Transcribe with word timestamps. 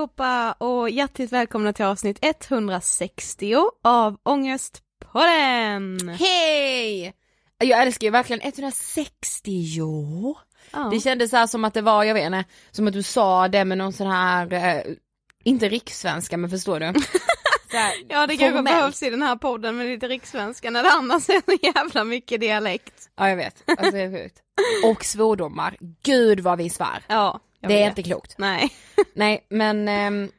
allihopa 0.00 0.52
och 0.52 0.90
hjärtligt 0.90 1.32
välkomna 1.32 1.72
till 1.72 1.84
avsnitt 1.84 2.18
160 2.22 3.56
av 3.84 4.16
Ångestpodden! 4.22 6.08
Hej! 6.18 7.14
Jag 7.58 7.82
älskar 7.82 8.06
ju 8.06 8.10
verkligen 8.10 8.42
160 8.42 9.50
jo. 9.50 10.36
Ja. 10.70 10.88
Det 10.92 11.00
kändes 11.00 11.30
så 11.30 11.36
här 11.36 11.46
som 11.46 11.64
att 11.64 11.74
det 11.74 11.82
var, 11.82 12.04
jag 12.04 12.14
vet 12.14 12.26
inte, 12.26 12.44
som 12.70 12.86
att 12.86 12.92
du 12.92 13.02
sa 13.02 13.48
det 13.48 13.64
med 13.64 13.78
någon 13.78 13.92
sån 13.92 14.06
här, 14.06 14.52
eh, 14.52 14.82
inte 15.44 15.68
rikssvenska 15.68 16.36
men 16.36 16.50
förstår 16.50 16.80
du? 16.80 16.86
Här, 17.72 17.92
Ja 18.08 18.26
det 18.26 18.36
kanske 18.36 18.62
behövs 18.62 19.02
i 19.02 19.10
den 19.10 19.22
här 19.22 19.36
podden 19.36 19.76
med 19.76 19.86
lite 19.86 20.08
rikssvenska 20.08 20.70
när 20.70 20.82
det 20.82 20.90
annars 20.90 21.28
är 21.28 21.42
så 21.46 21.66
jävla 21.66 22.04
mycket 22.04 22.40
dialekt. 22.40 23.10
Ja 23.16 23.28
jag 23.28 23.36
vet, 23.36 23.62
alltså 23.66 23.90
det 23.90 24.00
är 24.00 24.22
sjukt. 24.22 24.38
Och 24.84 25.04
svordomar, 25.04 25.76
gud 26.02 26.40
vad 26.40 26.58
vi 26.58 26.70
svär. 26.70 27.04
Ja, 27.08 27.40
jag 27.60 27.70
Det 27.70 27.82
är 27.82 27.88
inte 27.88 28.02
klokt. 28.02 28.34
Nej. 28.38 28.70
Nej 29.14 29.46
men 29.48 29.88
ehm, 29.88 30.30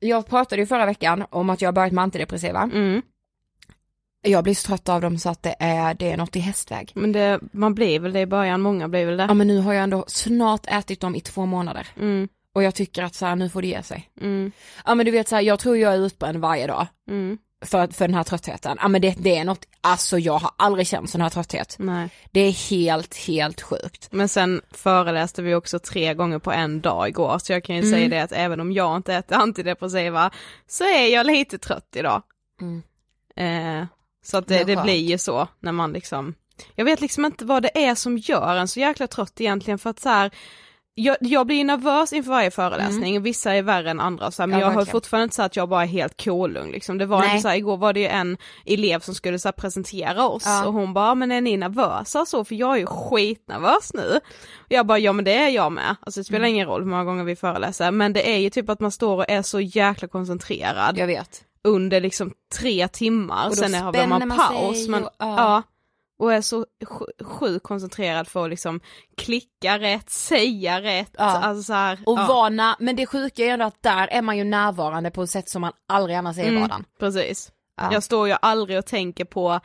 jag 0.00 0.26
pratade 0.26 0.62
ju 0.62 0.66
förra 0.66 0.86
veckan 0.86 1.24
om 1.30 1.50
att 1.50 1.60
jag 1.62 1.68
har 1.68 1.72
börjat 1.72 1.92
med 1.92 2.02
antidepressiva. 2.04 2.62
Mm. 2.72 3.02
Jag 4.22 4.44
blir 4.44 4.54
så 4.54 4.66
trött 4.66 4.88
av 4.88 5.00
dem 5.00 5.18
så 5.18 5.28
att 5.28 5.42
det 5.42 5.56
är, 5.58 5.94
det 5.94 6.10
är 6.12 6.16
något 6.16 6.36
i 6.36 6.40
hästväg. 6.40 6.92
Men 6.94 7.12
det, 7.12 7.40
man 7.52 7.74
blir 7.74 8.00
väl 8.00 8.12
det 8.12 8.20
i 8.20 8.26
början, 8.26 8.60
många 8.60 8.88
blir 8.88 9.06
väl 9.06 9.16
det. 9.16 9.22
Ja 9.28 9.34
men 9.34 9.46
nu 9.46 9.58
har 9.58 9.72
jag 9.72 9.82
ändå 9.82 10.04
snart 10.06 10.66
ätit 10.66 11.00
dem 11.00 11.14
i 11.16 11.20
två 11.20 11.46
månader. 11.46 11.86
Mm, 12.00 12.28
Och 12.54 12.62
jag 12.62 12.74
tycker 12.74 13.02
att 13.02 13.14
så 13.14 13.26
här, 13.26 13.36
nu 13.36 13.48
får 13.48 13.62
det 13.62 13.68
ge 13.68 13.82
sig. 13.82 14.10
mm, 14.20 14.52
Ja 14.86 14.94
men 14.94 15.06
du 15.06 15.12
vet 15.12 15.28
så 15.28 15.34
här, 15.36 15.42
jag 15.42 15.58
tror 15.58 15.76
jag 15.76 15.94
är 15.94 15.98
utbränd 15.98 16.38
varje 16.38 16.66
dag. 16.66 16.86
För, 17.62 17.86
för 17.88 18.08
den 18.08 18.14
här 18.14 18.24
tröttheten. 18.24 18.78
Ja 18.80 18.88
men 18.88 19.02
det, 19.02 19.14
det 19.18 19.36
är 19.36 19.44
något, 19.44 19.66
alltså 19.80 20.18
jag 20.18 20.38
har 20.38 20.50
aldrig 20.56 20.86
känt 20.86 21.10
sån 21.10 21.20
här 21.20 21.30
trötthet. 21.30 21.76
Nej. 21.78 22.08
Det 22.30 22.40
är 22.40 22.70
helt, 22.70 23.16
helt 23.16 23.62
sjukt. 23.62 24.08
Men 24.12 24.28
sen 24.28 24.60
föreläste 24.70 25.42
vi 25.42 25.54
också 25.54 25.78
tre 25.78 26.14
gånger 26.14 26.38
på 26.38 26.52
en 26.52 26.80
dag 26.80 27.08
igår, 27.08 27.38
så 27.38 27.52
jag 27.52 27.64
kan 27.64 27.76
ju 27.76 27.82
Mm. 27.82 27.92
säga 27.92 28.08
det 28.08 28.20
att 28.22 28.32
även 28.32 28.60
om 28.60 28.72
jag 28.72 28.96
inte 28.96 29.14
äter 29.14 29.36
antidepressiva 29.38 30.30
så 30.68 30.84
är 30.84 31.06
jag 31.06 31.26
lite 31.26 31.58
trött 31.58 31.88
idag. 31.96 32.22
Mm. 32.60 32.82
Eh, 33.36 33.86
så 34.24 34.38
att 34.38 34.48
Det 34.48 34.64
det, 34.64 34.74
det 34.74 34.82
blir 34.82 35.10
ju 35.10 35.18
så 35.18 35.48
när 35.60 35.72
man 35.72 35.92
liksom, 35.92 36.34
jag 36.74 36.84
vet 36.84 37.00
liksom 37.00 37.24
inte 37.24 37.44
vad 37.44 37.62
det 37.62 37.84
är 37.84 37.94
som 37.94 38.18
gör 38.18 38.56
en 38.56 38.68
så 38.68 38.80
jäkla 38.80 39.06
trött 39.06 39.40
egentligen 39.40 39.78
för 39.78 39.90
att 39.90 40.00
så 40.00 40.08
här, 40.08 40.30
jag, 40.94 41.16
jag 41.20 41.46
blir 41.46 41.64
nervös 41.64 42.12
inför 42.12 42.30
varje 42.30 42.50
föreläsning, 42.50 43.22
vissa 43.22 43.54
är 43.54 43.62
värre 43.62 43.90
än 43.90 44.00
andra 44.00 44.30
så 44.30 44.42
här, 44.42 44.46
men 44.46 44.54
Mm. 44.54 44.60
Ja, 44.68 44.72
jag 44.72 44.80
har 44.80 44.84
fortfarande 44.92 45.22
inte 45.24 45.36
så 45.36 45.42
att 45.42 45.56
jag 45.56 45.68
bara 45.68 45.82
är 45.82 45.86
helt 45.86 46.24
kolugn 46.24 46.70
liksom. 46.70 46.98
Det 46.98 47.06
var 47.06 47.24
inte 47.24 47.38
så 47.40 47.48
här, 47.48 47.56
igår 47.56 47.76
var 47.76 47.92
det 47.92 48.06
en 48.08 48.36
elev 48.66 49.00
som 49.00 49.14
skulle 49.14 49.38
så 49.38 49.48
här, 49.48 49.52
presentera 49.52 50.28
oss 50.28 50.42
Ja. 50.46 50.66
och 50.66 50.72
hon 50.72 50.94
bara, 50.94 51.14
men 51.14 51.32
är 51.32 51.40
ni 51.40 51.56
nervösa 51.56 52.26
så? 52.26 52.44
För 52.44 52.54
jag 52.54 52.74
är 52.74 52.78
ju 52.78 52.86
skitnervös 52.86 53.94
nu. 53.94 54.20
Och 54.58 54.66
jag 54.72 54.86
bara, 54.86 54.98
ja 54.98 55.12
men 55.12 55.24
det 55.24 55.34
är 55.34 55.48
jag 55.48 55.72
med. 55.72 55.96
Alltså 56.00 56.20
det 56.20 56.24
spelar 56.24 56.38
Mm. 56.44 56.50
ingen 56.54 56.66
roll 56.66 56.82
hur 56.82 56.90
många 56.90 57.04
gånger 57.04 57.24
vi 57.24 57.36
föreläser, 57.36 57.90
men 57.90 58.12
det 58.12 58.34
är 58.34 58.38
ju 58.38 58.50
typ 58.50 58.68
att 58.68 58.80
man 58.80 58.90
står 58.90 59.16
och 59.16 59.30
är 59.30 59.42
så 59.42 59.60
jäkla 59.60 60.08
koncentrerad 60.08 60.98
Jag 60.98 61.06
vet. 61.06 61.42
under 61.64 62.00
liksom 62.00 62.32
tre 62.58 62.88
timmar, 62.88 63.50
sen 63.50 63.74
har 63.74 64.06
man 64.06 64.28
man 64.28 64.38
paus. 64.38 64.88
men, 64.88 65.04
och- 65.04 65.10
ja. 65.18 65.34
ja. 65.36 65.62
Och 66.20 66.32
är 66.32 66.40
så 66.40 66.66
sj- 66.84 67.24
sjukt 67.24 67.62
koncentrerad 67.66 68.28
för 68.28 68.44
att 68.44 68.50
liksom 68.50 68.80
klicka 69.16 69.78
rätt, 69.78 70.10
säga 70.10 70.82
rätt, 70.82 71.10
Ja. 71.18 71.24
alltså 71.24 71.62
så 71.62 71.72
här, 71.72 71.98
Och 72.06 72.18
ja. 72.18 72.48
när, 72.48 72.74
men 72.78 72.96
det 72.96 73.06
sjuka 73.06 73.42
är 73.42 73.46
ju 73.46 73.52
ändå 73.52 73.64
att 73.64 73.82
där 73.82 74.06
är 74.08 74.22
man 74.22 74.36
ju 74.38 74.44
närvarande 74.44 75.10
på 75.10 75.22
ett 75.22 75.30
sätt 75.30 75.48
som 75.48 75.60
man 75.60 75.72
aldrig 75.88 76.16
annars 76.16 76.38
är 76.38 76.42
i 76.44 76.48
Mm, 76.48 76.60
vardagen. 76.60 76.84
Precis. 76.98 77.52
Ja. 77.76 77.92
Jag 77.92 78.02
står 78.02 78.28
ju 78.28 78.36
aldrig 78.42 78.78
och 78.78 78.86
tänker 78.86 79.24
på, 79.24 79.60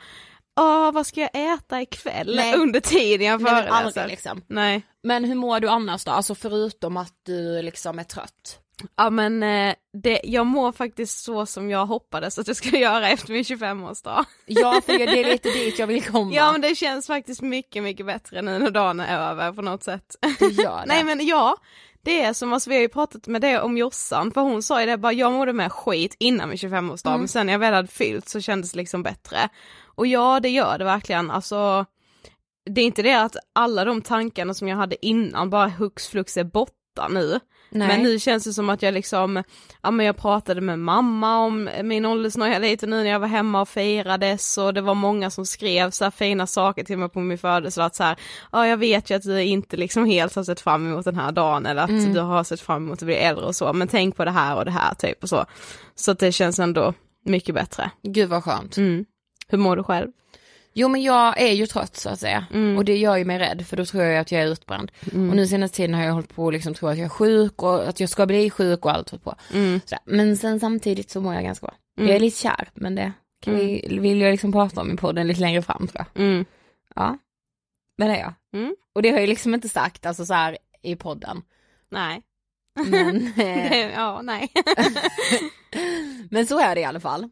åh 0.60 0.92
vad 0.92 1.06
ska 1.06 1.20
jag 1.20 1.54
äta 1.54 1.80
ikväll 1.82 2.36
Nej. 2.36 2.54
under 2.56 2.80
tiden 2.80 3.26
jag 3.26 3.42
Nej, 3.42 3.52
men 3.52 3.62
föreläser. 3.62 3.86
aldrig 3.86 4.06
liksom. 4.08 4.42
Nej. 4.46 4.82
Men 5.02 5.24
hur 5.24 5.34
mår 5.34 5.60
du 5.60 5.68
annars 5.68 6.04
då? 6.04 6.10
Alltså 6.10 6.34
förutom 6.34 6.96
att 6.96 7.12
du 7.22 7.62
liksom 7.62 7.98
är 7.98 8.04
trött? 8.04 8.60
Ja 8.96 9.10
men 9.10 9.42
eh, 9.42 9.74
det, 10.02 10.20
jag 10.24 10.46
mår 10.46 10.72
faktiskt 10.72 11.24
så 11.24 11.46
som 11.46 11.70
jag 11.70 11.86
hoppades 11.86 12.38
att 12.38 12.46
jag 12.46 12.56
skulle 12.56 12.78
göra 12.78 13.08
efter 13.08 13.32
min 13.32 13.42
25-årsdag. 13.42 14.24
Ja 14.46 14.80
för 14.86 14.92
det 14.98 15.20
är 15.20 15.24
lite 15.24 15.48
dit 15.52 15.78
jag 15.78 15.86
vill 15.86 16.04
komma. 16.04 16.34
Ja 16.34 16.52
men 16.52 16.60
det 16.60 16.74
känns 16.74 17.06
faktiskt 17.06 17.42
mycket, 17.42 17.82
mycket 17.82 18.06
bättre 18.06 18.42
nu 18.42 18.58
när 18.58 18.70
dagen 18.70 19.00
är 19.00 19.18
över 19.30 19.52
på 19.52 19.62
något 19.62 19.82
sätt. 19.82 20.16
Du 20.38 20.48
gör 20.48 20.80
det. 20.80 20.84
Nej 20.86 21.04
men 21.04 21.26
ja, 21.26 21.56
det 22.02 22.22
är 22.22 22.32
som, 22.32 22.52
alltså, 22.52 22.70
vi 22.70 22.76
har 22.76 22.82
ju 22.82 22.88
pratat 22.88 23.26
med 23.26 23.40
det 23.40 23.60
om 23.60 23.76
Jossan, 23.78 24.30
för 24.32 24.40
hon 24.40 24.62
sa 24.62 24.80
ju 24.80 24.86
det 24.86 24.96
bara, 24.96 25.12
jag 25.12 25.32
mådde 25.32 25.52
med 25.52 25.72
skit 25.72 26.16
innan 26.18 26.48
min 26.48 26.58
25-årsdag, 26.58 27.08
Mm. 27.10 27.20
men 27.20 27.28
sen 27.28 27.46
när 27.46 27.52
jag 27.52 27.60
väl 27.60 27.74
hade 27.74 27.88
fyllt 27.88 28.28
så 28.28 28.40
kändes 28.40 28.72
det 28.72 28.76
liksom 28.78 29.02
bättre. 29.02 29.48
Och 29.84 30.06
ja, 30.06 30.40
det 30.40 30.48
gör 30.48 30.78
det 30.78 30.84
verkligen, 30.84 31.30
alltså 31.30 31.84
det 32.70 32.80
är 32.80 32.84
inte 32.84 33.02
det 33.02 33.14
att 33.22 33.36
alla 33.52 33.84
de 33.84 34.02
tankarna 34.02 34.54
som 34.54 34.68
jag 34.68 34.76
hade 34.76 35.06
innan 35.06 35.50
bara 35.50 35.68
hux 35.68 36.08
flux 36.08 36.36
är 36.36 36.44
borta 36.44 37.08
nu. 37.10 37.40
Nej. 37.70 37.88
Men 37.88 38.02
nu 38.02 38.18
känns 38.18 38.44
det 38.44 38.52
som 38.52 38.70
att 38.70 38.82
jag 38.82 38.94
liksom, 38.94 39.42
ja 39.82 39.90
men 39.90 40.06
jag 40.06 40.16
pratade 40.16 40.60
med 40.60 40.78
mamma 40.78 41.38
om 41.38 41.68
min 41.82 42.06
åldersnoja 42.06 42.58
lite 42.58 42.86
nu 42.86 42.96
när 43.02 43.10
jag 43.10 43.20
var 43.20 43.28
hemma 43.28 43.60
och 43.60 43.68
firades 43.68 44.58
och 44.58 44.74
det 44.74 44.80
var 44.80 44.94
många 44.94 45.30
som 45.30 45.46
skrev 45.46 45.90
så 45.90 46.04
här 46.04 46.10
fina 46.10 46.46
saker 46.46 46.84
till 46.84 46.98
mig 46.98 47.08
på 47.08 47.20
min 47.20 47.38
födelsedag 47.38 47.86
att 47.86 47.94
så 47.94 48.02
här, 48.04 48.16
ja 48.52 48.66
jag 48.66 48.76
vet 48.76 49.10
ju 49.10 49.14
att 49.14 49.22
du 49.22 49.42
inte 49.42 49.76
liksom 49.76 50.04
helt 50.06 50.34
har 50.34 50.44
sett 50.44 50.60
fram 50.60 50.86
emot 50.86 51.04
den 51.04 51.16
här 51.16 51.32
dagen 51.32 51.66
eller 51.66 51.82
att 51.82 51.90
Mm. 51.90 52.14
du 52.14 52.20
har 52.20 52.44
sett 52.44 52.60
fram 52.60 52.84
emot 52.86 52.98
att 53.02 53.06
bli 53.06 53.14
äldre 53.14 53.44
och 53.44 53.56
så, 53.56 53.72
men 53.72 53.88
tänk 53.88 54.16
på 54.16 54.24
det 54.24 54.30
här 54.30 54.56
och 54.56 54.64
det 54.64 54.70
här 54.70 54.94
typ 54.94 55.22
och 55.22 55.28
så. 55.28 55.44
Så 55.94 56.12
det 56.12 56.32
känns 56.32 56.58
ändå 56.58 56.94
mycket 57.24 57.54
bättre. 57.54 57.90
Gud 58.02 58.28
vad 58.28 58.44
skönt. 58.44 58.76
Mm. 58.76 59.04
Hur 59.48 59.58
mår 59.58 59.76
du 59.76 59.82
själv? 59.82 60.08
Jo 60.78 60.88
men 60.88 61.02
jag 61.02 61.40
är 61.40 61.52
ju 61.52 61.66
trött 61.66 61.96
så 61.96 62.08
att 62.08 62.20
säga. 62.20 62.46
Mm. 62.52 62.76
Och 62.76 62.84
det 62.84 62.96
gör 62.96 63.16
ju 63.16 63.24
mig 63.24 63.38
rädd 63.38 63.66
för 63.66 63.76
då 63.76 63.84
tror 63.84 64.02
jag 64.02 64.20
att 64.20 64.32
jag 64.32 64.42
är 64.42 64.46
utbränd. 64.46 64.92
Och 65.12 65.36
nu 65.36 65.46
senaste 65.46 65.76
tiden 65.76 65.94
har 65.94 66.04
jag 66.04 66.12
hållit 66.12 66.34
på 66.34 66.44
och 66.44 66.52
liksom 66.52 66.74
tro 66.74 66.88
att 66.88 66.98
jag 66.98 67.04
är 67.04 67.08
sjuk 67.08 67.62
och 67.62 67.88
att 67.88 68.00
jag 68.00 68.08
ska 68.08 68.26
bli 68.26 68.50
sjuk 68.50 68.84
och 68.84 68.92
allt 68.92 69.10
hållit 69.10 69.24
på. 69.24 69.34
Mm. 69.54 69.80
Men 70.04 70.36
sen 70.36 70.60
samtidigt 70.60 71.10
så 71.10 71.20
mår 71.20 71.34
jag 71.34 71.44
ganska 71.44 71.66
bra. 71.66 71.74
Mm. 71.98 72.08
Jag 72.08 72.16
är 72.16 72.20
lite 72.20 72.38
kär 72.38 72.68
men 72.74 72.94
det 72.94 73.12
kan 73.42 73.56
vi, 73.56 73.98
vill 74.00 74.20
jag 74.20 74.30
liksom 74.30 74.52
prata 74.52 74.80
om 74.80 74.92
i 74.92 74.96
podden 74.96 75.26
lite 75.26 75.40
längre 75.40 75.62
fram 75.62 75.88
tror 75.88 76.04
jag. 76.14 76.24
Mm. 76.24 76.44
Ja. 76.94 77.18
Men 77.98 78.08
det 78.08 78.16
är 78.16 78.20
jag. 78.20 78.34
Mm. 78.62 78.76
Och 78.94 79.02
det 79.02 79.10
har 79.10 79.18
jag 79.18 79.28
liksom 79.28 79.54
inte 79.54 79.68
sagt 79.68 80.06
alltså 80.06 80.26
så 80.26 80.34
här 80.34 80.58
i 80.82 80.96
podden. 80.96 81.42
Nej. 81.90 82.22
Men, 82.86 83.16
eh, 83.26 83.70
Det, 83.70 83.92
ja, 83.94 84.22
nej. 84.22 84.52
men 86.30 86.46
så 86.46 86.58
är 86.58 86.74
det 86.74 86.80
i 86.80 86.84
alla 86.84 87.00
fall. 87.00 87.28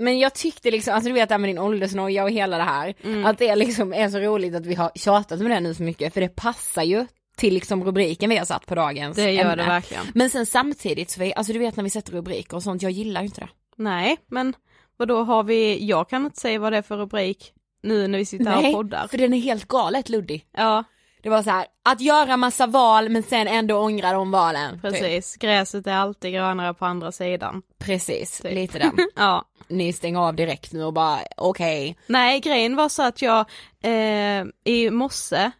Men 0.00 0.18
jag 0.18 0.34
tyckte 0.34 0.70
liksom, 0.70 0.94
alltså 0.94 1.08
du 1.08 1.14
vet 1.14 1.28
det 1.28 1.34
här 1.34 1.38
med 1.38 1.50
din 1.50 1.58
åldersnoja 1.58 2.24
och 2.24 2.30
hela 2.30 2.56
det 2.56 2.62
här. 2.62 2.94
Mm. 3.04 3.26
Att 3.26 3.38
det 3.38 3.56
liksom 3.56 3.92
är 3.92 4.08
så 4.08 4.18
roligt 4.18 4.54
att 4.54 4.66
vi 4.66 4.74
har 4.74 4.90
tjatat 4.94 5.40
med 5.40 5.50
det 5.50 5.60
nu 5.60 5.74
så 5.74 5.82
mycket 5.82 6.14
för 6.14 6.20
det 6.20 6.28
passar 6.28 6.82
ju 6.82 7.06
till 7.36 7.54
liksom 7.54 7.84
rubriken 7.84 8.30
vi 8.30 8.36
har 8.36 8.44
satt 8.44 8.66
på 8.66 8.74
dagens 8.74 9.16
Det 9.16 9.32
gör 9.32 9.42
ämne. 9.44 9.56
det 9.56 9.68
verkligen. 9.68 10.06
Men 10.14 10.30
sen 10.30 10.46
samtidigt 10.46 11.10
så 11.10 11.20
vi, 11.20 11.34
alltså 11.34 11.52
du 11.52 11.58
vet 11.58 11.76
när 11.76 11.84
vi 11.84 11.90
sätter 11.90 12.12
rubriker 12.12 12.56
och 12.56 12.62
sånt, 12.62 12.82
jag 12.82 12.92
gillar 12.92 13.20
ju 13.20 13.26
inte 13.26 13.40
det. 13.40 13.48
Nej, 13.76 14.16
men 14.28 14.54
vad 14.96 15.08
då 15.08 15.22
har 15.22 15.42
vi, 15.42 15.86
jag 15.86 16.08
kan 16.08 16.24
inte 16.24 16.40
säga 16.40 16.58
vad 16.58 16.72
det 16.72 16.78
är 16.78 16.82
för 16.82 16.96
rubrik 16.96 17.52
nu 17.82 18.08
när 18.08 18.18
vi 18.18 18.24
sitter 18.24 18.44
här 18.44 18.66
och 18.68 18.74
poddar. 18.74 19.06
för 19.08 19.18
den 19.18 19.34
är 19.34 19.38
helt 19.40 19.68
galet 19.68 20.08
luddig. 20.08 20.46
Ja, 20.56 20.84
Det 21.22 21.28
var 21.28 21.42
så 21.42 21.50
här, 21.50 21.66
att 21.84 22.00
göra 22.00 22.36
massa 22.36 22.66
val 22.66 23.08
men 23.08 23.22
sen 23.22 23.48
ändå 23.48 23.76
ångra 23.78 24.12
de 24.12 24.30
valen. 24.30 24.72
Typ. 24.72 24.82
precis. 24.82 25.36
Gräset 25.36 25.86
är 25.86 25.92
alltid 25.94 26.32
grönare 26.32 26.74
på 26.74 26.84
andra 26.86 27.12
sidan. 27.12 27.62
Precis, 27.78 28.40
Typ. 28.40 28.54
lite 28.54 28.78
den. 28.78 28.92
Ja. 29.16 29.44
Ni 29.70 29.92
stänger 29.92 30.20
av 30.20 30.34
direkt 30.34 30.72
nu 30.72 30.84
och 30.84 30.92
bara 30.92 31.18
okej. 31.36 31.98
Nej, 32.06 32.40
grejen 32.40 32.76
var 32.76 32.88
så 32.88 33.02
att 33.02 33.22
jag 33.22 33.46
eh, 33.82 34.44
i 34.64 34.90
morse 34.90 35.50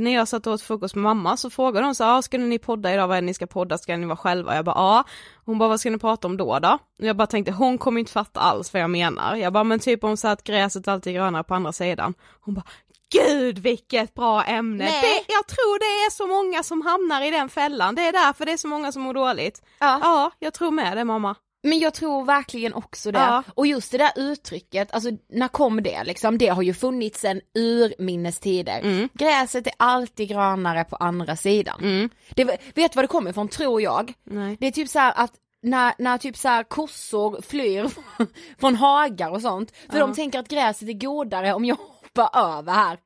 när 0.00 0.14
jag 0.14 0.28
satt 0.28 0.46
och 0.46 0.52
åt 0.52 0.62
frukost 0.62 0.94
med 0.94 1.02
mamma 1.02 1.36
så 1.36 1.50
frågade 1.50 1.86
hon 1.86 1.94
så 1.94 2.04
ah, 2.04 2.22
ska 2.22 2.38
ni 2.38 2.58
podda 2.58 2.94
idag, 2.94 3.08
vad 3.08 3.16
är 3.16 3.20
det 3.20 3.26
ni 3.26 3.34
ska 3.34 3.46
podda, 3.46 3.78
ska 3.78 3.96
ni 3.96 4.06
vara 4.06 4.16
själva? 4.16 4.56
Jag 4.56 4.64
bara 4.64 4.76
ja. 4.76 5.04
Hon 5.44 5.58
bara, 5.58 5.68
vad 5.68 5.80
ska 5.80 5.90
ni 5.90 5.98
prata 5.98 6.28
om 6.28 6.36
då 6.36 6.58
då? 6.58 6.78
Och 7.00 7.06
jag 7.06 7.16
bara 7.16 7.26
tänkte, 7.26 7.52
hon 7.52 7.78
kommer 7.78 8.00
inte 8.00 8.12
fatta 8.12 8.40
alls 8.40 8.72
vad 8.72 8.82
jag 8.82 8.90
menar. 8.90 9.36
Jag 9.36 9.52
bara, 9.52 9.64
men 9.64 9.78
typ 9.78 10.04
om 10.04 10.16
så 10.16 10.28
att 10.28 10.44
gräset 10.44 10.88
alltid 10.88 11.12
är 11.12 11.18
grönare 11.18 11.44
på 11.44 11.54
andra 11.54 11.72
sidan. 11.72 12.14
Hon 12.40 12.54
bara, 12.54 12.64
gud 13.12 13.58
vilket 13.58 14.14
bra 14.14 14.44
ämne! 14.44 14.84
Det, 14.84 15.32
jag 15.32 15.46
tror 15.46 15.78
det 15.78 16.06
är 16.06 16.10
så 16.10 16.26
många 16.26 16.62
som 16.62 16.82
hamnar 16.82 17.22
i 17.22 17.30
den 17.30 17.48
fällan, 17.48 17.94
det 17.94 18.02
är 18.06 18.12
därför 18.12 18.44
det 18.44 18.52
är 18.52 18.56
så 18.56 18.68
många 18.68 18.92
som 18.92 19.02
mår 19.02 19.14
dåligt. 19.14 19.62
Ja. 19.78 20.00
Ja, 20.02 20.30
jag 20.38 20.54
tror 20.54 20.70
med 20.70 20.96
det 20.96 21.04
mamma. 21.04 21.34
Men 21.62 21.78
jag 21.78 21.94
tror 21.94 22.24
verkligen 22.24 22.74
också 22.74 23.12
det. 23.12 23.18
Ja. 23.18 23.42
Och 23.54 23.66
just 23.66 23.92
det 23.92 23.98
där 23.98 24.12
uttrycket, 24.16 24.92
alltså 24.92 25.10
när 25.28 25.48
kom 25.48 25.82
det 25.82 26.04
liksom? 26.04 26.38
Det 26.38 26.48
har 26.48 26.62
ju 26.62 26.74
funnits 26.74 27.20
sedan 27.20 27.40
urminnes 27.54 28.38
tider. 28.40 28.80
Mm. 28.80 29.08
Gräset 29.12 29.66
är 29.66 29.72
alltid 29.76 30.28
grönare 30.28 30.84
på 30.84 30.96
andra 30.96 31.36
sidan. 31.36 32.10
Det, 32.30 32.44
vet 32.44 32.60
du 32.74 32.88
vad 32.94 33.04
det 33.04 33.08
kommer 33.08 33.30
ifrån 33.30 33.48
tror 33.48 33.82
jag? 33.82 34.12
Nej. 34.24 34.56
Det 34.60 34.66
är 34.66 34.70
typ 34.70 34.88
så 34.88 34.98
här 34.98 35.12
att 35.16 35.32
när, 35.62 35.94
när 35.98 36.18
typ 36.18 36.36
så 36.36 36.48
här 36.48 36.62
kossor 36.62 37.42
flyr 37.42 37.90
från 38.60 38.76
hagar 38.76 39.30
och 39.30 39.42
sånt, 39.42 39.72
för 39.90 40.00
de 40.00 40.14
tänker 40.14 40.38
att 40.38 40.48
gräset 40.48 40.88
är 40.88 40.92
godare 40.92 41.54
om 41.54 41.64
jag 41.64 41.76
hoppar 41.76 42.58
över 42.58 42.72
här. 42.72 42.98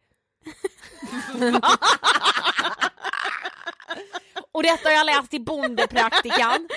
och 4.56 4.62
detta 4.62 4.88
har 4.88 4.94
jag 4.94 5.06
läst 5.06 5.34
i 5.34 5.40
bondepraktikan. 5.40 6.68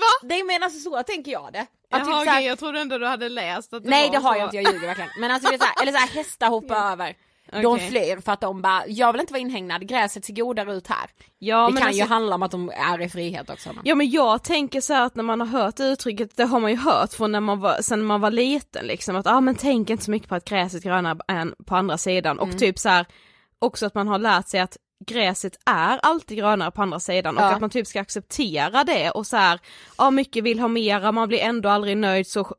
Va? 0.00 0.28
Det 0.28 0.44
men 0.44 0.62
alltså 0.62 0.78
så 0.80 1.02
tänker 1.02 1.32
jag 1.32 1.52
det. 1.52 1.60
Att 1.60 1.66
Jaha, 1.90 2.00
typ 2.04 2.14
så 2.14 2.20
okej, 2.22 2.46
jag 2.46 2.58
trodde 2.58 2.80
ändå 2.80 2.98
du 2.98 3.06
hade 3.06 3.28
läst 3.28 3.74
att 3.74 3.84
det 3.84 3.90
nej 3.90 4.06
var 4.06 4.12
det 4.12 4.18
har 4.18 4.32
så. 4.34 4.38
jag 4.38 4.46
inte, 4.46 4.56
jag 4.56 4.72
ljuger 4.74 4.86
verkligen. 4.86 5.10
Men 5.20 5.30
alltså 5.30 5.48
det 5.48 5.54
är 5.54 5.58
så 5.58 5.64
här, 5.64 5.82
eller 5.82 5.92
så 5.92 5.98
här, 5.98 6.08
hästar 6.08 6.48
hoppar 6.48 6.92
över. 6.92 7.14
De 7.62 7.66
Okej. 7.66 7.88
flyr 7.88 8.20
för 8.20 8.32
att 8.32 8.40
de 8.40 8.62
bara, 8.62 8.86
jag 8.86 9.12
vill 9.12 9.20
inte 9.20 9.32
vara 9.32 9.40
inhägnad, 9.40 9.88
gräset 9.88 10.24
ser 10.24 10.32
godare 10.32 10.74
ut 10.74 10.86
här. 10.86 11.10
Ja, 11.38 11.66
det 11.66 11.78
kan 11.78 11.86
alltså, 11.86 12.02
ju 12.02 12.08
handla 12.08 12.34
om 12.34 12.42
att 12.42 12.50
de 12.50 12.70
är 12.70 13.00
i 13.00 13.08
frihet 13.08 13.50
också. 13.50 13.68
men- 13.72 13.82
Ja 13.84 13.94
men 13.94 14.10
jag 14.10 14.42
tänker 14.44 14.80
så 14.80 14.94
här 14.94 15.06
att 15.06 15.14
när 15.14 15.22
man 15.24 15.40
har 15.40 15.46
hört 15.46 15.80
uttrycket, 15.80 16.36
det 16.36 16.44
har 16.44 16.60
man 16.60 16.70
ju 16.70 16.76
hört 16.76 17.12
från 17.12 17.32
när 17.32 17.40
man 17.40 17.60
var, 17.60 17.82
sen 17.82 18.04
man 18.04 18.20
var 18.20 18.30
liten 18.30 18.86
liksom, 18.86 19.16
att 19.16 19.26
ah, 19.26 19.40
men 19.40 19.54
tänk 19.54 19.90
inte 19.90 20.04
så 20.04 20.10
mycket 20.10 20.28
på 20.28 20.34
att 20.34 20.44
gräset 20.44 20.84
är 20.84 20.88
grönare 20.88 21.18
än 21.28 21.54
på 21.66 21.76
andra 21.76 21.98
sidan 21.98 22.38
och 22.38 22.58
typ 22.58 22.78
så 22.78 22.88
här 22.88 23.06
också 23.58 23.86
att 23.86 23.94
man 23.94 24.08
har 24.08 24.18
lärt 24.18 24.48
sig 24.48 24.60
att 24.60 24.76
gräset 25.06 25.58
är 25.66 25.98
alltid 26.02 26.38
grönare 26.38 26.70
på 26.70 26.82
andra 26.82 27.00
sidan 27.00 27.36
och 27.38 27.42
Ja. 27.44 27.54
att 27.54 27.60
man 27.60 27.70
typ 27.70 27.86
ska 27.86 28.00
acceptera 28.00 28.84
det 28.84 29.10
och 29.10 29.26
så 29.26 29.36
här, 29.36 29.60
ja 29.98 30.10
mycket 30.10 30.44
vill 30.44 30.60
ha 30.60 30.68
mera, 30.68 31.12
man 31.12 31.28
blir 31.28 31.38
ändå 31.40 31.68
aldrig 31.68 31.96
nöjd 31.96 32.26
så 32.26 32.56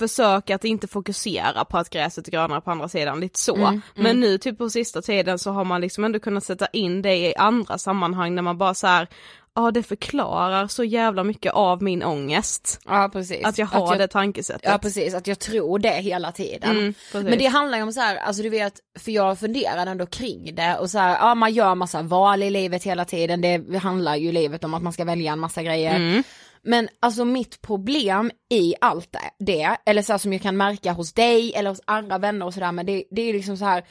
försök 0.00 0.50
att 0.50 0.64
inte 0.64 0.88
fokusera 0.88 1.64
på 1.64 1.78
att 1.78 1.90
gräset 1.90 2.28
är 2.28 2.32
grönare 2.32 2.60
på 2.60 2.70
andra 2.70 2.88
sidan, 2.88 3.20
lite 3.20 3.38
så. 3.38 3.80
Men 3.94 4.20
nu 4.20 4.38
typ 4.38 4.58
på 4.58 4.70
sista 4.70 5.02
tiden 5.02 5.38
så 5.38 5.50
har 5.50 5.64
man 5.64 5.80
liksom 5.80 6.04
ändå 6.04 6.18
kunnat 6.18 6.44
sätta 6.44 6.66
in 6.66 7.02
det 7.02 7.16
i 7.16 7.34
andra 7.36 7.78
sammanhang 7.78 8.34
när 8.34 8.42
man 8.42 8.58
bara 8.58 8.74
så 8.74 8.86
här, 8.86 9.08
ja 9.54 9.70
det 9.70 9.82
förklarar 9.82 10.66
så 10.66 10.84
jävla 10.84 11.24
mycket 11.24 11.52
av 11.52 11.82
min 11.82 12.02
ångest. 12.02 12.80
Ja 12.86 13.10
precis. 13.12 13.44
Att 13.44 13.58
jag 13.58 13.66
har 13.66 13.98
det 13.98 14.08
tankesättet. 14.08 14.62
Ja 14.64 14.78
precis, 14.78 15.14
att 15.14 15.26
jag 15.26 15.38
tror 15.38 15.78
det 15.78 15.90
hela 15.90 16.32
tiden. 16.32 16.70
Mm. 16.70 16.94
Men 17.12 17.38
det 17.38 17.46
handlar 17.46 17.78
ju 17.78 17.84
om 17.84 17.92
så 17.92 18.00
här, 18.00 18.16
alltså 18.16 18.42
du 18.42 18.48
vet, 18.48 18.74
för 18.98 19.10
jag 19.10 19.38
funderar 19.38 19.86
ändå 19.86 20.06
kring 20.06 20.54
det 20.54 20.76
och 20.80 20.90
så 20.90 20.98
här, 20.98 21.18
ja 21.18 21.34
man 21.34 21.52
gör 21.52 21.74
massa 21.74 22.02
val 22.02 22.42
i 22.42 22.50
livet 22.50 22.84
hela 22.84 23.04
tiden, 23.04 23.40
det 23.40 23.78
handlar 23.78 24.16
ju 24.16 24.32
livet 24.32 24.64
om 24.64 24.74
att 24.74 24.82
man 24.82 24.92
ska 24.92 25.04
välja 25.04 25.32
en 25.32 25.38
massa 25.38 25.62
grejer. 25.62 25.96
Mm. 25.96 26.22
Men 26.62 26.88
alltså 27.00 27.24
mitt 27.24 27.62
problem 27.62 28.30
i 28.50 28.74
allt 28.80 29.16
det, 29.38 29.76
eller 29.86 30.02
så 30.02 30.18
som 30.18 30.32
jag 30.32 30.42
kan 30.42 30.56
märka 30.56 30.92
hos 30.92 31.12
dig 31.12 31.54
eller 31.54 31.70
hos 31.70 31.80
andra 31.84 32.18
vänner 32.18 32.46
och 32.46 32.54
sådär, 32.54 32.72
men 32.72 32.86
det, 32.86 33.04
det 33.10 33.22
är 33.22 33.32
liksom 33.32 33.56
så 33.56 33.64
här 33.64 33.84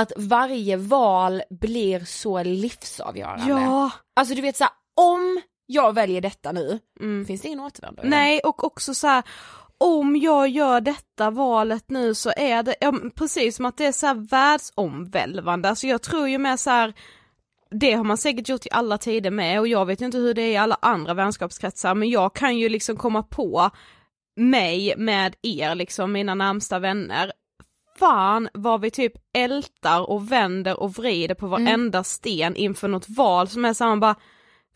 att 0.00 0.12
varje 0.16 0.76
val 0.76 1.42
blir 1.50 2.00
så 2.04 2.42
livsavgörande. 2.42 3.48
Ja. 3.48 3.90
Alltså 4.16 4.34
du 4.34 4.40
vet 4.40 4.56
så 4.56 4.64
här, 4.64 4.72
om 4.96 5.40
jag 5.66 5.92
väljer 5.94 6.20
detta 6.20 6.52
nu, 6.52 6.78
Mm. 7.00 7.26
finns 7.26 7.40
det 7.40 7.48
ingen 7.48 7.60
återvändo. 7.60 8.02
Nej 8.04 8.40
och 8.40 8.64
också 8.64 8.94
så 8.94 9.06
här, 9.06 9.22
om 9.78 10.16
jag 10.16 10.48
gör 10.48 10.80
detta 10.80 11.30
valet 11.30 11.84
nu 11.90 12.14
så 12.14 12.32
är 12.36 12.62
det, 12.62 12.74
ja, 12.80 12.92
precis 13.14 13.56
som 13.56 13.64
att 13.66 13.76
det 13.76 13.86
är 13.86 13.92
så 13.92 14.06
här 14.06 14.14
världsomvälvande, 14.30 15.68
alltså 15.68 15.86
jag 15.86 16.02
tror 16.02 16.28
ju 16.28 16.38
med 16.38 16.60
så 16.60 16.70
här 16.70 16.94
det 17.80 17.92
har 17.92 18.04
man 18.04 18.16
säkert 18.16 18.48
gjort 18.48 18.66
i 18.66 18.68
alla 18.72 18.98
tider 18.98 19.30
med 19.30 19.60
och 19.60 19.68
jag 19.68 19.86
vet 19.86 20.00
inte 20.00 20.18
hur 20.18 20.34
det 20.34 20.42
är 20.42 20.52
i 20.52 20.56
alla 20.56 20.78
andra 20.82 21.14
vänskapskretsar 21.14 21.94
men 21.94 22.10
jag 22.10 22.34
kan 22.34 22.58
ju 22.58 22.68
liksom 22.68 22.96
komma 22.96 23.22
på 23.22 23.70
mig 24.36 24.94
med 24.96 25.34
er 25.42 25.74
liksom, 25.74 26.12
mina 26.12 26.34
närmsta 26.34 26.78
vänner. 26.78 27.32
Fan 27.98 28.48
vad 28.54 28.80
vi 28.80 28.90
typ 28.90 29.12
ältar 29.36 30.10
och 30.10 30.32
vänder 30.32 30.80
och 30.80 30.92
vrider 30.92 31.34
på 31.34 31.46
varenda 31.46 32.04
sten 32.04 32.56
inför 32.56 32.88
något 32.88 33.08
val 33.08 33.48
som 33.48 33.64
är 33.64 33.72
samma 33.72 33.96
bara 33.96 34.16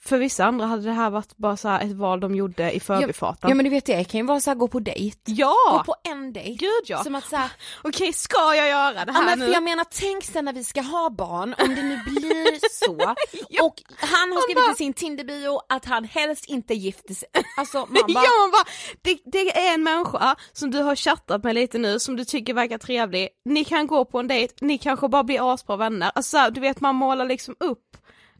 för 0.01 0.19
vissa 0.19 0.45
andra 0.45 0.67
hade 0.67 0.83
det 0.83 0.93
här 0.93 1.11
varit 1.11 1.37
bara 1.37 1.57
så 1.57 1.69
ett 1.69 1.93
val 1.93 2.21
de 2.21 2.35
gjorde 2.35 2.73
i 2.73 2.81
förbifarten. 2.81 3.51
Ja 3.51 3.55
men 3.55 3.65
du 3.65 3.71
vet 3.71 3.85
det 3.85 4.05
kan 4.05 4.21
ju 4.21 4.27
vara 4.27 4.41
så 4.41 4.51
här, 4.51 4.55
gå 4.55 4.69
på 4.69 4.81
dejt. 4.81 5.19
Ja! 5.25 5.55
Gå 5.71 5.85
på 5.85 5.95
en 6.11 6.33
dejt. 6.33 6.55
Gud 6.55 6.85
ja! 6.85 7.05
Som 7.05 7.15
att 7.15 7.29
så 7.29 7.37
här, 7.37 7.51
Okej, 7.83 8.13
ska 8.13 8.55
jag 8.55 8.69
göra 8.69 8.93
det 8.93 9.05
ja, 9.07 9.13
här 9.13 9.25
men 9.25 9.39
nu? 9.39 9.47
för 9.47 9.53
jag 9.53 9.63
menar 9.63 9.85
tänk 9.91 10.25
sen 10.25 10.45
när 10.45 10.53
vi 10.53 10.65
ska 10.65 10.81
ha 10.81 11.11
barn, 11.11 11.55
om 11.59 11.75
det 11.75 11.83
nu 11.83 11.99
blir 12.07 12.85
så. 12.85 12.95
Och 13.65 13.83
han 13.97 14.33
har 14.33 14.41
skrivit 14.43 14.73
i 14.73 14.77
sin 14.77 14.93
Tinder-bio 14.93 15.61
att 15.69 15.85
han 15.85 16.05
helst 16.05 16.45
inte 16.45 16.75
gifter 16.75 17.15
sig. 17.15 17.29
Alltså 17.57 17.79
man 17.79 17.89
bara, 18.15 18.25
Ja 18.25 18.31
man 18.41 18.51
bara, 18.51 18.65
det, 19.03 19.19
det 19.25 19.69
är 19.69 19.75
en 19.75 19.83
människa 19.83 20.37
som 20.53 20.71
du 20.71 20.79
har 20.79 20.97
chattat 20.97 21.45
med 21.45 21.55
lite 21.55 21.79
nu 21.79 21.99
som 21.99 22.17
du 22.17 22.25
tycker 22.25 22.55
verkar 22.55 22.79
trevlig, 22.79 23.29
ni 23.45 23.65
kan 23.65 23.87
gå 23.87 24.05
på 24.05 24.19
en 24.19 24.29
dejt, 24.29 24.55
ni 24.61 24.79
kanske 24.79 25.09
bara 25.09 25.25
blir 25.25 25.55
asbra 25.55 25.77
vänner, 25.77 26.11
alltså 26.15 26.51
du 26.51 26.61
vet 26.61 26.81
man 26.81 26.95
målar 26.95 27.25
liksom 27.25 27.57
upp, 27.61 27.97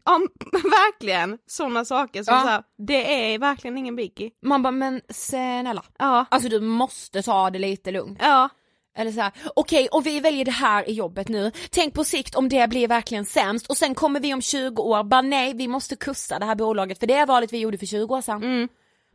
ja 0.09 0.19
verkligen 0.63 1.37
sådana 1.47 1.85
saker 1.85 2.23
som 2.23 2.33
Ja. 2.35 2.41
så 2.41 2.47
här, 2.47 2.63
det 2.77 3.33
är 3.33 3.39
verkligen 3.39 3.77
ingen 3.77 3.95
biggie. 3.95 4.31
man 4.45 4.63
bara 4.63 4.71
men 4.71 5.01
snälla. 5.09 5.83
Ja, 5.99 6.25
Alltså 6.31 6.49
du 6.49 6.59
måste 6.59 7.21
ta 7.21 7.49
det 7.49 7.59
lite 7.59 7.91
lugnt. 7.91 8.17
ja, 8.21 8.49
Eller 8.97 9.11
så 9.11 9.21
här, 9.21 9.31
okej 9.55 9.87
och 9.91 10.05
vi 10.05 10.19
väljer 10.19 10.45
det 10.45 10.51
här 10.51 10.89
i 10.89 10.93
jobbet 10.93 11.27
nu, 11.29 11.51
tänk 11.71 11.93
på 11.93 12.03
sikt 12.03 12.35
om 12.35 12.49
det 12.49 12.69
blir 12.69 12.87
verkligen 12.87 13.25
sämst 13.25 13.67
och 13.67 13.77
sen 13.77 13.95
kommer 13.95 14.19
vi 14.19 14.33
om 14.33 14.41
20 14.41 14.81
år 14.81 15.03
bara 15.03 15.21
nej 15.21 15.53
vi 15.53 15.67
måste 15.67 15.95
kussa 15.95 16.39
det 16.39 16.45
här 16.45 16.55
bolaget 16.55 16.99
för 16.99 17.07
det 17.07 17.13
är 17.13 17.25
valet 17.25 17.53
vi 17.53 17.57
gjorde 17.59 17.77
för 17.77 17.85
20 17.85 18.15
år 18.15 18.21
sedan. 18.21 18.43
mm, 18.43 18.67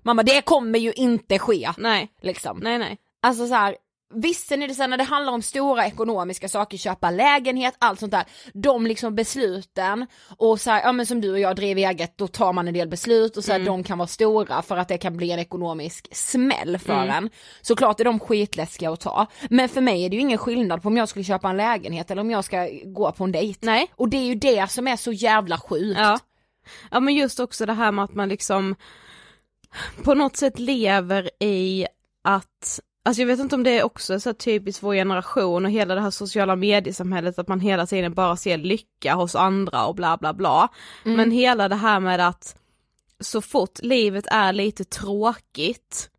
Mamma 0.02 0.22
det 0.22 0.42
kommer 0.42 0.78
ju 0.78 0.92
inte 0.92 1.38
ske. 1.38 1.70
nej, 1.78 2.08
Liksom. 2.22 2.58
nej 2.62 2.78
nej. 2.78 2.98
Alltså 3.22 3.46
så 3.46 3.54
här, 3.54 3.76
visste 4.14 4.56
ni 4.56 4.66
det 4.66 4.74
sen 4.74 4.90
när 4.90 4.96
det 4.96 5.04
handlar 5.04 5.32
om 5.32 5.42
stora 5.42 5.86
ekonomiska 5.86 6.48
saker, 6.48 6.78
köpa 6.78 7.10
lägenhet, 7.10 7.74
allt 7.78 8.00
sånt 8.00 8.12
där, 8.12 8.24
de 8.52 8.86
liksom 8.86 9.14
besluten 9.14 10.06
och 10.36 10.60
så 10.60 10.70
här, 10.70 10.82
ja 10.82 10.92
men 10.92 11.06
som 11.06 11.20
du 11.20 11.32
och 11.32 11.38
jag 11.38 11.56
driver 11.56 11.82
eget, 11.82 12.18
då 12.18 12.26
tar 12.26 12.52
man 12.52 12.68
en 12.68 12.74
del 12.74 12.88
beslut 12.88 13.36
och 13.36 13.44
så 13.44 13.52
här, 13.52 13.58
de 13.58 13.84
kan 13.84 13.98
vara 13.98 14.08
stora 14.08 14.62
för 14.62 14.76
att 14.76 14.88
det 14.88 14.98
kan 14.98 15.16
bli 15.16 15.30
en 15.30 15.38
ekonomisk 15.38 16.08
smäll 16.12 16.78
för 16.78 17.06
en. 17.06 17.30
Såklart 17.62 18.00
är 18.00 18.04
de 18.04 18.20
skitläskiga 18.20 18.90
att 18.90 19.00
ta, 19.00 19.26
men 19.50 19.68
för 19.68 19.80
mig 19.80 20.04
är 20.04 20.10
det 20.10 20.16
ju 20.16 20.22
ingen 20.22 20.38
skillnad 20.38 20.82
på 20.82 20.88
om 20.88 20.96
jag 20.96 21.08
skulle 21.08 21.24
köpa 21.24 21.50
en 21.50 21.56
lägenhet 21.56 22.10
eller 22.10 22.22
om 22.22 22.30
jag 22.30 22.44
ska 22.44 22.68
gå 22.84 23.12
på 23.12 23.24
en 23.24 23.32
dejt. 23.32 23.58
Nej. 23.62 23.86
Och 23.96 24.08
det 24.08 24.16
är 24.16 24.26
ju 24.26 24.34
det 24.34 24.70
som 24.70 24.88
är 24.88 24.96
så 24.96 25.12
jävla 25.12 25.58
sjukt. 25.58 26.00
Ja. 26.00 26.18
ja 26.90 27.00
men 27.00 27.14
just 27.14 27.40
också 27.40 27.66
det 27.66 27.72
här 27.72 27.92
med 27.92 28.04
att 28.04 28.14
man 28.14 28.28
liksom 28.28 28.76
på 30.04 30.14
något 30.14 30.36
sätt 30.36 30.58
lever 30.58 31.30
i 31.40 31.86
att 32.24 32.80
Alltså 33.06 33.22
jag 33.22 33.26
vet 33.26 33.40
inte 33.40 33.54
om 33.54 33.62
det 33.62 33.78
är 33.78 33.82
också 33.84 34.20
så 34.20 34.32
typiskt 34.34 34.82
vår 34.82 34.94
generation 34.94 35.64
och 35.64 35.70
hela 35.70 35.94
det 35.94 36.00
här 36.00 36.10
sociala 36.10 36.56
mediesamhället 36.56 37.38
att 37.38 37.48
man 37.48 37.60
hela 37.60 37.86
tiden 37.86 38.14
bara 38.14 38.36
ser 38.36 38.58
lycka 38.58 39.14
hos 39.14 39.34
andra 39.34 39.86
och 39.86 39.94
bla 39.94 40.16
bla 40.16 40.34
bla. 40.34 40.68
Men 41.04 41.30
hela 41.30 41.68
det 41.68 41.74
här 41.76 42.00
med 42.00 42.28
att 42.28 42.56
så 43.20 43.40
fort 43.40 43.78
livet 43.82 44.26
är 44.30 44.52
lite 44.52 44.84
tråkigt 44.84 46.10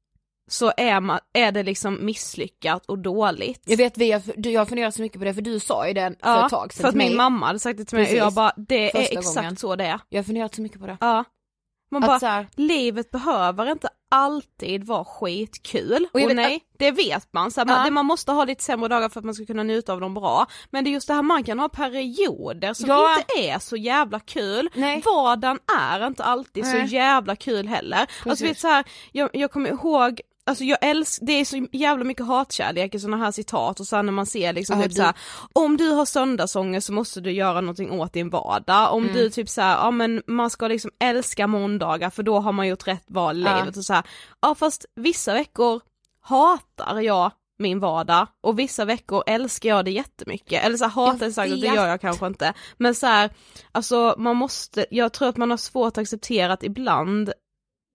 så 0.47 0.71
är, 0.77 0.99
man, 0.99 1.19
är 1.33 1.51
det 1.51 1.63
liksom 1.63 2.05
misslyckat 2.05 2.85
och 2.85 2.99
dåligt. 2.99 3.61
Jag 3.65 3.77
vet 3.77 3.97
vi 3.97 4.11
har, 4.11 4.21
du, 4.37 4.51
jag 4.51 4.61
har 4.61 4.65
funderat 4.65 4.95
så 4.95 5.01
mycket 5.01 5.19
på 5.19 5.25
det 5.25 5.33
för 5.33 5.41
du 5.41 5.59
sa 5.59 5.87
ju 5.87 5.93
det 5.93 6.15
för 6.19 6.29
ja, 6.29 6.45
ett 6.45 6.49
tag 6.49 6.73
sedan 6.73 6.81
för 6.81 6.87
att 6.87 6.91
till 6.91 6.97
mig. 6.97 7.07
min 7.09 7.17
mamma 7.17 7.45
hade 7.45 7.59
sagt 7.59 7.77
det 7.77 7.85
till 7.85 7.97
mig 7.97 8.05
Precis. 8.05 8.21
och 8.21 8.25
jag 8.25 8.33
bara, 8.33 8.51
det 8.57 8.89
är 8.91 8.99
Första 9.01 9.19
exakt 9.19 9.35
gången. 9.35 9.55
så 9.57 9.75
det 9.75 9.85
är. 9.85 9.99
Jag 10.09 10.19
har 10.19 10.23
funderat 10.23 10.55
så 10.55 10.61
mycket 10.61 10.79
på 10.79 10.87
det. 10.87 10.97
Ja. 11.01 11.23
Man 12.01 12.03
Att 12.09 12.21
bara, 12.21 12.29
här- 12.31 12.47
livet 12.55 13.11
behöver 13.11 13.71
inte 13.71 13.89
alltid 14.11 14.83
vara 14.83 15.05
skitkul. 15.05 16.07
Och 16.13 16.21
Och, 16.21 16.29
vet 16.29 16.35
nej, 16.35 16.61
det 16.79 16.91
vet 16.91 17.33
man. 17.33 17.51
Så 17.51 17.59
här, 17.59 17.65
man, 17.67 17.77
Ja. 17.77 17.83
det, 17.85 17.91
man 17.91 18.05
måste 18.05 18.31
ha 18.31 18.45
lite 18.45 18.63
sämre 18.63 18.87
dagar 18.87 19.09
för 19.09 19.19
att 19.19 19.25
man 19.25 19.33
ska 19.35 19.45
kunna 19.45 19.63
njuta 19.63 19.93
av 19.93 19.99
dem 20.01 20.13
bra. 20.13 20.45
Men 20.69 20.83
det 20.83 20.89
är 20.89 20.91
just 20.91 21.07
det 21.07 21.13
här, 21.13 21.21
man 21.21 21.43
kan 21.43 21.59
ha 21.59 21.69
perioder 21.69 22.73
som 22.73 22.89
Ja. 22.89 23.17
inte 23.19 23.49
är 23.49 23.59
så 23.59 23.75
jävla 23.77 24.19
kul. 24.19 24.69
Nej. 24.75 25.01
Vardagen 25.05 25.59
är 25.79 26.07
inte 26.07 26.23
alltid 26.23 26.63
Nej. 26.63 26.87
så 26.87 26.93
jävla 26.95 27.35
kul 27.35 27.67
heller. 27.67 27.97
Alltså 27.99 28.29
vet 28.29 28.39
Precis. 28.39 28.61
så 28.61 28.67
här, 28.67 28.83
jag, 29.11 29.29
jag 29.33 29.51
kommer 29.51 29.69
ihåg 29.69 30.21
Alltså 30.47 30.63
jag 30.63 30.77
älskar, 30.81 31.25
det 31.25 31.33
är 31.33 31.45
så 31.45 31.67
jävla 31.71 32.03
mycket 32.03 32.25
hatkärlek 32.25 32.95
i 32.95 32.99
sådana 32.99 33.17
här 33.17 33.31
citat 33.31 33.79
och 33.79 33.87
sen 33.87 34.05
när 34.05 34.13
man 34.13 34.25
ser 34.25 34.53
liksom 34.53 34.77
Ja, 34.77 34.83
typ 34.83 34.91
du- 34.91 34.95
såhär, 34.95 35.13
om 35.53 35.77
du 35.77 35.89
har 35.89 36.05
söndagsångest 36.05 36.87
så 36.87 36.93
måste 36.93 37.21
du 37.21 37.31
göra 37.31 37.61
någonting 37.61 37.91
åt 37.91 38.13
din 38.13 38.29
vardag, 38.29 38.93
om 38.93 39.03
Mm. 39.03 39.15
du 39.15 39.29
typ 39.29 39.49
såhär, 39.49 39.75
ja 39.77 39.91
men 39.91 40.23
man 40.27 40.49
ska 40.49 40.67
liksom 40.67 40.91
älska 40.99 41.47
måndagar 41.47 42.09
för 42.09 42.23
då 42.23 42.39
har 42.39 42.51
man 42.51 42.67
gjort 42.67 42.87
rätt 42.87 43.03
val 43.07 43.35
i 43.37 43.39
livet 43.39 43.77
och 43.77 43.85
såhär, 43.85 44.03
ja 44.41 44.55
fast 44.55 44.85
vissa 44.95 45.33
veckor 45.33 45.81
hatar 46.21 47.01
jag 47.01 47.31
min 47.59 47.79
vardag 47.79 48.27
och 48.43 48.59
vissa 48.59 48.85
veckor 48.85 49.23
älskar 49.27 49.69
jag 49.69 49.85
det 49.85 49.91
jättemycket, 49.91 50.63
eller 50.65 50.77
så 50.77 50.85
hatar 50.85 51.25
Jag 51.25 51.33
sagt, 51.33 51.49
det 51.51 51.57
gör 51.57 51.87
jag 51.87 52.01
kanske 52.01 52.27
inte, 52.27 52.53
men 52.77 52.95
så 52.95 53.07
här, 53.07 53.29
alltså 53.71 54.15
man 54.17 54.35
måste, 54.35 54.85
jag 54.91 55.13
tror 55.13 55.27
att 55.29 55.37
man 55.37 55.49
har 55.49 55.57
svårt 55.57 55.87
att 55.87 55.97
acceptera 55.97 56.53
att 56.53 56.63
ibland 56.63 57.31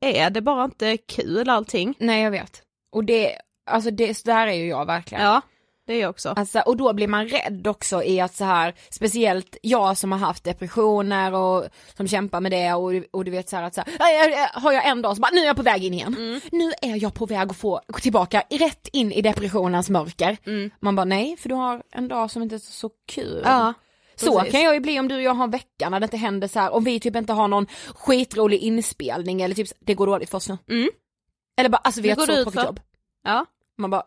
är 0.00 0.30
det 0.30 0.40
bara 0.40 0.64
inte 0.64 0.96
kul 0.96 1.48
allting. 1.48 1.94
Nej 1.98 2.22
jag 2.22 2.30
vet. 2.30 2.62
Och 2.92 3.04
det, 3.04 3.36
alltså 3.70 3.90
det, 3.90 4.14
så 4.14 4.22
där 4.30 4.46
är 4.46 4.52
ju 4.52 4.66
jag 4.66 4.86
verkligen. 4.86 5.24
Ja. 5.24 5.40
det 5.86 5.94
är 5.94 6.00
jag 6.00 6.10
också. 6.10 6.28
Alltså, 6.28 6.60
och 6.60 6.76
då 6.76 6.92
blir 6.92 7.08
man 7.08 7.28
rädd 7.28 7.66
också 7.66 8.02
i 8.02 8.20
att 8.20 8.34
så 8.34 8.44
här, 8.44 8.74
speciellt 8.90 9.56
jag 9.62 9.98
som 9.98 10.12
har 10.12 10.18
haft 10.18 10.44
depressioner 10.44 11.34
och 11.34 11.64
som 11.96 12.08
kämpar 12.08 12.40
med 12.40 12.52
det 12.52 12.72
och, 12.72 12.92
och 13.10 13.24
du 13.24 13.30
vet 13.30 13.48
så 13.48 13.56
här 13.56 13.62
att 13.62 13.74
så 13.74 13.82
här, 13.86 14.60
har 14.60 14.72
jag 14.72 14.86
en 14.86 15.02
dag 15.02 15.16
så 15.16 15.20
bara 15.22 15.30
nu 15.32 15.40
är 15.40 15.46
jag 15.46 15.56
på 15.56 15.62
väg 15.62 15.84
in 15.84 15.94
igen. 15.94 16.14
Mm. 16.18 16.40
Nu 16.52 16.72
är 16.82 17.02
jag 17.02 17.14
på 17.14 17.26
väg 17.26 17.50
att 17.50 17.56
få 17.56 17.80
tillbaka 18.02 18.42
rätt 18.50 18.88
in 18.92 19.12
i 19.12 19.22
depressionens 19.22 19.90
mörker. 19.90 20.36
Man 20.80 20.96
bara 20.96 21.04
nej 21.04 21.36
för 21.36 21.48
du 21.48 21.54
har 21.54 21.82
en 21.92 22.08
dag 22.08 22.30
som 22.30 22.42
inte 22.42 22.54
är 22.54 22.58
så 22.58 22.90
kul. 23.08 23.38
Mm. 23.38 23.52
Ja. 23.52 23.74
Så 24.26 24.38
precis. 24.38 24.52
kan 24.52 24.62
jag 24.62 24.74
ju 24.74 24.80
bli 24.80 25.00
om 25.00 25.08
du 25.08 25.14
och 25.14 25.22
jag 25.22 25.34
har 25.34 25.44
en 25.44 25.50
vecka 25.50 25.88
när 25.90 26.00
det 26.00 26.04
inte 26.04 26.16
händer 26.16 26.48
så 26.48 26.60
här, 26.60 26.70
om 26.70 26.84
vi 26.84 27.00
typ 27.00 27.16
inte 27.16 27.32
har 27.32 27.48
någon 27.48 27.66
skitrolig 27.94 28.58
inspelning 28.58 29.42
eller 29.42 29.54
typ 29.54 29.68
det 29.80 29.94
går 29.94 30.06
dåligt 30.06 30.30
för 30.30 30.36
oss 30.36 30.48
nu. 30.48 30.58
Mm. 30.68 30.90
Eller 31.56 31.70
bara 31.70 31.76
alltså 31.76 32.00
vi 32.00 32.08
Det 32.08 32.14
har 32.14 32.22
ett 32.22 32.28
så 32.28 32.42
tråkigt 32.42 32.64
jobb. 32.64 32.80
Ja. 33.24 33.46
Man 33.78 33.90
bara 33.90 34.02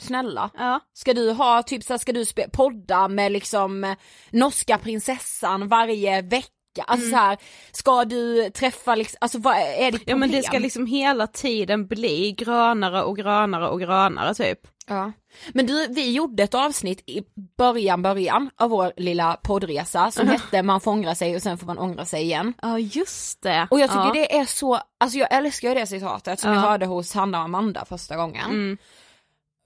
snälla. 0.00 0.50
Ja. 0.54 0.80
Ska 0.92 1.14
du 1.14 1.32
ha 1.32 1.62
typ 1.62 1.82
så 1.84 1.92
här, 1.92 1.98
ska 1.98 2.12
du 2.12 2.24
podda 2.52 3.08
med 3.08 3.32
liksom 3.32 3.94
norska 4.30 4.78
prinsessan 4.78 5.68
varje 5.68 6.22
vecka? 6.22 6.50
Alltså 6.82 7.10
så 7.10 7.16
här, 7.16 7.38
ska 7.72 8.04
du 8.04 8.50
träffa 8.50 8.94
liksom, 8.94 9.18
alltså 9.20 9.38
vad 9.38 9.56
är 9.56 9.92
ditt 9.92 9.92
Ja 9.92 9.98
problem? 9.98 10.20
men 10.20 10.30
det 10.30 10.42
ska 10.42 10.58
liksom 10.58 10.86
hela 10.86 11.26
tiden 11.26 11.86
bli 11.86 12.32
grönare 12.32 13.02
och 13.02 13.16
grönare 13.16 13.68
och 13.68 13.80
grönare 13.80 14.34
typ. 14.34 14.58
Ja. 14.86 15.12
Men 15.52 15.66
du, 15.66 15.86
vi 15.88 16.12
gjorde 16.12 16.42
ett 16.42 16.54
avsnitt 16.54 17.02
i 17.06 17.22
början, 17.58 18.02
början 18.02 18.50
av 18.56 18.70
vår 18.70 18.92
lilla 18.96 19.36
poddresa 19.42 20.10
som 20.10 20.28
hette 20.28 20.62
man 20.62 20.80
får 20.80 20.90
ångra 20.90 21.14
sig 21.14 21.36
och 21.36 21.42
sen 21.42 21.58
får 21.58 21.66
man 21.66 21.78
ångra 21.78 22.04
sig 22.04 22.22
igen. 22.22 22.54
Ja 22.62 22.78
just 22.78 23.42
det. 23.42 23.68
Och 23.70 23.80
jag 23.80 23.90
tycker 23.90 24.04
ja. 24.04 24.12
det 24.14 24.36
är 24.38 24.44
så, 24.44 24.80
alltså 25.00 25.18
jag 25.18 25.32
älskar 25.32 25.68
ju 25.68 25.74
det 25.74 25.86
citatet 25.86 26.40
som 26.40 26.50
Ja. 26.50 26.56
jag 26.56 26.62
hörde 26.62 26.86
hos 26.86 27.14
Hanna 27.14 27.38
och 27.38 27.44
Amanda 27.44 27.84
första 27.84 28.16
gången. 28.16 28.50
Mm. 28.50 28.78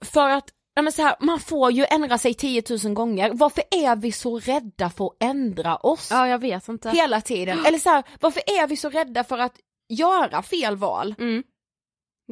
För 0.05 0.29
att, 0.29 0.45
ja 0.79 0.83
men 0.83 0.93
så 0.93 1.01
här, 1.01 1.15
man 1.19 1.39
får 1.39 1.71
ju 1.71 1.85
ändra 1.89 2.17
sig 2.17 2.33
10 2.33 2.63
000 2.83 2.93
gånger, 2.93 3.31
varför 3.33 3.63
är 3.71 3.95
vi 3.95 4.11
så 4.11 4.39
rädda 4.39 4.89
för 4.89 5.05
att 5.05 5.17
ändra 5.19 5.75
oss? 5.75 6.07
Ja 6.11 6.27
jag 6.27 6.39
vet 6.39 6.67
inte. 6.67 6.89
Hela 6.89 7.21
tiden, 7.21 7.59
eller 7.65 7.77
så 7.77 7.89
här, 7.89 8.03
varför 8.19 8.41
är 8.45 8.67
vi 8.67 8.77
så 8.77 8.89
rädda 8.89 9.23
för 9.23 9.37
att 9.37 9.55
göra 9.89 10.41
fel 10.41 10.75
val? 10.75 11.15
Mm. 11.19 11.43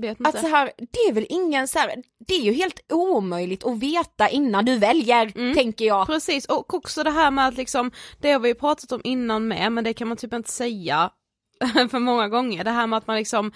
Vet 0.02 0.20
inte. 0.20 0.30
Att 0.30 0.40
så 0.40 0.48
här, 0.48 0.72
det 0.78 1.00
är 1.00 1.14
väl 1.14 1.26
ingen 1.30 1.68
så 1.68 1.80
här, 1.80 1.96
det 2.28 2.34
är 2.34 2.42
ju 2.42 2.54
helt 2.54 2.80
omöjligt 2.94 3.66
att 3.66 3.80
veta 3.80 4.30
innan 4.30 4.66
du 4.66 4.78
väljer, 4.78 5.32
Mm. 5.36 5.56
tänker 5.56 5.86
jag. 5.86 6.08
Precis, 6.08 6.46
och 6.46 6.74
också 6.74 7.04
det 7.04 7.12
här 7.12 7.32
med 7.32 7.48
att 7.48 7.58
liksom, 7.58 7.92
det 8.22 8.32
har 8.32 8.40
vi 8.40 8.50
ju 8.50 8.56
pratat 8.56 8.92
om 8.92 9.02
innan 9.04 9.48
med, 9.48 9.72
men 9.72 9.84
det 9.84 9.94
kan 9.94 10.08
man 10.08 10.18
typ 10.18 10.34
inte 10.34 10.52
säga 10.52 11.12
för 11.92 12.00
många 12.00 12.28
gånger, 12.28 12.64
det 12.64 12.72
här 12.72 12.88
med 12.88 12.98
att 12.98 13.08
man 13.08 13.16
liksom 13.16 13.52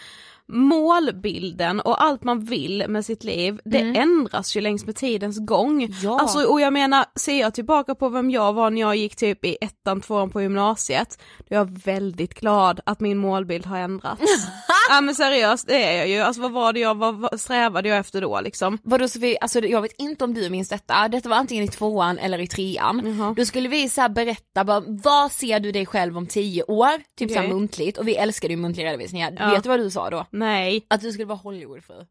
målbilden 0.51 1.79
och 1.79 2.03
allt 2.03 2.23
man 2.23 2.39
vill 2.39 2.85
med 2.87 3.05
sitt 3.05 3.23
liv, 3.23 3.59
det 3.65 3.79
ändras 3.79 4.55
ju 4.55 4.61
längs 4.61 4.85
med 4.85 4.95
tidens 4.95 5.39
gång. 5.39 5.87
Ja. 6.03 6.19
Alltså 6.19 6.43
och 6.43 6.61
jag 6.61 6.73
menar, 6.73 7.05
ser 7.15 7.39
jag 7.39 7.53
tillbaka 7.53 7.95
på 7.95 8.09
vem 8.09 8.31
jag 8.31 8.53
var 8.53 8.69
när 8.69 8.81
jag 8.81 8.95
gick 8.95 9.15
typ 9.15 9.45
i 9.45 9.57
ettan, 9.61 10.01
tvåan 10.01 10.29
på 10.29 10.41
gymnasiet, 10.41 11.19
då 11.37 11.55
är 11.55 11.59
jag 11.59 11.79
väldigt 11.85 12.33
glad 12.33 12.79
att 12.85 12.99
min 12.99 13.17
målbild 13.17 13.65
har 13.65 13.77
ändrats. 13.77 14.21
ja 14.89 15.01
men 15.01 15.15
seriöst, 15.15 15.67
det 15.67 15.83
är 15.83 15.97
jag 15.97 16.07
ju, 16.07 16.19
alltså 16.19 16.41
vad 16.41 16.51
var 16.51 16.73
det 16.73 16.79
jag, 16.79 16.97
vad, 16.97 17.15
vad 17.15 17.39
strävade 17.39 17.89
jag 17.89 17.97
efter 17.97 18.21
då 18.21 18.41
liksom? 18.41 18.77
Vadå 18.83 19.07
Sofie, 19.07 19.37
alltså 19.41 19.59
jag 19.59 19.81
vet 19.81 19.95
inte 19.97 20.23
om 20.23 20.33
du 20.33 20.49
minns 20.49 20.69
detta, 20.69 21.07
detta 21.07 21.29
var 21.29 21.37
antingen 21.37 21.63
i 21.63 21.67
tvåan 21.67 22.17
eller 22.17 22.39
i 22.39 22.47
trean. 22.47 23.17
Jaha. 23.17 23.33
Då 23.37 23.45
skulle 23.45 23.69
vi 23.69 23.89
så 23.89 24.09
berätta, 24.09 24.63
bara, 24.63 24.83
vad 24.87 25.31
ser 25.31 25.59
du 25.59 25.71
dig 25.71 25.85
själv 25.85 26.17
om 26.17 26.27
tio 26.27 26.63
år? 26.63 26.91
Typ 27.17 27.31
så 27.31 27.35
här 27.35 27.45
Okej. 27.45 27.53
muntligt, 27.53 27.97
och 27.97 28.07
vi 28.07 28.15
älskade 28.15 28.53
ju 28.53 28.57
muntliga 28.57 28.87
redovisningar. 28.87 29.37
Ja. 29.39 29.49
Vet 29.49 29.63
du 29.63 29.69
vad 29.69 29.79
du 29.79 29.89
sa 29.89 30.09
då? 30.09 30.25
Nej. 30.31 30.40
Att 30.87 31.01
du 31.01 31.11
skulle 31.11 31.25
vara 31.25 31.37
Hollywoodfru. 31.37 31.95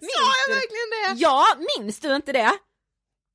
Sa 0.00 0.30
jag 0.46 0.54
verkligen 0.54 1.16
det? 1.16 1.20
Ja, 1.22 1.46
minns 1.78 2.00
du 2.00 2.16
inte 2.16 2.32
det? 2.32 2.52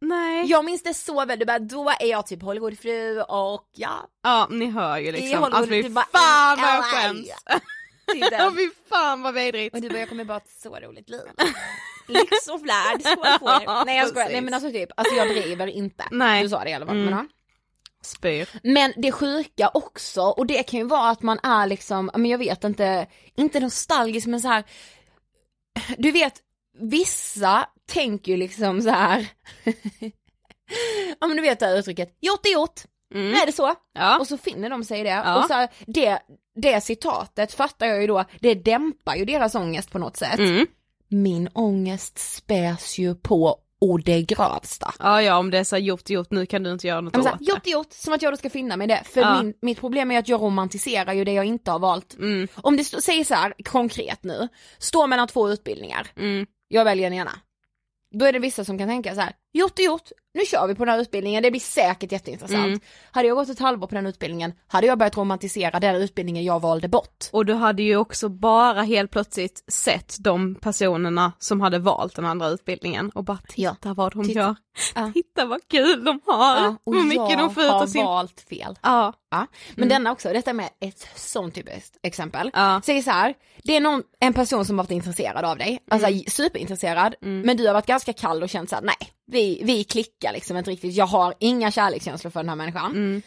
Nej. 0.02 0.46
Jag 0.46 0.66
minns 0.66 0.84
det 0.84 0.94
så 0.94 1.26
väl, 1.26 1.40
du 1.40 1.46
bara, 1.46 1.60
då 1.60 1.90
är 2.00 2.06
jag 2.06 2.28
typ 2.28 2.42
Hollywoodfru 2.42 3.22
och 3.22 3.70
ja. 3.76 4.10
Ja 4.24 4.48
ni 4.50 4.66
hör 4.66 4.98
ju 4.98 5.12
liksom, 5.12 5.44
alltså 5.44 5.70
fy 5.70 5.84
fan 5.84 6.62
vad 6.62 6.70
jag 6.70 6.84
skäms. 6.84 7.30
Fy 8.58 8.70
fan 8.90 9.22
vad 9.22 9.34
vidrigt. 9.34 9.76
Och 9.76 9.82
du 9.82 9.90
bara, 9.90 10.00
jag 10.00 10.10
kommer 10.10 10.24
bara 10.24 10.34
ha 10.34 10.40
ett 10.42 10.50
så 10.62 10.80
roligt 10.80 11.10
liv. 11.10 11.22
Lyx 12.08 12.48
och 12.48 12.62
flärd, 12.62 13.02
skål 13.02 13.40
på 13.40 13.50
er. 13.50 13.86
Nej 13.86 13.98
jag 13.98 14.08
skojar, 14.08 14.30
nej 14.30 14.42
men 14.42 14.54
alltså 14.54 14.72
typ, 14.72 14.90
alltså 14.96 15.16
jag 15.16 15.28
driver 15.28 15.68
inte. 15.68 16.04
Nej. 16.12 16.44
Du 16.44 16.50
sa 16.50 16.64
det 16.64 16.70
i 16.70 16.74
alla 16.74 16.86
fall. 16.86 16.96
Mm. 16.96 17.16
Men. 17.16 17.30
Spyr. 18.06 18.50
men 18.64 18.94
det 18.98 19.12
sjuka 19.12 19.72
också, 19.74 20.22
och 20.22 20.46
det 20.48 20.64
kan 20.64 20.80
ju 20.80 20.86
vara 20.86 21.10
att 21.10 21.22
man 21.22 21.40
är 21.44 21.68
liksom, 21.68 22.12
men 22.14 22.26
jag 22.26 22.38
vet 22.38 22.64
inte, 22.64 23.08
inte 23.36 23.60
nostalgisk 23.60 24.28
men 24.28 24.42
så 24.42 24.48
här. 24.48 24.64
du 25.98 26.12
vet, 26.12 26.34
vissa 26.80 27.70
tänker 27.86 28.32
ju 28.32 28.38
liksom 28.38 28.82
så 28.82 28.90
här. 28.90 29.28
ja 31.20 31.28
men 31.28 31.38
du 31.38 31.42
vet 31.44 31.60
det 31.60 31.66
här 31.66 31.78
uttrycket, 31.78 32.18
gjort 32.22 32.46
är 32.46 32.50
gjort, 32.54 32.82
Mm. 33.14 33.34
är 33.34 33.46
det 33.46 33.52
så. 33.52 33.76
Ja. 33.94 34.20
Och 34.20 34.28
så 34.28 34.38
finner 34.38 34.70
de 34.70 34.84
sig 34.84 35.00
i 35.00 35.04
det. 35.04 35.10
Ja. 35.10 35.40
Och 35.40 35.46
så 35.46 35.54
här, 35.54 35.70
det, 35.88 36.20
det 36.56 36.82
citatet 36.82 37.54
fattar 37.54 37.86
jag 37.86 38.02
ju 38.02 38.08
då, 38.08 38.24
det 38.40 38.54
dämpar 38.56 39.16
ju 39.16 39.26
deras 39.26 39.56
ångest 39.56 39.92
på 39.92 40.00
något 40.00 40.18
sätt. 40.18 40.40
Mm. 40.40 40.68
Min 41.08 41.50
ångest 41.54 42.20
späs 42.36 42.98
ju 42.98 43.16
på 43.16 43.58
och 43.92 44.04
det 44.04 44.22
grövsta. 44.22 44.94
ja 45.00 45.22
ja 45.22 45.38
om 45.38 45.52
det 45.52 45.58
är 45.58 45.64
så 45.64 45.78
gjort 45.78 46.10
gjort 46.10 46.32
nu 46.32 46.46
kan 46.46 46.64
du 46.64 46.72
inte 46.72 46.88
göra 46.88 47.02
något 47.02 47.14
Ja, 47.14 47.20
åt 47.20 47.26
här, 47.28 47.38
gjort 47.42 47.68
är 47.68 47.72
gjort, 47.72 47.92
som 47.94 48.14
att 48.14 48.22
jag 48.22 48.34
då 48.34 48.38
ska 48.38 48.50
finna 48.50 48.78
mig 48.78 48.86
i 48.86 48.88
det. 48.88 49.02
För 49.06 49.22
Ja. 49.22 49.42
min, 49.44 49.54
mitt 49.62 49.80
problem 49.80 50.12
är 50.12 50.20
att 50.20 50.28
jag 50.30 50.42
romantiserar 50.42 51.14
ju 51.14 51.24
det 51.24 51.34
jag 51.34 51.46
inte 51.46 51.72
har 51.72 51.80
valt. 51.80 52.14
Mm. 52.20 52.48
Om 52.56 52.78
det 52.78 52.84
säger 52.84 53.24
så 53.24 53.34
här 53.34 53.54
konkret 53.66 54.24
nu, 54.24 54.48
står 54.78 55.08
mellan 55.08 55.28
två 55.28 55.50
utbildningar, 55.50 56.08
Mm. 56.18 56.46
jag 56.68 56.86
väljer 56.86 57.10
den 57.10 57.20
ena. 57.20 57.32
Då 58.12 58.26
är 58.26 58.34
det 58.34 58.40
vissa 58.40 58.66
som 58.66 58.78
kan 58.78 58.88
tänka 58.88 59.16
så 59.16 59.22
här, 59.22 59.34
gjort 59.54 59.80
gjort, 59.80 60.12
nu 60.34 60.46
kör 60.46 60.68
vi 60.68 60.76
på 60.76 60.86
den 60.86 60.94
här 60.94 61.02
utbildningen, 61.02 61.44
det 61.44 61.52
blir 61.52 61.62
säkert 61.62 62.12
jätteintressant. 62.12 62.66
Mm. 62.66 62.80
Hade 63.12 63.28
jag 63.28 63.38
gått 63.38 63.50
ett 63.50 63.60
halvår 63.60 63.88
på 63.88 63.96
den 63.96 64.08
utbildningen, 64.08 64.54
hade 64.68 64.88
jag 64.88 64.98
börjat 64.98 65.18
romantisera 65.18 65.80
den 65.80 65.96
utbildningen 65.96 66.44
jag 66.44 66.60
valde 66.62 66.88
bort. 66.88 67.26
Och 67.32 67.46
du 67.46 67.54
hade 67.54 67.84
ju 67.84 67.98
också 67.98 68.30
bara 68.30 68.82
helt 68.82 69.12
plötsligt 69.12 69.64
sett 69.72 70.16
de 70.20 70.56
personerna 70.56 71.32
som 71.40 71.62
hade 71.62 71.80
valt 71.80 72.16
den 72.16 72.26
andra 72.26 72.48
utbildningen 72.50 73.10
och 73.10 73.24
bara 73.24 73.38
titta 73.48 73.78
Ja. 73.84 73.94
vad 73.94 74.14
de 74.14 74.24
Titta. 74.28 74.40
gör. 74.40 74.56
Ja. 74.96 75.12
Titta 75.14 75.46
vad 75.46 75.68
kul 75.68 76.04
de 76.06 76.20
har. 76.26 76.56
Ja, 76.56 76.76
och 76.84 76.96
Hur 76.96 77.04
mycket 77.04 77.30
jag 77.30 77.40
de 77.40 77.54
får 77.54 77.64
ut 77.64 77.70
har 77.70 77.82
av 77.84 77.88
sin... 77.88 78.06
valt 78.06 78.42
fel. 78.42 78.80
Ja. 78.82 79.14
Ja. 79.32 79.48
Men 79.76 79.90
denna 79.90 80.12
också, 80.12 80.34
detta 80.34 80.54
med 80.54 80.70
ett 80.80 81.08
sånt 81.16 81.56
typiskt 81.56 81.98
exempel. 82.04 82.52
Ja. 82.54 82.82
Säg 82.86 83.04
så 83.04 83.12
här, 83.12 83.34
det 83.64 83.76
är 83.76 83.80
någon, 83.82 84.04
en 84.20 84.34
person 84.34 84.66
som 84.66 84.78
har 84.80 84.84
varit 84.86 84.92
intresserad 84.92 85.46
av 85.46 85.58
dig, 85.58 85.80
alltså 85.92 86.08
Mm. 86.08 86.24
superintresserad, 86.28 87.16
men 87.22 87.58
du 87.58 87.68
har 87.68 87.74
varit 87.74 87.86
ganska 87.86 88.14
kall 88.14 88.44
och 88.44 88.50
känt 88.50 88.70
så 88.70 88.76
här: 88.76 88.84
nej, 88.84 88.96
vi, 89.26 89.62
vi 89.64 89.84
klickar 89.84 90.34
liksom 90.34 90.58
inte 90.58 90.72
riktigt, 90.72 90.94
jag 90.96 91.06
har 91.06 91.34
inga 91.40 91.72
kärlekskänslor 91.72 92.32
för 92.32 92.40
den 92.40 92.50
här 92.50 92.56
människan. 92.56 92.92
Mm. 92.92 93.22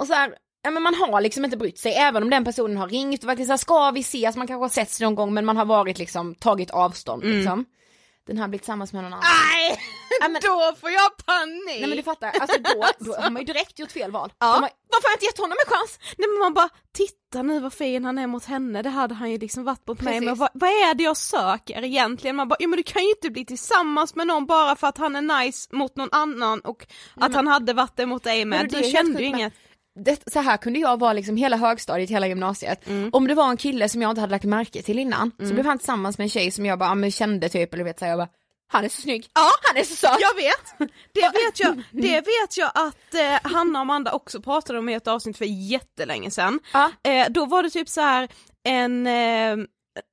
Och 0.00 0.06
så 0.06 0.12
här, 0.12 0.34
ja 0.62 0.70
men 0.70 0.82
man 0.82 0.94
har 0.94 1.20
liksom 1.20 1.44
inte 1.44 1.56
brytt 1.56 1.78
sig, 1.78 1.92
även 1.94 2.22
om 2.22 2.30
den 2.30 2.44
personen 2.44 2.76
har 2.76 2.88
ringt 2.88 3.22
och 3.22 3.28
verkligen 3.28 3.46
så 3.46 3.52
här, 3.52 3.58
ska 3.58 3.90
vi 3.90 4.00
ses, 4.00 4.36
man 4.36 4.46
kanske 4.46 4.64
har 4.64 4.68
setts 4.68 5.00
någon 5.00 5.14
gång 5.14 5.34
men 5.34 5.44
man 5.44 5.56
har 5.56 5.64
varit 5.64 5.98
liksom, 5.98 6.34
tagit 6.34 6.70
avstånd 6.70 7.24
Mm. 7.24 7.36
liksom. 7.36 7.64
Den 8.26 8.38
har 8.38 8.48
blivit 8.48 8.62
tillsammans 8.62 8.92
med 8.92 9.02
någon 9.02 9.12
annan. 9.12 9.24
Nej! 9.24 9.80
Ja, 10.20 10.28
men- 10.28 10.42
Då 10.44 10.74
får 10.80 10.90
jag 10.90 11.16
panik! 11.26 11.66
Nej 11.66 11.86
men 11.88 11.96
du 11.96 12.02
fattar, 12.02 12.28
alltså 12.40 12.58
då, 12.60 12.84
då 12.98 13.14
har 13.22 13.30
man 13.30 13.42
ju 13.42 13.46
direkt 13.46 13.78
gjort 13.78 13.92
fel 13.92 14.10
val. 14.10 14.32
Ja. 14.38 14.46
Har, 14.46 14.60
varför 14.60 15.08
har 15.08 15.10
jag 15.10 15.14
inte 15.16 15.24
gett 15.24 15.38
honom 15.38 15.56
en 15.66 15.72
chans? 15.72 15.98
Nej 16.18 16.28
men 16.28 16.38
man 16.38 16.54
bara, 16.54 16.68
titta 16.96 17.42
nu 17.42 17.60
vad 17.60 17.72
fin 17.72 18.04
han 18.04 18.18
är 18.18 18.26
mot 18.26 18.44
henne, 18.44 18.82
det 18.82 18.88
hade 18.90 19.14
han 19.14 19.30
ju 19.30 19.38
liksom 19.38 19.64
varit 19.64 19.86
mot 19.88 20.00
mig, 20.00 20.20
men 20.20 20.34
vad, 20.38 20.50
vad 20.54 20.70
är 20.70 20.94
det 20.94 21.02
jag 21.04 21.16
söker 21.16 21.84
egentligen? 21.84 22.36
Man 22.36 22.48
bara, 22.48 22.56
ja 22.58 22.68
men 22.68 22.76
du 22.76 22.82
kan 22.82 23.02
ju 23.02 23.10
inte 23.10 23.30
bli 23.30 23.44
tillsammans 23.44 24.14
med 24.14 24.26
någon 24.26 24.46
bara 24.46 24.76
för 24.76 24.86
att 24.86 24.98
han 24.98 25.16
är 25.16 25.44
nice 25.44 25.68
mot 25.76 25.96
någon 25.96 26.08
annan 26.12 26.60
och 26.60 26.86
att 27.16 27.34
han 27.34 27.46
hade 27.46 27.72
varit 27.72 27.96
det 27.96 28.06
mot 28.06 28.24
dig 28.24 28.44
med, 28.44 28.58
Men 28.58 28.68
du 28.68 28.76
helt 28.76 28.92
kände 28.92 29.20
ju 29.20 29.26
inget. 29.26 29.52
Det, 29.94 30.22
så 30.32 30.40
här 30.40 30.56
kunde 30.56 30.78
jag 30.78 31.00
vara 31.00 31.12
liksom 31.12 31.36
hela 31.36 31.56
högstadiet, 31.56 32.10
hela 32.10 32.26
gymnasiet. 32.26 32.88
Mm. 32.88 33.10
Om 33.12 33.28
det 33.28 33.34
var 33.34 33.50
en 33.50 33.56
kille 33.56 33.88
som 33.88 34.02
jag 34.02 34.10
inte 34.10 34.20
hade 34.20 34.30
lagt 34.30 34.44
märke 34.44 34.82
till 34.82 34.98
innan, 34.98 35.30
så 35.38 35.54
blev 35.54 35.66
han 35.66 35.78
tillsammans 35.78 36.18
med 36.18 36.24
en 36.24 36.28
tjej 36.28 36.50
som 36.50 36.66
jag 36.66 36.78
bara, 36.78 36.94
men 36.94 37.10
kände 37.10 37.48
typ, 37.48 37.74
eller 37.74 37.84
vet 37.84 37.98
så 37.98 38.04
här, 38.04 38.12
jag 38.12 38.18
bara, 38.18 38.28
han 38.72 38.84
är 38.84 38.88
så 38.88 39.02
snygg, 39.02 39.26
Ja. 39.34 39.50
han 39.68 39.76
är 39.76 39.84
så 39.84 39.94
söt. 39.94 40.16
Jag 40.20 40.34
vet! 40.34 40.90
Det 41.12 41.20
vet 41.44 41.60
jag, 41.60 41.82
det 41.90 42.16
vet 42.20 42.56
jag 42.56 42.70
att 42.74 43.14
eh, 43.14 43.50
Hanna 43.52 43.78
och 43.78 43.82
Amanda 43.82 44.12
också 44.12 44.42
pratade 44.42 44.78
om 44.78 44.88
i 44.88 44.94
ett 44.94 45.08
avsnitt 45.08 45.38
för 45.38 45.44
jättelänge 45.44 46.30
sedan. 46.30 46.60
Ja. 46.72 46.90
Eh, 47.04 47.26
då 47.30 47.46
var 47.46 47.62
det 47.62 47.70
typ 47.70 47.88
så 47.88 48.00
här 48.00 48.28
en 48.64 49.06
eh, 49.06 49.56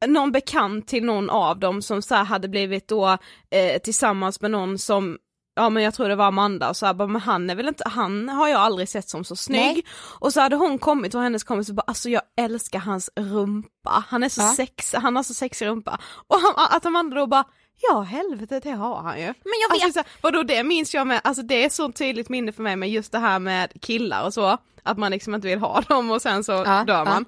någon 0.08 0.32
bekant 0.32 0.88
till 0.88 1.04
någon 1.06 1.30
av 1.30 1.60
dem 1.60 1.82
som 1.82 2.02
så 2.02 2.16
hade 2.16 2.48
blivit 2.48 2.88
då 2.88 3.18
eh, 3.52 3.82
tillsammans 3.84 4.42
med 4.42 4.52
någon 4.52 4.78
som 4.78 5.18
Ja 5.60 5.70
men 5.70 5.84
jag 5.84 5.94
tror 5.94 6.10
det 6.10 6.16
var 6.16 6.26
Amanda 6.26 6.70
och 6.70 6.78
så 6.78 6.86
här, 6.86 6.94
bara, 6.94 7.08
men 7.08 7.22
han 7.22 7.50
är 7.50 7.56
väl 7.56 7.68
inte, 7.68 7.84
han 7.90 8.30
har 8.30 8.48
jag 8.48 8.60
aldrig 8.62 8.90
sett 8.90 9.10
som 9.10 9.24
så 9.24 9.36
snygg. 9.36 9.60
Nej. 9.76 9.84
Och 10.20 10.34
så 10.34 10.42
hade 10.42 10.56
hon 10.56 10.78
kommit 10.80 11.16
och 11.16 11.22
hennes 11.22 11.44
kompis 11.44 11.70
och 11.70 11.76
bara 11.76 11.84
alltså 11.88 12.10
jag 12.10 12.22
älskar 12.38 12.80
hans 12.80 13.10
rumpa, 13.16 14.04
han 14.10 14.24
är 14.24 14.30
så 14.30 14.42
Ja. 14.42 14.54
sex, 14.56 14.94
han 14.94 15.16
har 15.16 15.24
så 15.24 15.34
sexig 15.34 15.66
rumpa. 15.68 16.00
Och 16.28 16.36
han, 16.40 16.68
att 16.78 16.86
Amanda 16.86 17.16
då 17.16 17.28
bara 17.28 17.44
Ja 17.92 18.02
helvete 18.02 18.60
det 18.64 18.72
har 18.72 19.02
han 19.02 19.20
ju. 19.20 19.26
Men 19.26 19.34
jag 19.70 19.76
vet, 19.76 19.84
Alltså, 19.86 19.92
så 19.94 20.00
här, 20.00 20.08
vadå 20.22 20.44
det 20.44 20.64
minns 20.64 20.94
jag 20.94 21.08
med, 21.08 21.22
alltså 21.24 21.44
det 21.44 21.66
är 21.66 21.70
så 21.70 21.92
tydligt 21.92 22.30
minne 22.30 22.52
för 22.52 22.64
mig 22.64 22.76
med 22.76 22.90
just 22.90 23.12
det 23.12 23.20
här 23.20 23.40
med 23.40 23.82
killar 23.82 24.26
och 24.26 24.34
så, 24.34 24.58
att 24.84 24.98
man 24.98 25.12
liksom 25.12 25.36
inte 25.36 25.48
vill 25.48 25.60
ha 25.60 25.82
dem 25.82 26.12
och 26.12 26.22
sen 26.22 26.44
så 26.44 26.52
Ja, 26.52 26.84
dör 26.88 27.06
man. 27.06 27.26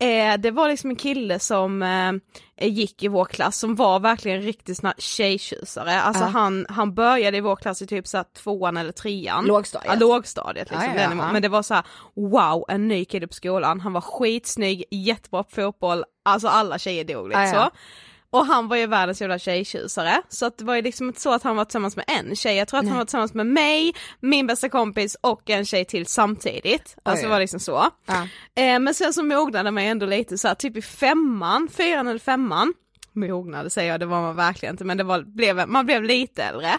Eh, 0.00 0.38
det 0.38 0.50
var 0.50 0.68
liksom 0.68 0.90
en 0.90 0.96
kille 0.96 1.38
som 1.38 1.82
eh, 1.82 2.68
gick 2.68 3.02
i 3.02 3.08
vår 3.08 3.24
klass 3.24 3.58
som 3.58 3.74
var 3.74 4.00
verkligen 4.00 4.42
riktigt 4.42 4.76
sån 4.76 4.92
tjejtjusare. 4.98 6.00
Alltså 6.02 6.22
Ja. 6.24 6.28
han, 6.28 6.66
han 6.68 6.94
började 6.94 7.36
i 7.36 7.40
vår 7.40 7.56
klass 7.56 7.82
i 7.82 7.86
typ 7.86 8.06
så 8.06 8.16
här 8.16 8.24
tvåan 8.42 8.76
eller 8.76 8.92
trean. 8.92 9.44
Lågstadiet. 9.46 9.92
Ja, 9.92 10.00
lågstadiet 10.00 10.70
liksom. 10.70 10.92
Ja, 10.96 11.02
ja. 11.02 11.32
Men 11.32 11.42
det 11.42 11.48
var 11.48 11.62
så 11.62 11.74
här: 11.74 11.84
wow, 12.14 12.64
en 12.68 12.88
ny 12.88 13.04
kille 13.04 13.26
på 13.26 13.34
skolan. 13.34 13.80
Han 13.80 13.92
var 13.92 14.00
skitsnygg, 14.00 14.84
jättebra 14.90 15.42
på 15.42 15.50
fotboll, 15.50 16.04
alltså 16.24 16.48
alla 16.48 16.78
tjejer 16.78 17.04
dog 17.04 17.28
lite 17.28 17.40
ja. 17.40 17.52
så. 17.52 17.70
Och 18.30 18.46
han 18.46 18.68
var 18.68 18.76
ju 18.76 18.86
världens 18.86 19.20
jävla 19.20 19.38
tjejtjusare, 19.38 20.22
så 20.28 20.46
att 20.46 20.58
det 20.58 20.64
var 20.64 20.74
ju 20.74 20.82
liksom 20.82 21.08
inte 21.08 21.20
så 21.20 21.32
att 21.32 21.42
han 21.42 21.56
var 21.56 21.64
tillsammans 21.64 21.96
med 21.96 22.04
en 22.08 22.36
tjej, 22.36 22.56
jag 22.56 22.68
tror 22.68 22.80
att 22.80 22.86
han 22.86 22.98
var 22.98 23.04
tillsammans 23.04 23.34
med 23.34 23.46
mig, 23.46 23.94
min 24.20 24.46
bästa 24.46 24.68
kompis 24.68 25.16
och 25.20 25.50
en 25.50 25.64
tjej 25.64 25.84
till 25.84 26.06
samtidigt. 26.06 26.96
Alltså 27.02 27.24
det 27.26 27.30
var 27.30 27.40
liksom 27.40 27.60
så. 27.60 27.86
Ja. 28.06 28.28
Eh, 28.62 28.78
men 28.78 28.94
sen 28.94 29.12
så 29.12 29.22
mognade 29.22 29.70
man 29.70 29.84
ju 29.84 29.88
ändå 29.90 30.06
lite 30.06 30.38
så 30.38 30.48
här, 30.48 30.54
typ 30.54 30.76
i 30.76 30.82
femman, 30.82 31.68
fyran 31.72 32.08
eller 32.08 32.18
femman, 32.18 32.74
mognade 33.12 33.70
säger 33.70 33.90
jag, 33.90 34.00
det 34.00 34.06
var 34.06 34.20
man 34.20 34.36
verkligen 34.36 34.74
inte 34.74 34.84
men 34.84 34.96
det 34.96 35.04
var, 35.04 35.22
blev, 35.22 35.68
man 35.68 35.86
blev 35.86 36.02
lite 36.02 36.42
äldre. 36.44 36.78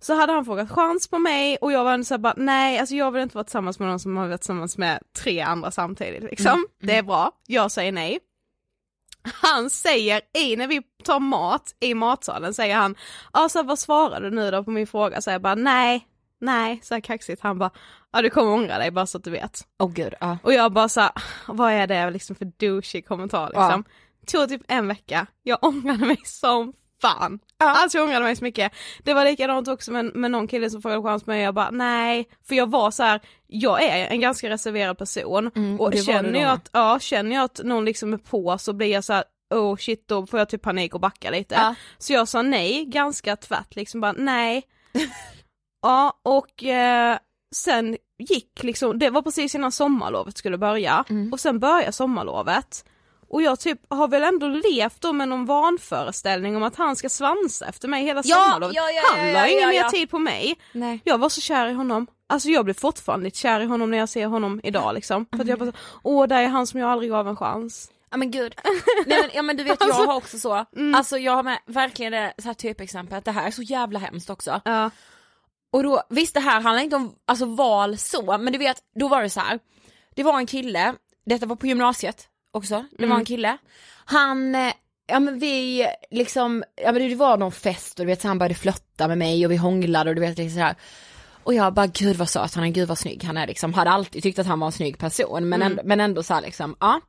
Så 0.00 0.14
hade 0.14 0.32
han 0.32 0.44
frågat 0.44 0.70
chans 0.70 1.08
på 1.08 1.18
mig 1.18 1.56
och 1.60 1.72
jag 1.72 1.84
var 1.84 1.92
ändå 1.92 2.04
såhär 2.04 2.18
bara 2.18 2.34
nej 2.36 2.78
alltså 2.78 2.94
jag 2.94 3.10
vill 3.10 3.22
inte 3.22 3.34
vara 3.36 3.44
tillsammans 3.44 3.78
med 3.78 3.88
någon 3.88 4.00
som 4.00 4.16
har 4.16 4.28
varit 4.28 4.40
tillsammans 4.40 4.78
med 4.78 4.98
tre 5.18 5.40
andra 5.40 5.70
samtidigt 5.70 6.22
liksom. 6.22 6.66
Det 6.82 6.96
är 6.96 7.02
bra, 7.02 7.32
jag 7.46 7.72
säger 7.72 7.92
nej. 7.92 8.18
Han 9.34 9.70
säger 9.70 10.20
i, 10.38 10.56
när 10.56 10.66
vi 10.66 10.82
tar 11.04 11.20
mat 11.20 11.74
i 11.80 11.94
matsalen 11.94 12.54
säger 12.54 12.76
han, 12.76 12.94
ja 13.32 13.48
så 13.48 13.58
här, 13.58 13.64
vad 13.66 13.78
svarar 13.78 14.20
du 14.20 14.30
nu 14.30 14.50
då 14.50 14.64
på 14.64 14.70
min 14.70 14.86
fråga? 14.86 15.20
Så 15.20 15.30
jag 15.30 15.42
bara 15.42 15.54
nej, 15.54 16.06
nej, 16.40 16.80
så 16.82 16.94
här 16.94 17.00
kaxigt. 17.00 17.42
Han 17.42 17.58
bara, 17.58 17.70
ja 18.12 18.22
du 18.22 18.30
kommer 18.30 18.52
ångra 18.52 18.78
dig 18.78 18.90
bara 18.90 19.06
så 19.06 19.18
att 19.18 19.24
du 19.24 19.30
vet. 19.30 19.60
Åh 19.78 19.90
gud, 19.90 20.14
ja. 20.20 20.38
Och 20.42 20.52
jag 20.52 20.72
bara 20.72 20.88
så 20.88 21.00
här, 21.00 21.10
vad 21.46 21.72
är 21.72 21.86
det 21.86 22.10
liksom 22.10 22.36
för 22.36 22.44
douchig 22.44 23.08
kommentar 23.08 23.46
liksom. 23.46 23.84
Tog 24.26 24.48
typ 24.48 24.62
en 24.68 24.88
vecka, 24.88 25.26
jag 25.42 25.58
ångrade 25.64 26.06
mig 26.06 26.20
som 26.24 26.72
fan. 27.02 27.38
Alltså 27.58 27.98
jag 27.98 28.04
ångrade 28.04 28.24
mig 28.24 28.36
så 28.36 28.44
mycket. 28.44 28.72
Det 29.02 29.14
var 29.14 29.24
likadant 29.24 29.68
också 29.68 29.92
med, 29.92 30.14
med 30.14 30.30
någon 30.30 30.48
kille 30.48 30.70
som 30.70 30.82
frågade 30.82 31.02
chans 31.02 31.26
mig 31.26 31.38
och 31.40 31.46
jag 31.46 31.54
bara 31.54 31.70
nej, 31.70 32.28
för 32.48 32.54
jag 32.54 32.70
var 32.70 32.90
så 32.90 33.02
här, 33.02 33.20
jag 33.46 33.82
är 33.82 34.06
en 34.06 34.20
ganska 34.20 34.50
reserverad 34.50 34.98
person 34.98 35.50
Mm, 35.56 35.80
och 35.80 35.90
du 35.90 35.98
känner 36.04 36.22
jag, 36.24 36.32
med. 36.32 36.52
att, 36.52 36.70
ja, 36.72 36.98
känner 37.00 37.36
jag 37.36 37.44
att 37.44 37.60
någon 37.64 37.84
liksom 37.84 38.12
är 38.12 38.18
på 38.18 38.58
så 38.58 38.72
blir 38.72 38.88
jag 38.92 39.04
så 39.04 39.12
här, 39.12 39.24
oh 39.54 39.76
shit 39.76 40.08
då 40.08 40.26
får 40.26 40.38
jag 40.38 40.48
typ 40.48 40.62
panik 40.62 40.94
och 40.94 41.00
backa 41.00 41.30
lite. 41.30 41.54
Ja. 41.54 41.74
Så 41.98 42.12
jag 42.12 42.28
sa 42.28 42.42
nej 42.42 42.84
ganska 42.84 43.36
tvärt 43.36 43.76
liksom 43.76 44.00
bara 44.00 44.12
nej. 44.12 44.62
ja 45.82 46.20
och 46.22 46.64
eh, 46.64 47.18
sen 47.54 47.96
gick 48.18 48.62
liksom, 48.62 48.98
det 48.98 49.10
var 49.10 49.22
precis 49.22 49.54
innan 49.54 49.72
sommarlovet 49.72 50.36
skulle 50.38 50.58
börja 50.58 51.04
Mm. 51.10 51.32
och 51.32 51.40
sen 51.40 51.58
började 51.58 51.92
sommarlovet. 51.92 52.84
Och 53.28 53.42
jag 53.42 53.60
typ 53.60 53.80
har 53.88 54.08
väl 54.08 54.22
ändå 54.22 54.48
levt 54.48 55.00
då 55.00 55.12
med 55.12 55.28
någon 55.28 55.44
vanföreställning 55.46 56.56
om 56.56 56.62
att 56.62 56.76
han 56.76 56.96
ska 56.96 57.08
svansa 57.08 57.66
efter 57.66 57.88
mig 57.88 58.04
hela 58.04 58.22
Ja, 58.24 58.36
sommarlovet. 58.36 58.76
ja, 58.76 58.90
ja, 58.90 59.02
han 59.16 59.26
ja, 59.26 59.32
la 59.32 59.38
ja, 59.38 59.46
ingen 59.46 59.68
mer 59.68 59.88
tid 59.88 60.10
på 60.10 60.18
mig. 60.18 60.58
Nej. 60.72 61.00
Jag 61.04 61.18
var 61.18 61.28
så 61.28 61.40
kär 61.40 61.68
i 61.68 61.72
honom. 61.72 62.06
Alltså 62.28 62.48
jag 62.48 62.64
blir 62.64 62.74
fortfarande 62.74 63.24
lite 63.24 63.38
kär 63.38 63.60
i 63.60 63.64
honom 63.64 63.90
när 63.90 63.98
jag 63.98 64.08
ser 64.08 64.26
honom 64.26 64.60
idag 64.64 64.94
liksom. 64.94 65.26
För 65.32 65.40
att 65.40 65.46
jag 65.48 65.58
bara 65.58 65.72
åh 66.02 66.26
där 66.26 66.42
är 66.42 66.46
han 66.46 66.66
som 66.66 66.80
jag 66.80 66.90
aldrig 66.90 67.10
gav 67.10 67.28
en 67.28 67.36
chans. 67.36 67.90
Ja 68.10 68.16
men 68.16 68.30
gud. 68.30 68.54
Nej 69.06 69.20
men, 69.22 69.30
ja 69.34 69.42
men 69.42 69.56
du 69.56 69.64
vet 69.64 69.80
jag 69.80 69.94
har 69.94 70.16
också 70.16 70.38
så, 70.38 70.52
alltså 70.94 71.18
jag 71.18 71.32
har 71.32 71.42
med 71.42 71.58
verkligen 71.66 72.12
det 72.12 72.34
så 72.38 72.44
här 72.46 72.54
typexempel, 72.54 73.22
det 73.24 73.30
här 73.30 73.46
är 73.46 73.50
så 73.50 73.62
jävla 73.62 73.98
hemskt 73.98 74.30
också. 74.30 74.60
Ja. 74.64 74.90
Och 75.72 75.82
då, 75.82 76.02
visst 76.10 76.34
det 76.34 76.40
här 76.40 76.60
handlar 76.60 76.82
inte 76.82 76.96
om 76.96 77.14
alltså, 77.26 77.44
val 77.46 77.98
så, 77.98 78.38
men 78.38 78.52
du 78.52 78.58
vet, 78.58 78.76
då 79.00 79.08
var 79.08 79.22
det 79.22 79.30
så 79.30 79.40
här. 79.40 79.58
det 80.16 80.22
var 80.22 80.38
en 80.38 80.46
kille, 80.46 80.94
detta 81.26 81.46
var 81.46 81.56
på 81.56 81.66
gymnasiet 81.66 82.28
också, 82.56 82.84
det 82.98 83.06
var 83.06 83.18
en 83.18 83.24
kille, 83.24 83.58
han, 84.04 84.54
eh, 84.54 84.72
ja 85.06 85.20
men 85.20 85.38
vi 85.38 85.86
liksom, 86.10 86.64
ja 86.76 86.92
men 86.92 87.08
det 87.08 87.14
var 87.14 87.36
någon 87.36 87.52
fest 87.52 88.00
och 88.00 88.06
du 88.06 88.10
vet 88.10 88.20
så 88.20 88.28
han 88.28 88.38
började 88.38 88.54
flötta 88.54 89.08
med 89.08 89.18
mig 89.18 89.46
och 89.46 89.52
vi 89.52 89.56
hånglade 89.56 90.10
och 90.10 90.16
du 90.16 90.20
vet 90.20 90.38
liksom 90.38 90.58
så 90.58 90.64
här. 90.64 90.76
Och 91.42 91.54
jag 91.54 91.74
bara 91.74 91.86
gud 91.86 92.16
vad 92.16 92.28
söt 92.28 92.54
han 92.54 92.64
är, 92.64 92.68
gud 92.68 92.88
vad 92.88 92.98
snygg 92.98 93.24
han 93.24 93.36
är 93.36 93.46
liksom, 93.46 93.74
hade 93.74 93.90
alltid 93.90 94.22
tyckt 94.22 94.38
att 94.38 94.46
han 94.46 94.60
var 94.60 94.66
en 94.66 94.72
snygg 94.72 94.98
person 94.98 95.48
men, 95.48 95.62
ändå, 95.62 95.82
men 95.84 96.00
ändå 96.00 96.22
så 96.22 96.34
här 96.34 96.40
liksom, 96.42 96.76
ja. 96.80 97.00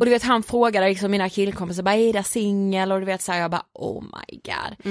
Och 0.00 0.04
du 0.04 0.10
vet 0.10 0.22
han 0.22 0.42
frågade 0.42 0.88
liksom 0.88 1.10
mina 1.10 1.28
killkompisar, 1.28 1.82
bara 1.82 1.94
är 1.94 2.12
det 2.12 2.22
singel? 2.22 2.92
Och 2.92 3.00
du 3.00 3.06
vet 3.06 3.22
så 3.22 3.32
här, 3.32 3.40
jag 3.40 3.50
bara 3.50 3.66
oh 3.72 4.02
my 4.02 4.40
god. 4.44 4.86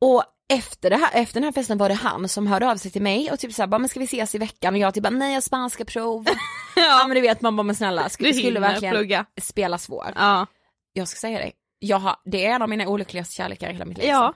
Och 0.00 0.24
efter, 0.48 0.90
det 0.90 0.96
här, 0.96 1.10
efter 1.12 1.34
den 1.34 1.44
här 1.44 1.52
festen 1.52 1.78
var 1.78 1.88
det 1.88 1.94
han 1.94 2.28
som 2.28 2.46
hörde 2.46 2.70
av 2.70 2.76
sig 2.76 2.90
till 2.90 3.02
mig 3.02 3.30
och 3.32 3.38
typ 3.38 3.52
såhär, 3.52 3.66
bara 3.66 3.78
men 3.78 3.88
ska 3.88 4.00
vi 4.00 4.04
ses 4.04 4.34
i 4.34 4.38
veckan? 4.38 4.74
Och 4.74 4.80
jag 4.80 4.94
typ 4.94 5.02
bara 5.02 5.10
nej 5.10 5.28
jag 5.28 5.36
har 5.36 5.40
spanska 5.40 5.84
prov. 5.84 6.24
ja. 6.76 7.04
men 7.06 7.14
du 7.14 7.20
vet 7.20 7.40
man 7.40 7.56
bara 7.56 7.62
men 7.62 7.74
snälla, 7.74 8.08
skulle, 8.08 8.30
Du 8.30 8.34
skulle 8.34 8.60
verkligen 8.60 8.94
plugga. 8.94 9.26
spela 9.40 9.78
svår. 9.78 10.12
Ja. 10.14 10.46
Jag 10.92 11.08
ska 11.08 11.18
säga 11.18 11.38
dig, 11.38 11.52
jag 11.78 11.98
har, 11.98 12.16
det 12.24 12.46
är 12.46 12.54
en 12.54 12.62
av 12.62 12.68
mina 12.68 12.88
olyckligaste 12.88 13.34
kärlekar 13.34 13.70
i 13.70 13.72
hela 13.72 13.84
mitt 13.84 13.98
liv. 13.98 14.06
Ja. 14.08 14.34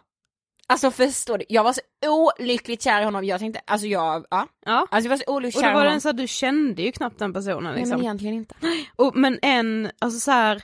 Alltså 0.67 0.91
förstår 0.91 1.39
du, 1.39 1.45
jag 1.49 1.65
var 1.65 1.73
så 1.73 1.81
olyckligt 2.07 2.83
kär 2.83 3.01
i 3.01 3.05
honom, 3.05 3.25
jag 3.25 3.41
tänkte, 3.41 3.61
alltså 3.67 3.87
jag, 3.87 4.27
ja. 4.31 4.47
ja. 4.67 4.87
Alltså 4.91 5.09
jag 5.09 5.11
var 5.11 5.17
så 5.17 5.33
olyckligt 5.33 5.57
Och 5.57 5.63
kär 5.63 5.73
då 5.73 5.79
i 5.79 5.83
var 5.83 5.85
det 5.85 5.91
en 5.91 6.01
så 6.01 6.09
här, 6.09 6.13
du 6.13 6.27
kände 6.27 6.83
ju 6.83 6.93
knappt 6.93 7.19
den 7.19 7.33
personen 7.33 7.65
Nej 7.65 7.75
liksom. 7.75 7.97
men 7.97 8.05
egentligen 8.05 8.35
inte. 8.35 8.55
Och, 8.97 9.17
men 9.17 9.39
en, 9.43 9.91
alltså 9.99 10.21
så 10.21 10.31
här, 10.31 10.63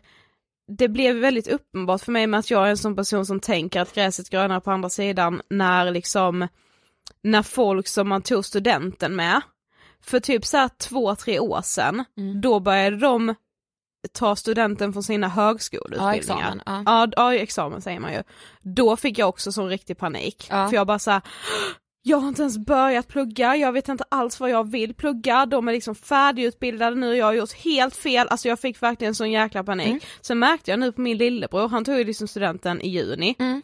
det 0.69 0.89
blev 0.89 1.17
väldigt 1.17 1.49
uppenbart 1.49 2.01
för 2.03 2.13
mig 2.13 2.27
med 2.27 2.41
att 2.41 2.51
jag 2.51 2.67
är 2.67 2.71
en 2.71 2.77
sån 2.77 2.97
person 2.97 3.27
som 3.27 3.41
tänker 3.41 3.81
att 3.81 3.95
gräset 3.95 4.31
grönare 4.31 4.61
på 4.61 4.71
andra 4.71 4.89
sidan 4.91 5.43
när 5.51 5.91
liksom, 5.91 6.49
när 7.23 7.43
folk 7.43 7.89
som 7.89 8.09
man 8.09 8.23
tog 8.23 8.45
studenten 8.45 9.17
med, 9.17 9.41
för 10.03 10.21
typ 10.21 10.45
så 10.45 10.57
här 10.57 10.71
två, 10.79 11.15
tre 11.17 11.39
år 11.39 11.63
sedan, 11.63 12.05
Mm. 12.17 12.41
då 12.41 12.61
började 12.61 12.97
de 12.97 13.35
ta 14.13 14.37
studenten 14.37 14.93
från 14.93 15.03
sina 15.03 15.27
Ja, 15.27 15.31
högskoleutbildningar. 15.31 16.17
examen. 16.17 16.63
Ja. 16.67 16.83
Ja, 16.87 17.09
ja, 17.17 17.35
examen 17.35 17.83
säger 17.83 18.01
man 18.01 18.13
ju. 18.13 18.23
Då 18.63 18.97
fick 18.97 19.19
jag 19.19 19.29
också 19.29 19.53
sån 19.53 19.69
riktig 19.69 19.99
panik. 19.99 20.47
Ja. 20.51 20.69
För 20.69 20.75
jag 20.77 20.87
bara 20.87 20.99
såhär, 20.99 21.23
jag 22.09 22.19
har 22.19 22.29
inte 22.29 22.43
ens 22.43 22.59
börjat 22.59 23.09
plugga, 23.09 23.57
jag 23.57 23.73
vet 23.73 23.89
inte 23.89 24.05
alls 24.09 24.41
vad 24.41 24.51
jag 24.51 24.71
vill 24.71 24.95
plugga, 24.95 25.47
de 25.47 25.69
är 25.69 25.73
liksom 25.73 25.95
färdigutbildade 25.95 26.97
nu, 26.97 27.17
jag 27.17 27.27
har 27.27 27.33
gjort 27.33 27.53
helt 27.53 27.97
fel, 27.97 28.29
alltså 28.29 28.49
jag 28.49 28.61
fick 28.61 28.83
verkligen 28.83 29.15
sån 29.15 29.31
jäkla 29.31 29.65
panik. 29.65 29.89
Mm. 29.89 30.01
Sen 30.21 30.39
märkte 30.39 30.71
jag 30.71 30.81
nu 30.81 30.93
på 30.93 31.01
min 31.01 31.17
lillebror, 31.17 31.69
han 31.69 31.85
tog 31.85 31.99
ju 31.99 32.05
liksom 32.05 32.29
studenten 32.29 32.81
i 32.81 32.89
juni. 32.89 33.35
Mm. 33.39 33.63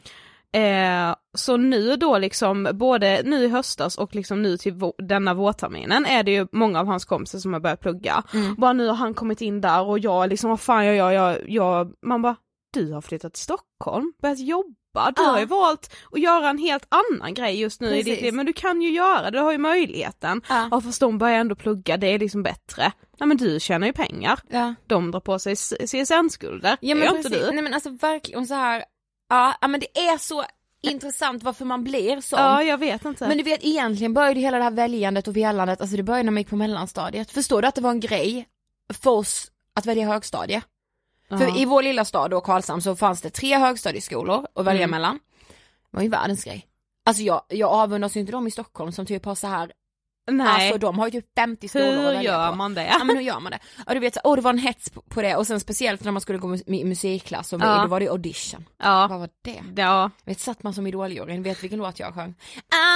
Eh, 0.55 1.14
så 1.35 1.57
nu 1.57 1.96
då 1.96 2.18
liksom, 2.18 2.68
både 2.72 3.22
nu 3.24 3.44
i 3.44 3.48
höstas 3.48 3.98
och 3.98 4.14
liksom 4.14 4.42
nu 4.42 4.57
till 4.57 4.74
vå- 4.74 5.07
denna 5.09 5.35
vårterminen 5.35 6.07
är 6.07 6.22
det 6.22 6.31
ju 6.31 6.46
många 6.52 6.81
av 6.81 6.87
hans 6.87 7.05
kompisar 7.05 7.38
som 7.38 7.52
har 7.52 7.61
börjat 7.61 7.81
plugga. 7.81 8.22
Mm. 8.35 8.55
Bara 8.55 8.72
nu 8.72 8.87
har 8.87 8.94
han 8.94 9.14
kommit 9.14 9.40
in 9.40 9.61
där 9.61 9.83
och 9.83 9.98
jag 9.98 10.28
liksom, 10.28 10.50
vad 10.50 10.61
fan 10.61 10.87
jag 10.87 10.96
gör, 10.96 11.11
jag, 11.11 11.38
jag, 11.50 11.92
man 12.02 12.22
bara, 12.22 12.37
du 12.73 12.93
har 12.93 13.01
flyttat 13.01 13.35
till 13.35 13.43
Stockholm, 13.43 14.13
börjat 14.23 14.39
jobba, 14.39 15.11
du 15.17 15.23
Ja. 15.23 15.29
har 15.29 15.39
ju 15.41 15.45
valt 15.47 15.93
att 16.13 16.21
göra 16.21 16.51
en 16.51 16.59
helt 16.59 16.87
annan 16.89 17.35
grej 17.35 17.61
just 17.61 17.81
nu 17.81 17.89
i 17.89 17.97
ditt 17.97 18.05
Precis. 18.07 18.23
liv, 18.23 18.35
men 18.35 18.47
du 18.47 18.53
kan 18.53 18.83
ju 18.83 18.91
göra 18.91 19.31
det, 19.31 19.39
du 19.39 19.43
har 19.45 19.53
ju 19.53 19.59
möjligheten. 19.59 20.43
Ja. 20.49 20.69
Ja 20.71 20.81
fast 20.81 21.01
de 21.01 21.19
börjar 21.19 21.39
ändå 21.39 21.55
plugga, 21.55 21.97
det 21.97 22.07
är 22.07 22.19
liksom 22.19 22.43
bättre. 22.43 22.93
Nej 23.19 23.27
men 23.29 23.37
du 23.37 23.61
tjänar 23.61 23.87
ju 23.87 23.93
pengar, 23.93 24.41
Ja. 24.49 24.75
de 24.87 25.11
drar 25.11 25.21
på 25.21 25.39
sig 25.39 25.57
CSN-skulder, 25.57 26.77
Ja 26.81 26.95
det 26.95 26.95
men 26.95 27.05
gör 27.09 27.17
inte 27.17 27.29
precis, 27.31 27.47
du. 27.47 27.53
nej 27.53 27.63
men 27.63 27.75
alltså 27.75 27.91
verkligen 27.91 28.47
så 28.47 28.55
här. 28.55 28.85
Ja, 29.29 29.55
men 29.69 29.81
det 29.81 29.99
är 29.99 30.19
så 30.19 30.45
intressant 30.83 31.43
varför 31.43 31.65
man 31.65 31.85
blir 31.85 32.21
sån. 32.21 32.39
Ja 32.39 32.63
jag 32.63 32.79
vet 32.79 33.05
inte. 33.05 33.29
Men 33.29 33.37
du 33.37 33.43
vet 33.43 33.65
egentligen 33.65 34.15
började 34.15 34.41
hela 34.41 34.57
det 34.59 34.65
här 34.65 34.71
väljandet 34.71 35.29
och 35.29 35.37
velandet, 35.37 35.81
alltså 35.81 35.97
det 35.97 36.03
började 36.03 36.23
när 36.23 36.31
man 36.33 36.41
gick 36.41 36.51
på 36.51 36.57
mellanstadiet. 36.57 37.31
Förstår 37.31 37.63
du 37.63 37.69
att 37.69 37.75
det 37.75 37.81
var 37.81 37.91
en 37.91 38.01
grej 38.01 38.49
för 39.03 39.11
oss 39.11 39.51
att 39.75 39.87
välja 39.87 40.07
högstadie? 40.07 40.63
För 41.38 41.59
i 41.62 41.64
vår 41.64 41.83
lilla 41.83 42.05
stad 42.05 42.31
då, 42.31 42.40
Karlshamn, 42.40 42.83
så 42.83 42.97
fanns 42.97 43.21
det 43.21 43.31
tre 43.31 43.59
högstadieskolor 43.59 44.47
att 44.55 44.64
välja 44.64 44.83
Mm. 44.83 44.90
mellan. 44.90 45.18
Det 45.90 45.97
var 45.97 46.03
ju 46.03 46.09
världens 46.09 46.45
grej. 46.45 46.66
Alltså 47.07 47.23
jag, 47.23 47.42
jag 47.49 47.71
avundas 47.71 48.16
ju 48.16 48.21
inte 48.21 48.33
dem 48.33 48.47
i 48.47 48.51
Stockholm 48.51 48.92
som 48.92 49.07
typ 49.07 49.25
har 49.25 49.35
så 49.35 49.47
här, 49.47 49.73
Nej, 50.31 50.47
alltså 50.67 50.79
de 50.79 50.99
har 50.99 51.07
ju 51.07 51.11
typ 51.11 51.27
50 51.37 51.69
skolor 51.69 52.13
hur 52.15 52.21
gör 52.23 52.51
på. 52.51 52.57
man 52.57 52.75
det? 52.75 52.87
Ja 52.99 53.05
men 53.05 53.17
hur 53.17 53.23
gör 53.23 53.41
man 53.41 53.53
det? 53.53 53.59
Och 53.87 53.95
du 53.95 54.01
vet, 54.01 54.15
så- 54.15 54.21
åh 54.25 54.37
det 54.37 54.43
var 54.43 54.51
en 54.51 54.59
hets 54.59 54.91
på- 54.91 55.21
det 55.23 55.37
och 55.37 55.47
sen 55.47 55.61
speciellt 55.61 56.05
när 56.05 56.13
man 56.13 56.21
skulle 56.21 56.39
gå 56.39 56.57
i 56.67 56.85
musikklass 56.85 57.53
och 57.53 57.61
Ja. 57.63 57.83
då 57.83 57.89
var 57.89 58.01
det 58.01 58.09
audition. 58.09 58.65
Ja, 58.83 59.07
Vad 59.11 59.21
var 59.21 59.29
det? 59.45 59.63
ja. 59.77 60.11
Vet, 60.25 60.41
satt 60.41 60.63
man 60.63 60.75
som 60.75 60.87
idoljuryn, 60.87 61.43
vet 61.43 61.63
vilken 61.63 61.79
låt 61.79 62.01
jag 62.01 62.15
sjöng? 62.15 62.35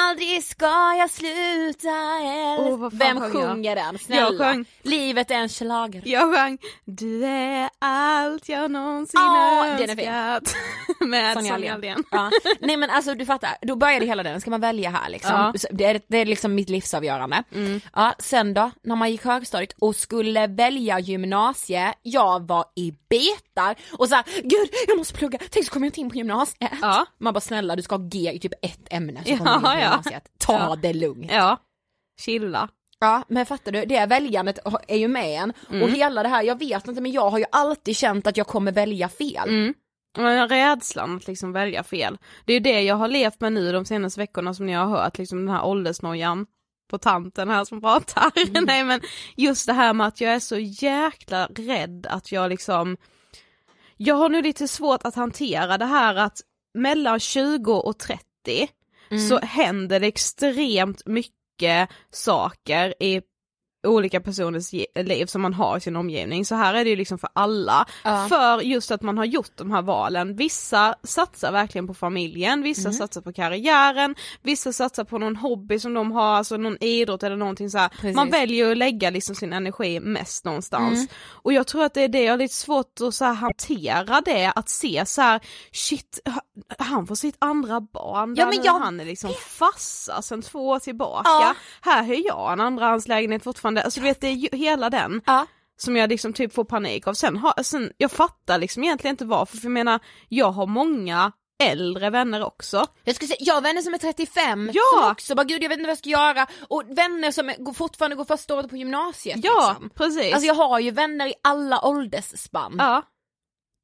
Aldrig 0.08 0.44
ska 0.44 0.94
jag 0.98 1.10
sluta 1.10 1.88
älska. 2.24 2.78
Fan 2.78 2.90
Vem 2.92 3.20
sjöng 3.20 3.32
jag? 3.40 3.48
sjunger 3.50 3.76
den? 3.76 3.98
Snälla. 3.98 4.22
Jag 4.22 4.38
sjöng- 4.38 4.64
Livet 4.82 5.30
är 5.30 5.34
en 5.34 5.48
schlager. 5.48 6.02
Jag 6.04 6.34
sjöng 6.34 6.58
Du 6.84 7.24
är 7.26 7.70
allt 7.78 8.48
jag 8.48 8.70
någonsin 8.70 9.20
Ja, 9.20 9.64
fin. 9.78 9.88
önskat 9.88 10.54
med 11.00 11.34
Sonja 11.34 11.74
Aldén. 11.74 12.04
Ja. 12.10 12.30
Nej 12.60 12.76
men 12.76 12.90
alltså 12.90 13.14
du 13.14 13.26
fattar, 13.26 13.50
då 13.62 13.76
började 13.76 14.06
hela 14.06 14.22
den, 14.22 14.40
ska 14.40 14.50
man 14.50 14.60
välja 14.60 14.90
här 14.90 15.08
liksom. 15.08 15.32
Ja. 15.32 15.52
Det, 15.70 15.84
är, 15.84 16.00
det 16.08 16.18
är 16.18 16.24
liksom 16.26 16.54
mitt 16.54 16.68
livsavgörande. 16.68 17.15
Mm. 17.54 17.80
Ja, 17.94 18.14
sen 18.18 18.54
då, 18.54 18.70
när 18.82 18.96
man 18.96 19.10
gick 19.10 19.24
högstadiet 19.24 19.72
och 19.80 19.96
skulle 19.96 20.46
välja 20.46 20.98
gymnasie, 20.98 21.94
jag 22.02 22.46
var 22.48 22.64
i 22.76 22.92
betar 23.08 23.76
och 23.98 24.08
såhär, 24.08 24.24
gud 24.42 24.68
jag 24.88 24.98
måste 24.98 25.14
plugga, 25.14 25.38
tänk 25.50 25.66
så 25.66 25.72
kommer 25.72 25.86
jag 25.86 25.88
inte 25.90 26.00
in 26.00 26.10
på 26.10 26.16
gymnasiet. 26.16 26.72
Ja. 26.82 27.06
Man 27.18 27.32
bara 27.34 27.40
snälla 27.40 27.76
du 27.76 27.82
ska 27.82 27.94
ha 27.96 28.02
G 28.04 28.32
i 28.34 28.38
typ 28.38 28.52
ett 28.62 28.86
ämne 28.90 29.24
så 29.24 29.30
Ja, 29.30 29.36
kommer 29.38 29.50
du 29.50 29.56
in 29.56 29.62
på 29.62 29.68
ja. 29.68 29.80
gymnasiet. 29.80 30.24
Ta 30.38 30.52
Ja. 30.52 30.76
det 30.76 30.92
lugnt. 30.92 31.30
Ja, 31.32 31.56
chilla. 32.20 32.68
Ja 33.00 33.22
men 33.28 33.46
fattar 33.46 33.72
du, 33.72 33.84
det 33.84 34.06
väljandet 34.06 34.58
är 34.88 34.96
ju 34.96 35.08
med 35.08 35.42
en 35.42 35.52
Mm. 35.70 35.82
och 35.82 35.88
hela 35.90 36.22
det 36.22 36.28
här, 36.28 36.42
jag 36.42 36.58
vet 36.58 36.88
inte 36.88 37.00
men 37.00 37.12
jag 37.12 37.30
har 37.30 37.38
ju 37.38 37.44
alltid 37.52 37.96
känt 37.96 38.26
att 38.26 38.36
jag 38.36 38.46
kommer 38.46 38.72
välja 38.72 39.08
fel. 39.08 39.48
Mm. 39.48 39.74
Men 40.18 40.48
rädslan 40.48 41.16
att 41.16 41.26
liksom 41.26 41.52
välja 41.52 41.82
fel. 41.82 42.18
Det 42.44 42.52
är 42.52 42.54
ju 42.54 42.60
det 42.60 42.80
jag 42.82 42.94
har 42.96 43.08
levt 43.08 43.40
med 43.40 43.52
nu 43.52 43.72
de 43.72 43.84
senaste 43.84 44.20
veckorna 44.20 44.54
som 44.54 44.66
ni 44.66 44.72
har 44.72 44.86
hört, 44.86 45.18
liksom 45.18 45.46
den 45.46 45.54
här 45.54 45.64
åldersnojan 45.64 46.46
på 46.88 46.98
tanten 46.98 47.48
här 47.48 47.64
som 47.64 47.80
pratar. 47.80 48.32
Nej 48.66 48.84
men 48.84 49.00
just 49.36 49.66
det 49.66 49.72
här 49.72 49.92
med 49.92 50.06
att 50.06 50.20
jag 50.20 50.34
är 50.34 50.40
så 50.40 50.58
jäkla 50.58 51.46
rädd 51.46 52.06
att 52.10 52.32
jag 52.32 52.48
liksom, 52.48 52.96
jag 53.96 54.14
har 54.14 54.28
nu 54.28 54.42
lite 54.42 54.68
svårt 54.68 55.04
att 55.04 55.14
hantera 55.14 55.78
det 55.78 55.84
här 55.84 56.14
att 56.14 56.40
mellan 56.74 57.20
20 57.20 57.72
och 57.72 57.98
30 57.98 58.22
så 59.28 59.38
händer 59.38 60.00
det 60.00 60.06
extremt 60.06 61.06
mycket 61.06 61.90
saker 62.10 63.02
i 63.02 63.22
olika 63.86 64.20
personers 64.20 64.72
liv 64.94 65.26
som 65.26 65.42
man 65.42 65.54
har 65.54 65.76
i 65.76 65.80
sin 65.80 65.96
omgivning. 65.96 66.44
Så 66.44 66.54
här 66.54 66.74
är 66.74 66.84
det 66.84 66.90
ju 66.90 66.96
liksom 66.96 67.18
för 67.18 67.30
alla. 67.32 67.86
Ja. 68.04 68.26
För 68.28 68.60
just 68.60 68.90
att 68.90 69.02
man 69.02 69.18
har 69.18 69.24
gjort 69.24 69.50
de 69.54 69.70
här 69.70 69.82
valen. 69.82 70.36
Vissa 70.36 70.94
satsar 71.02 71.52
verkligen 71.52 71.86
på 71.86 71.94
familjen, 71.94 72.62
vissa 72.62 72.92
satsar 72.92 73.20
på 73.20 73.32
karriären, 73.32 74.14
vissa 74.42 74.72
satsar 74.72 75.04
på 75.04 75.18
någon 75.18 75.36
hobby 75.36 75.78
som 75.78 75.94
de 75.94 76.12
har, 76.12 76.34
alltså 76.36 76.56
någon 76.56 76.76
idrott 76.84 77.22
eller 77.22 77.36
någonting 77.36 77.70
så. 77.70 77.88
Man 78.14 78.30
väljer 78.30 78.70
att 78.70 78.76
lägga 78.78 79.10
liksom 79.10 79.34
sin 79.34 79.52
energi 79.52 80.00
mest 80.00 80.44
någonstans. 80.44 81.08
Och 81.28 81.52
jag 81.52 81.66
tror 81.66 81.84
att 81.84 81.94
det 81.94 82.00
är 82.02 82.08
det, 82.08 82.22
jag 82.24 82.32
har 82.32 82.38
lite 82.38 82.54
svårt 82.54 83.00
att 83.00 83.14
så 83.14 83.24
hantera 83.24 84.20
det, 84.24 84.52
att 84.56 84.68
se 84.68 85.02
så 85.06 85.22
här, 85.22 85.40
shit, 85.72 86.20
ha- 86.24 86.40
han 86.78 87.06
får 87.06 87.14
sitt 87.14 87.36
andra 87.38 87.80
barn, 87.80 88.34
Ja, 88.38 88.46
men 88.46 88.64
jag- 88.64 88.78
han 88.78 89.00
är 89.00 89.04
liksom 89.04 89.30
farsa 89.48 90.22
sen 90.22 90.42
två 90.42 90.68
år 90.68 90.78
tillbaka. 90.78 91.28
Ja. 91.30 91.54
Här 91.80 92.02
har 92.02 92.14
jag 92.26 92.52
en 92.52 92.60
andrahandslägenhet 92.60 93.44
fortfarande, 93.44 93.75
alltså 93.82 94.00
du 94.00 94.04
vet 94.06 94.20
det 94.20 94.26
är 94.28 94.56
hela 94.56 94.90
den 94.90 95.22
Ja. 95.26 95.46
som 95.76 95.96
jag 95.96 96.08
liksom 96.08 96.32
typ 96.32 96.54
får 96.54 96.64
panik 96.64 97.06
av. 97.06 97.14
Sen, 97.14 97.36
har, 97.36 97.62
sen 97.62 97.92
jag 97.96 98.10
fattar 98.10 98.58
liksom 98.58 98.84
egentligen 98.84 99.14
inte 99.14 99.24
varför, 99.24 99.56
för 99.56 99.64
jag 99.66 99.72
menar 99.72 100.00
jag 100.28 100.50
har 100.50 100.66
många 100.66 101.32
äldre 101.62 102.10
vänner 102.10 102.44
också. 102.44 102.86
Jag 103.04 103.14
skulle 103.16 103.28
säga, 103.28 103.36
jag 103.40 103.54
har 103.54 103.60
vänner 103.60 103.82
som 103.82 103.94
är 103.94 103.98
35 103.98 104.70
Ja. 104.74 104.80
som 105.00 105.10
också 105.10 105.34
bara 105.34 105.44
gud 105.44 105.62
jag 105.62 105.68
vet 105.68 105.78
inte 105.78 105.86
vad 105.86 105.90
jag 105.90 105.98
ska 105.98 106.08
göra 106.10 106.46
och 106.68 106.82
vänner 106.88 107.30
som 107.30 107.48
är, 107.48 107.74
fortfarande 107.74 108.16
går 108.16 108.24
första 108.24 108.54
året 108.54 108.70
på 108.70 108.76
gymnasiet 108.76 109.38
Ja, 109.44 109.68
liksom. 109.70 109.90
precis. 109.90 110.32
Alltså 110.34 110.46
jag 110.46 110.54
har 110.54 110.78
ju 110.80 110.90
vänner 110.90 111.26
i 111.26 111.34
alla 111.42 111.84
åldersspann 111.86 112.74
ja. 112.78 113.02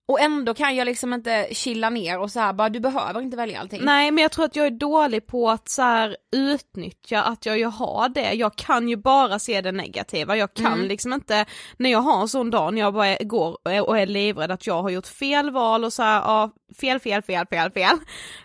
Och 0.09 0.21
ändå 0.21 0.55
kan 0.55 0.77
jag 0.77 0.85
liksom 0.87 1.12
inte 1.12 1.49
chilla 1.53 1.91
ner 1.91 2.19
och 2.19 2.31
så 2.31 2.41
här 2.41 2.53
bara 2.53 2.69
du 2.69 2.81
behöver 2.81 3.21
inte 3.21 3.37
välja 3.37 3.61
allting. 3.61 3.81
Nej 3.85 4.11
men 4.11 4.23
jag 4.23 4.33
tror 4.33 4.45
att 4.45 4.57
jag 4.57 4.67
är 4.67 4.71
dålig 4.71 5.27
på 5.27 5.51
att 5.51 5.69
så 5.69 5.83
här, 5.83 6.17
utnyttja 6.37 7.23
att 7.23 7.47
jag 7.47 7.59
ju 7.59 7.65
har 7.65 8.09
det, 8.09 8.33
jag 8.33 8.57
kan 8.57 8.88
ju 8.88 8.97
bara 8.97 9.38
se 9.38 9.61
det 9.61 9.73
negativa, 9.73 10.37
jag 10.37 10.55
kan 10.55 10.73
Mm. 10.73 10.88
liksom 10.88 11.12
inte, 11.12 11.45
när 11.77 11.91
jag 11.91 11.99
har 11.99 12.21
en 12.21 12.29
sån 12.29 12.51
dag 12.51 12.75
när 12.75 12.81
jag 12.81 12.95
bara 12.95 13.17
går 13.21 13.59
och 13.87 13.99
är 13.99 14.07
livrädd 14.07 14.51
att 14.51 14.67
jag 14.67 14.83
har 14.83 14.91
gjort 14.91 15.07
fel 15.07 15.51
val 15.51 15.85
och 15.85 15.93
så 15.93 16.03
här, 16.03 16.21
ja, 16.21 16.51
fel, 16.81 17.01
fel, 17.01 17.23
fel, 17.23 17.47
fel, 17.47 17.71
fel, 17.71 17.97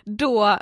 då 0.04 0.58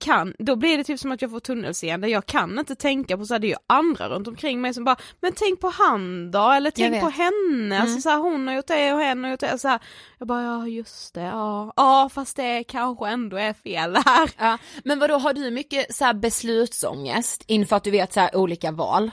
kan, 0.00 0.34
då 0.38 0.56
blir 0.56 0.78
det 0.78 0.84
typ 0.84 1.00
som 1.00 1.12
att 1.12 1.22
jag 1.22 1.30
får 1.30 1.40
tunnelseende, 1.40 2.08
jag 2.08 2.26
kan 2.26 2.58
inte 2.58 2.74
tänka 2.74 3.16
på 3.16 3.24
så 3.24 3.34
här, 3.34 3.38
det 3.38 3.46
är 3.46 3.48
ju 3.48 3.56
andra 3.66 4.08
runt 4.08 4.28
omkring 4.28 4.60
mig 4.60 4.74
som 4.74 4.84
bara, 4.84 4.96
men 5.20 5.32
tänk 5.36 5.60
på 5.60 5.68
han 5.68 6.30
då, 6.30 6.50
eller 6.50 6.70
tänk 6.70 7.00
på 7.00 7.08
henne, 7.08 7.80
alltså 7.80 8.00
så 8.00 8.08
här, 8.08 8.18
hon 8.18 8.48
har 8.48 8.54
gjort 8.54 8.66
det 8.66 8.92
och 8.92 9.00
hen 9.00 9.24
har 9.24 9.30
gjort 9.30 9.40
det, 9.40 9.58
så 9.58 9.68
här, 9.68 9.80
jag 10.18 10.28
bara 10.28 10.42
ja 10.42 10.68
just 10.68 11.14
det, 11.14 11.22
ja, 11.22 11.72
ja 11.76 12.10
fast 12.12 12.36
det 12.36 12.64
kanske 12.64 13.08
ändå 13.08 13.36
är 13.36 13.52
fel 13.52 13.96
här. 13.96 14.30
Ja. 14.38 14.58
Men 14.84 14.98
vad 14.98 15.10
då 15.10 15.16
har 15.16 15.32
du 15.32 15.50
mycket 15.50 15.94
så 15.94 16.04
här 16.04 16.14
beslutsångest 16.14 17.44
inför 17.46 17.76
att 17.76 17.84
du 17.84 17.90
vet 17.90 18.12
så 18.12 18.20
här 18.20 18.36
olika 18.36 18.72
val? 18.72 19.10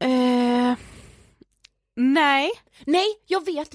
Eh, 0.00 0.74
nej. 1.96 2.50
Nej, 2.86 3.06
jag 3.26 3.44
vet 3.44 3.74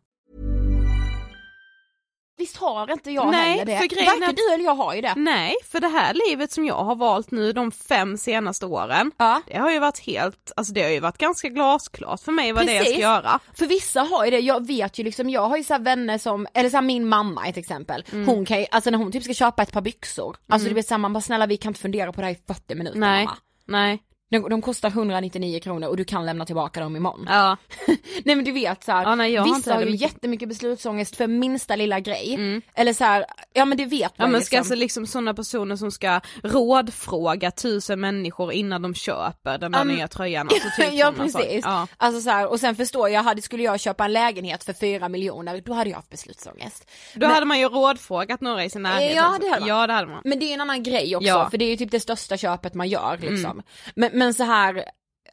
Visst 2.41 2.57
har 2.57 2.91
inte 2.91 3.11
jag 3.11 3.31
Nej, 3.31 3.49
heller 3.51 3.65
det? 3.65 3.77
för 3.77 3.87
grejen 3.87 4.05
Varken 4.19 4.35
du 4.35 4.53
eller 4.53 4.63
jag 4.63 4.75
har 4.75 4.93
ju 4.93 5.01
det. 5.01 5.13
Nej, 5.15 5.53
för 5.71 5.79
det 5.79 5.87
här 5.87 6.13
livet 6.29 6.51
som 6.51 6.65
jag 6.65 6.83
har 6.83 6.95
valt 6.95 7.31
nu 7.31 7.51
de 7.53 7.71
fem 7.71 8.17
senaste 8.17 8.65
åren, 8.65 9.11
Ja. 9.17 9.41
det 9.47 9.57
har 9.57 9.71
ju 9.71 9.79
varit 9.79 9.99
helt, 9.99 10.51
alltså 10.55 10.73
det 10.73 10.81
har 10.83 10.89
ju 10.89 10.99
varit 10.99 11.17
ganska 11.17 11.49
glasklart 11.49 12.21
för 12.21 12.31
mig 12.31 12.51
vad 12.51 12.65
det 12.65 12.71
är 12.71 12.75
jag 12.75 12.83
ska 12.83 12.89
Precis. 12.91 13.01
göra. 13.01 13.39
För 13.57 13.65
vissa 13.65 14.01
har 14.01 14.25
ju 14.25 14.31
det, 14.31 14.39
jag 14.39 14.67
vet 14.67 14.99
ju 14.99 15.03
liksom, 15.03 15.29
jag 15.29 15.47
har 15.49 15.57
ju 15.57 15.63
så 15.63 15.77
vänner 15.77 16.17
som, 16.17 16.47
eller 16.53 16.69
så 16.69 16.77
här 16.77 16.81
min 16.81 17.07
mamma 17.07 17.45
ett 17.47 17.57
exempel, 17.57 18.03
Mm. 18.11 18.27
hon 18.27 18.45
kan 18.45 18.59
ju, 18.59 18.65
alltså 18.71 18.89
när 18.89 18.97
hon 18.97 19.11
typ 19.11 19.23
ska 19.23 19.33
köpa 19.33 19.63
ett 19.63 19.71
par 19.71 19.81
byxor, 19.81 20.35
alltså 20.49 20.67
du 20.69 20.73
vet 20.75 20.87
såhär 20.87 20.99
man 20.99 21.13
bara 21.13 21.21
snälla 21.21 21.45
vi 21.45 21.57
kan 21.57 21.69
inte 21.69 21.79
fundera 21.81 22.13
på 22.13 22.21
det 22.21 22.27
här 22.27 22.33
i 22.33 22.39
40 22.47 22.75
minuter 22.75 22.99
Nej, 22.99 23.25
mamma. 23.25 23.37
nej, 23.65 23.99
De, 24.31 24.49
de 24.49 24.61
kostar 24.61 24.89
199 24.89 25.59
kronor 25.59 25.87
och 25.87 25.97
du 25.97 26.05
kan 26.05 26.25
lämna 26.25 26.45
tillbaka 26.45 26.79
dem 26.79 26.95
imorgon. 26.95 27.25
ja, 27.29 27.57
Nej 28.25 28.35
men 28.35 28.45
du 28.45 28.51
vet 28.51 28.83
såhär, 28.83 29.03
Ja, 29.03 29.15
nej, 29.15 29.31
jag 29.33 29.41
har 29.41 29.55
vissa 29.55 29.73
har 29.73 29.79
ju 29.81 29.85
mycket- 29.85 30.01
jättemycket 30.01 30.49
beslutsångest 30.49 31.15
för 31.15 31.27
minsta 31.27 31.75
lilla 31.75 31.99
grej. 31.99 32.61
Eller 32.75 32.93
så 32.93 33.03
här, 33.03 33.25
ja 33.53 33.65
men 33.65 33.77
det 33.77 33.85
vet 33.85 34.01
ja 34.01 34.23
man 34.23 34.31
men 34.31 34.41
ska 34.41 34.55
liksom. 34.55 34.57
alltså 34.59 34.75
liksom 34.75 35.07
sådana 35.07 35.33
personer 35.33 35.75
som 35.75 35.91
ska 35.91 36.21
rådfråga 36.43 37.51
tusen 37.51 37.99
människor 37.99 38.53
innan 38.53 38.81
de 38.81 38.93
köper 38.93 39.57
den 39.57 39.71
där 39.71 39.79
Ja, 39.79 39.83
men- 39.83 39.95
nya 39.95 40.07
tröjan, 40.07 40.49
alltså 40.51 40.81
typ 40.81 40.93
ja 40.93 41.13
precis, 41.17 41.61
Ja. 41.65 41.87
alltså 41.97 42.21
så 42.21 42.29
här, 42.29 42.47
och 42.51 42.59
sen 42.59 42.75
förstår 42.75 43.09
jag, 43.09 43.23
hade, 43.23 43.41
skulle 43.41 43.63
jag 43.63 43.79
köpa 43.79 44.05
en 44.05 44.13
lägenhet 44.13 44.63
för 44.63 44.73
4 44.73 45.09
miljoner, 45.09 45.61
då 45.65 45.73
hade 45.73 45.89
jag 45.89 45.97
haft 45.97 46.09
beslutsångest. 46.09 46.89
Då 47.15 47.27
hade 47.27 47.45
man 47.45 47.59
ju 47.59 47.65
rådfrågat 47.69 48.41
några 48.41 48.65
i 48.65 48.69
sin 48.69 48.81
närhet 48.83 49.15
Ja, 49.15 49.37
det 49.41 49.47
hade 49.49 49.59
man. 49.59 49.69
Ja 49.69 49.87
det 49.87 49.93
hade 49.93 50.07
man. 50.07 50.21
Men 50.23 50.39
det 50.39 50.45
är 50.45 50.53
en 50.53 50.61
annan 50.61 50.83
grej 50.83 51.15
också, 51.15 51.27
Ja. 51.27 51.49
för 51.49 51.57
det 51.57 51.65
är 51.65 51.69
ju 51.69 51.75
typ 51.77 51.91
det 51.91 51.99
största 51.99 52.37
köpet 52.37 52.73
man 52.73 52.89
gör 52.89 53.17
liksom. 53.21 53.51
Mm. 53.51 53.63
Men, 53.95 54.09
men 54.21 54.33
så 54.33 54.43
här 54.43 54.85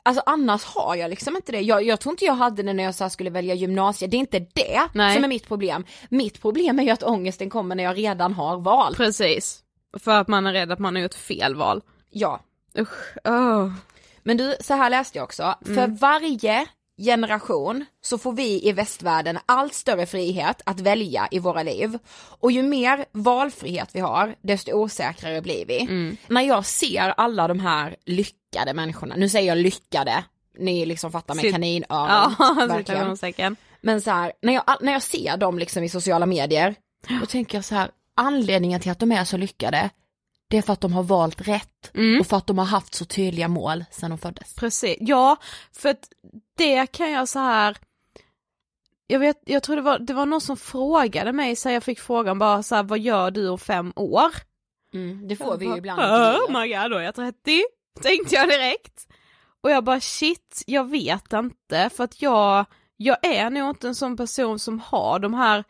Alltså 0.03 0.23
annars 0.27 0.65
har 0.65 0.97
jag 0.97 1.11
liksom 1.11 1.37
inte 1.37 1.53
det. 1.53 1.61
Jag, 1.61 1.83
jag 1.83 2.01
tror 2.01 2.13
inte 2.13 2.25
jag 2.25 2.35
hade 2.35 2.63
det 2.63 2.73
när 2.73 2.85
jag 2.85 2.95
så 2.95 3.11
skulle 3.11 3.31
välja 3.31 3.55
gymnasiet, 3.55 4.11
det 4.11 4.17
är 4.17 4.19
inte 4.19 4.39
det 4.39 4.81
Nej. 4.93 5.15
som 5.15 5.25
är 5.25 5.29
mitt 5.29 5.49
problem. 5.49 5.85
Mitt 6.09 6.41
problem 6.43 6.79
är 6.79 6.83
ju 6.83 6.91
att 6.91 7.03
ångesten 7.03 7.51
kommer 7.51 7.75
när 7.75 7.85
jag 7.85 7.99
redan 7.99 8.35
har 8.35 8.57
valt. 8.61 8.97
Precis. 8.97 9.63
För 9.99 10.11
att 10.11 10.29
man 10.29 10.47
är 10.47 10.53
rädd 10.53 10.73
att 10.73 10.79
man 10.79 10.95
har 10.95 11.03
gjort 11.03 11.15
fel 11.15 11.55
val. 11.55 11.83
Ja. 12.11 12.41
Usch, 12.79 13.17
oh. 13.25 13.73
Men 14.23 14.37
du, 14.37 14.57
så 14.61 14.75
här 14.75 14.91
läste 14.91 15.19
jag 15.19 15.25
också, 15.25 15.55
Mm. 15.67 15.75
för 15.75 16.01
varje 16.01 16.67
generation 16.99 17.85
så 18.01 18.19
får 18.19 18.33
vi 18.33 18.69
i 18.69 18.73
västvärlden 18.73 19.39
allt 19.47 19.75
större 19.75 20.07
frihet 20.07 20.63
att 20.65 20.81
välja 20.81 21.29
i 21.31 21.39
våra 21.39 21.63
liv. 21.63 21.99
Och 22.41 22.53
ju 22.53 22.63
mer 22.63 23.05
valfrihet 23.13 23.89
vi 23.93 24.01
har, 24.01 24.35
desto 24.43 24.73
osäkrare 24.73 25.43
blir 25.43 25.67
vi. 25.67 25.81
Mm. 25.81 26.17
När 26.29 26.43
jag 26.43 26.65
ser 26.67 27.15
alla 27.17 27.49
de 27.49 27.61
här 27.61 27.97
lyckade 28.05 28.75
människorna, 28.75 29.15
nu 29.17 29.29
säger 29.29 29.49
jag 29.49 29.59
lyckade, 29.59 30.25
ni 30.59 30.87
liksom 30.87 31.13
fattar 31.13 31.35
med 31.35 31.43
Sitt- 31.43 31.53
kaninöron. 31.53 32.35
Ja, 32.39 32.55
verkligen. 32.69 33.57
Men 33.81 34.01
så 34.01 34.11
här, 34.11 34.33
när 34.43 34.53
jag, 34.53 34.63
när 34.81 34.93
jag 34.93 35.03
ser 35.03 35.37
dem 35.37 35.59
liksom 35.59 35.85
i 35.85 35.89
sociala 35.89 36.27
medier, 36.27 36.75
då 37.21 37.27
tänker 37.27 37.59
jag 37.59 37.65
så 37.65 37.75
här, 37.75 37.91
anledningen 38.17 38.81
till 38.81 38.91
att 38.91 38.99
de 38.99 39.13
är 39.13 39.25
så 39.25 39.37
lyckade, 39.37 39.91
det 40.49 40.57
är 40.59 40.63
för 40.63 40.73
att 40.73 40.81
de 40.81 40.93
har 40.93 41.03
valt 41.03 41.49
rätt 41.49 41.91
Mm. 41.95 42.21
och 42.21 42.27
för 42.27 42.37
att 42.37 42.47
de 42.47 42.59
har 42.59 42.65
haft 42.65 42.95
så 42.95 43.05
tydliga 43.05 43.49
mål 43.49 43.85
sedan 43.91 44.11
de 44.11 44.19
föddes. 44.19 44.55
Precis, 44.55 44.97
ja, 45.01 45.37
för 45.73 45.89
att 45.89 46.09
det 46.57 46.87
kan 46.87 47.11
jag 47.11 47.29
så 47.29 47.39
här. 47.39 47.77
Jag 49.07 49.19
vet, 49.19 49.43
jag 49.47 49.63
tror 49.63 49.77
det 49.77 49.83
var, 49.83 49.99
det 49.99 50.13
var 50.15 50.27
någon 50.27 50.41
som 50.41 50.57
frågade 50.57 51.33
mig, 51.33 51.57
så 51.57 51.71
jag 51.71 51.83
fick 51.83 52.01
frågan 52.01 52.39
bara 52.39 52.63
så 52.63 52.75
här, 52.75 52.83
vad 52.83 52.99
gör 52.99 53.31
du 53.31 53.49
om 53.49 53.59
fem 53.59 53.93
år? 53.97 54.31
Mm, 54.95 55.29
det 55.29 55.37
får 55.37 55.57
vi 55.57 55.65
ju 55.65 55.71
Jag 55.71 55.79
ibland. 55.79 55.99
bara, 56.01 56.09
intervjuer. 56.35 56.47
Oh 56.57 56.61
my 56.63 56.75
god, 56.75 56.91
då 56.91 56.97
är 56.97 57.03
jag 57.03 57.15
30, 57.15 57.65
tänkte 58.03 58.35
jag 58.35 58.49
direkt. 58.49 59.07
Och 59.61 59.71
jag 59.71 59.85
bara 59.85 60.01
shit, 60.01 60.63
jag 60.67 60.91
vet 60.91 61.33
inte, 61.33 61.91
för 61.97 62.05
att 62.05 62.23
jag, 62.23 62.65
jag 62.97 63.17
är 63.27 63.51
nog 63.51 63.71
inte 63.71 63.89
en 63.89 63.95
sån 63.95 64.17
person 64.17 64.59
som 64.59 64.81
har 64.81 65.19
de 65.19 65.35
här 65.35 65.65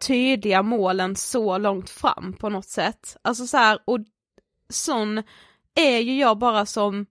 tydliga 0.00 0.62
målen 0.62 1.16
så 1.16 1.58
långt 1.58 1.90
fram 1.90 2.32
på 2.32 2.48
något 2.48 2.68
sätt. 2.68 3.16
Alltså 3.22 3.46
så 3.46 3.56
här, 3.56 3.78
och 3.84 3.98
sån 4.68 5.22
är 5.74 5.98
ju 5.98 6.18
jag 6.18 6.38
bara 6.38 6.66
som 6.66 7.06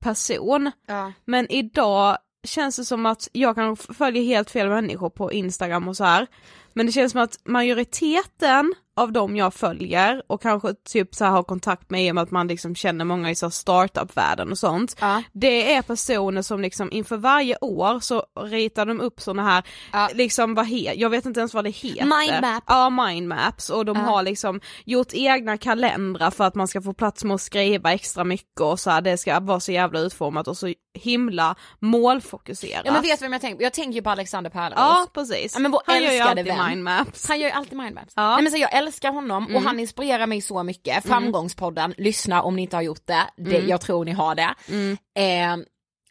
person. 0.00 0.70
Ja. 0.86 1.12
Men 1.24 1.52
idag 1.52 2.18
känns 2.44 2.76
det 2.76 2.84
som 2.84 3.06
att 3.06 3.28
jag 3.32 3.54
kan 3.54 3.76
följa 3.76 4.22
helt 4.22 4.50
fel 4.50 4.68
människor 4.68 5.10
på 5.10 5.32
Instagram 5.32 5.88
och 5.88 5.96
så 5.96 6.04
här. 6.04 6.26
Men 6.72 6.86
det 6.86 6.92
känns 6.92 7.12
som 7.12 7.20
att 7.20 7.38
majoriteten 7.44 8.74
av 8.96 9.12
dem 9.12 9.36
jag 9.36 9.54
följer 9.54 10.22
och 10.26 10.42
kanske 10.42 10.74
typ 10.74 11.14
så 11.14 11.24
här 11.24 11.30
har 11.32 11.42
kontakt 11.42 11.90
med 11.90 12.04
i 12.06 12.10
och 12.10 12.14
med 12.14 12.22
att 12.22 12.30
man 12.30 12.48
liksom 12.48 12.74
känner 12.74 13.04
många 13.04 13.30
i 13.30 13.34
så 13.34 13.50
startup-världen 13.50 14.50
och 14.50 14.58
sånt. 14.58 14.96
Ja. 15.00 15.22
Det 15.32 15.72
är 15.74 15.82
personer 15.82 16.42
som 16.42 16.60
liksom 16.60 16.92
inför 16.92 17.16
varje 17.16 17.56
år 17.60 18.00
så 18.00 18.24
ritar 18.40 18.86
de 18.86 19.00
upp 19.00 19.20
såna 19.20 19.42
här, 19.42 19.62
Ja. 19.92 20.08
liksom 20.14 20.54
vad 20.54 20.66
he- 20.66 20.92
jag 20.96 21.10
vet 21.10 21.26
inte 21.26 21.40
ens 21.40 21.54
vad 21.54 21.64
det 21.64 21.70
heter. 21.70 22.04
Mindmap. 22.26 22.64
Ja, 22.66 22.90
mindmaps 22.90 23.70
och 23.70 23.84
de 23.84 23.96
Ja. 23.96 24.02
har 24.02 24.22
liksom 24.22 24.60
gjort 24.84 25.08
egna 25.12 25.58
kalendrar 25.58 26.30
för 26.30 26.44
att 26.44 26.54
man 26.54 26.68
ska 26.68 26.82
få 26.82 26.92
plats 26.92 27.24
med 27.24 27.34
att 27.34 27.40
skriva 27.40 27.92
extra 27.92 28.24
mycket 28.24 28.60
och 28.60 28.80
så 28.80 28.90
här, 28.90 29.00
det 29.00 29.18
ska 29.18 29.40
vara 29.40 29.60
så 29.60 29.72
jävla 29.72 29.98
utformat 30.00 30.48
och 30.48 30.56
så 30.56 30.72
himla 30.94 31.54
målfokuserat. 31.80 32.82
Ja 32.84 32.92
men 32.92 33.02
vet 33.02 33.18
du 33.18 33.24
vem 33.24 33.32
jag 33.32 33.40
tänker 33.40 33.56
på? 33.56 33.62
Jag 33.62 33.72
tänker 33.72 33.92
ju 33.92 34.02
på 34.02 34.10
Alexander 34.10 34.50
Pärleros. 34.50 34.78
Ja 34.78 35.06
precis. 35.14 35.54
Ja, 35.54 35.60
men 35.60 35.70
vår 35.70 35.80
Han 35.86 35.94
gör 35.96 36.02
ju 36.02 36.08
älskade 36.08 36.30
alltid 36.30 36.46
vän. 36.46 36.68
mindmaps. 36.68 37.28
Han 37.28 37.40
gör 37.40 37.46
ju 37.48 37.52
alltid 37.52 37.78
mindmaps. 37.78 38.12
Ja. 38.16 38.34
Nej 38.34 38.42
men 38.42 38.52
så 38.52 38.58
jag 38.58 38.74
älskar 38.86 39.12
honom 39.12 39.44
och 39.44 39.50
Mm. 39.50 39.66
han 39.66 39.80
inspirerar 39.80 40.26
mig 40.26 40.40
så 40.40 40.62
mycket. 40.62 41.06
Framgångspodden, 41.06 41.94
lyssna 41.98 42.42
om 42.42 42.56
ni 42.56 42.62
inte 42.62 42.76
har 42.76 42.82
gjort 42.82 43.06
det. 43.06 43.26
det 43.36 43.56
Mm. 43.56 43.68
Jag 43.68 43.80
tror 43.80 44.04
ni 44.04 44.12
har 44.12 44.34
det. 44.34 44.54
Mm. 44.68 44.92
Eh, 44.92 45.66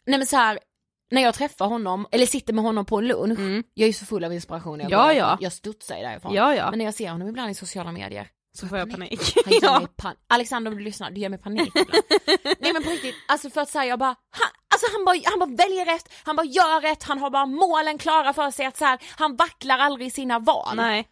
nej 0.06 0.18
men 0.18 0.26
så 0.26 0.36
här, 0.36 0.58
när 1.10 1.22
jag 1.22 1.34
träffar 1.34 1.66
honom, 1.66 2.06
eller 2.12 2.26
sitter 2.26 2.52
med 2.52 2.64
honom 2.64 2.84
på 2.84 2.98
en 2.98 3.06
lunch, 3.06 3.38
Mm. 3.38 3.62
jag 3.74 3.88
är 3.88 3.92
så 3.92 4.06
full 4.06 4.24
av 4.24 4.32
inspiration. 4.32 4.80
Jag, 4.80 4.90
Ja, 4.90 4.96
bara- 4.98 5.14
ja. 5.14 5.38
jag 5.40 5.52
studsar 5.52 5.96
därifrån. 5.96 6.34
Ja 6.34 6.54
ja, 6.54 6.70
Men 6.70 6.78
när 6.78 6.84
jag 6.84 6.94
ser 6.94 7.10
honom 7.10 7.28
ibland 7.28 7.50
i 7.50 7.54
sociala 7.54 7.92
medier, 7.92 8.28
så 8.58 8.66
får 8.68 8.78
jag 8.78 8.90
panik. 8.90 9.20
han 9.44 9.54
ja. 9.62 9.78
mig 9.78 9.88
pan- 9.96 10.16
Alexander 10.28 10.70
om 10.70 10.76
du 10.78 10.84
lyssnar, 10.84 11.10
du 11.10 11.20
ger 11.20 11.28
mig 11.28 11.38
panik. 11.38 11.72
Nej 12.60 12.72
men 12.72 12.82
på 12.82 12.90
riktigt, 12.90 13.14
alltså 13.28 13.50
för 13.50 13.60
att 13.60 13.68
säga 13.68 13.84
jag 13.84 13.98
bara, 13.98 14.14
han, 14.30 14.48
alltså 14.74 14.86
han 14.96 15.04
bara, 15.04 15.16
han 15.24 15.38
bara 15.38 15.66
väljer 15.66 15.84
rätt, 15.84 16.12
han 16.24 16.36
bara 16.36 16.46
gör 16.46 16.80
rätt, 16.80 17.02
han 17.02 17.18
har 17.18 17.30
bara 17.30 17.46
målen 17.46 17.98
klara 17.98 18.32
för 18.32 18.50
sig 18.50 18.66
att 18.66 18.76
så 18.76 18.84
här, 18.84 18.98
han 19.16 19.36
vacklar 19.36 19.78
aldrig 19.78 20.06
i 20.06 20.10
sina 20.10 20.38
val. 20.38 20.76
Nej. 20.76 21.08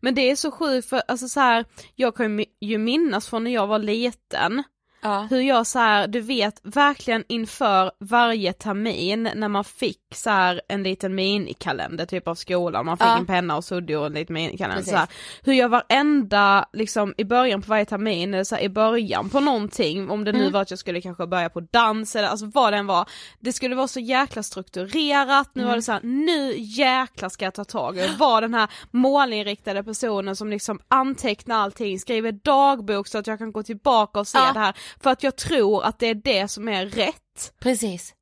Men 0.00 0.14
det 0.14 0.30
är 0.30 0.36
så 0.36 0.50
sjukt 0.50 0.88
för 0.88 1.02
alltså 1.08 1.28
så 1.28 1.40
här, 1.40 1.64
jag 1.94 2.16
kan 2.16 2.38
ju 2.38 2.44
ju 2.60 2.78
minnas 2.78 3.28
från 3.28 3.44
när 3.44 3.50
jag 3.50 3.66
var 3.66 3.78
liten 3.78 4.62
Ja. 5.02 5.26
hur 5.30 5.40
jag 5.40 5.66
så 5.66 5.78
här, 5.78 6.06
du 6.08 6.20
vet 6.20 6.60
verkligen 6.62 7.24
inför 7.28 7.90
varje 8.00 8.52
termin 8.52 9.30
när 9.34 9.48
man 9.48 9.64
fick 9.64 10.00
så 10.14 10.30
här 10.30 10.60
en 10.68 10.82
liten 10.82 11.14
minikalender 11.14 12.06
typ 12.06 12.28
av 12.28 12.34
skolan, 12.34 12.86
man 12.86 12.96
fick 12.96 13.06
Ja. 13.06 13.18
en 13.18 13.26
penna 13.26 13.56
och 13.56 13.64
suddie 13.64 13.96
och 13.96 14.06
en 14.06 14.12
liten 14.12 14.34
minikalender 14.34 14.76
Precis. 14.76 14.92
så 14.92 14.98
här, 14.98 15.08
hur 15.42 15.52
jag 15.52 15.68
varenda 15.68 16.64
liksom 16.72 17.14
i 17.18 17.24
början 17.24 17.62
på 17.62 17.68
varje 17.70 17.84
termin 17.84 18.34
eller 18.34 18.44
så 18.44 18.54
här, 18.54 18.62
i 18.62 18.68
början 18.68 19.28
på 19.30 19.40
någonting, 19.40 20.10
om 20.10 20.24
det 20.24 20.32
nu 20.32 20.38
Mm. 20.40 20.52
var 20.52 20.62
att 20.62 20.70
jag 20.70 20.78
skulle 20.78 21.00
kanske 21.00 21.26
börja 21.26 21.48
på 21.50 21.60
dans 21.60 22.16
eller 22.16 22.28
alltså 22.28 22.46
vad 22.46 22.72
det 22.72 22.76
än 22.76 22.86
var, 22.86 23.08
det 23.40 23.52
skulle 23.52 23.74
vara 23.74 23.88
så 23.88 24.00
jäkla 24.00 24.42
strukturerat, 24.42 25.50
nu 25.54 25.62
var 25.62 25.68
Mm. 25.70 25.78
det 25.78 25.82
så 25.82 25.92
här, 25.92 26.00
nu 26.02 26.54
jäklar 26.58 27.28
ska 27.28 27.44
jag 27.44 27.54
ta 27.54 27.64
tag 27.64 27.98
i 27.98 28.08
vara 28.18 28.40
den 28.40 28.54
här 28.54 28.68
målinriktade 28.90 29.84
personen 29.84 30.36
som 30.36 30.50
liksom 30.50 30.80
antecknar 30.88 31.56
allting, 31.56 31.98
skriver 31.98 32.32
dagbok 32.32 33.06
så 33.08 33.18
att 33.18 33.26
jag 33.26 33.38
kan 33.38 33.52
gå 33.52 33.62
tillbaka 33.62 34.20
och 34.20 34.28
se 34.28 34.38
Ja. 34.38 34.52
det 34.52 34.58
här, 34.60 34.74
för 35.00 35.10
att 35.10 35.22
jag 35.22 35.36
tror 35.36 35.84
att 35.84 35.98
det 35.98 36.06
är 36.06 36.14
det 36.14 36.48
som 36.48 36.68
är 36.68 36.86
rätt. 36.86 37.52
Precis. 37.60 38.14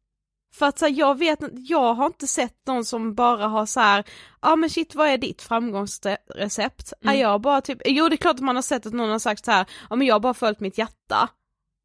För 0.54 0.66
att 0.66 0.78
så 0.78 0.86
här, 0.86 0.92
jag 0.92 1.18
vet 1.18 1.38
jag 1.52 1.94
har 1.94 2.06
inte 2.06 2.26
sett 2.26 2.66
någon 2.66 2.84
som 2.84 3.14
bara 3.14 3.46
har 3.46 3.66
så 3.66 3.80
här, 3.80 4.04
ja 4.42 4.56
men 4.56 4.70
shit 4.70 4.94
vad 4.94 5.08
är 5.08 5.18
ditt 5.18 5.42
framgångsrecept? 5.42 6.92
Mm. 7.02 7.14
Är 7.14 7.20
jag 7.20 7.40
bara 7.40 7.60
typ, 7.60 7.78
jo 7.84 8.08
det 8.08 8.14
är 8.14 8.16
klart 8.16 8.34
att 8.34 8.40
man 8.40 8.56
har 8.56 8.62
sett 8.62 8.86
att 8.86 8.92
någon 8.92 9.10
har 9.10 9.18
sagt 9.18 9.44
så 9.44 9.50
här, 9.50 9.66
ja 9.90 9.96
men 9.96 10.06
jag 10.06 10.14
har 10.14 10.20
bara 10.20 10.34
följt 10.34 10.60
mitt 10.60 10.78
hjärta. 10.78 11.28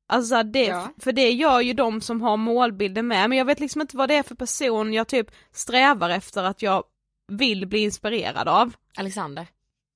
Alltså 0.10 0.44
det, 0.44 0.66
Ja. 0.66 0.90
för 1.02 1.12
det 1.12 1.32
gör 1.32 1.62
ju 1.62 1.74
de 1.74 2.02
som 2.02 2.22
har 2.22 2.38
målbilden 2.38 3.08
med, 3.08 3.30
men 3.30 3.38
jag 3.38 3.46
vet 3.46 3.60
liksom 3.60 3.82
inte 3.82 3.98
vad 3.98 4.10
det 4.10 4.16
är 4.16 4.24
för 4.24 4.36
person 4.36 4.94
jag 4.94 5.08
typ 5.08 5.28
strävar 5.52 6.10
efter 6.10 6.44
att 6.44 6.62
jag 6.62 6.84
vill 7.32 7.68
bli 7.68 7.80
inspirerad 7.80 8.48
av. 8.48 8.74
Alexander. 8.98 9.48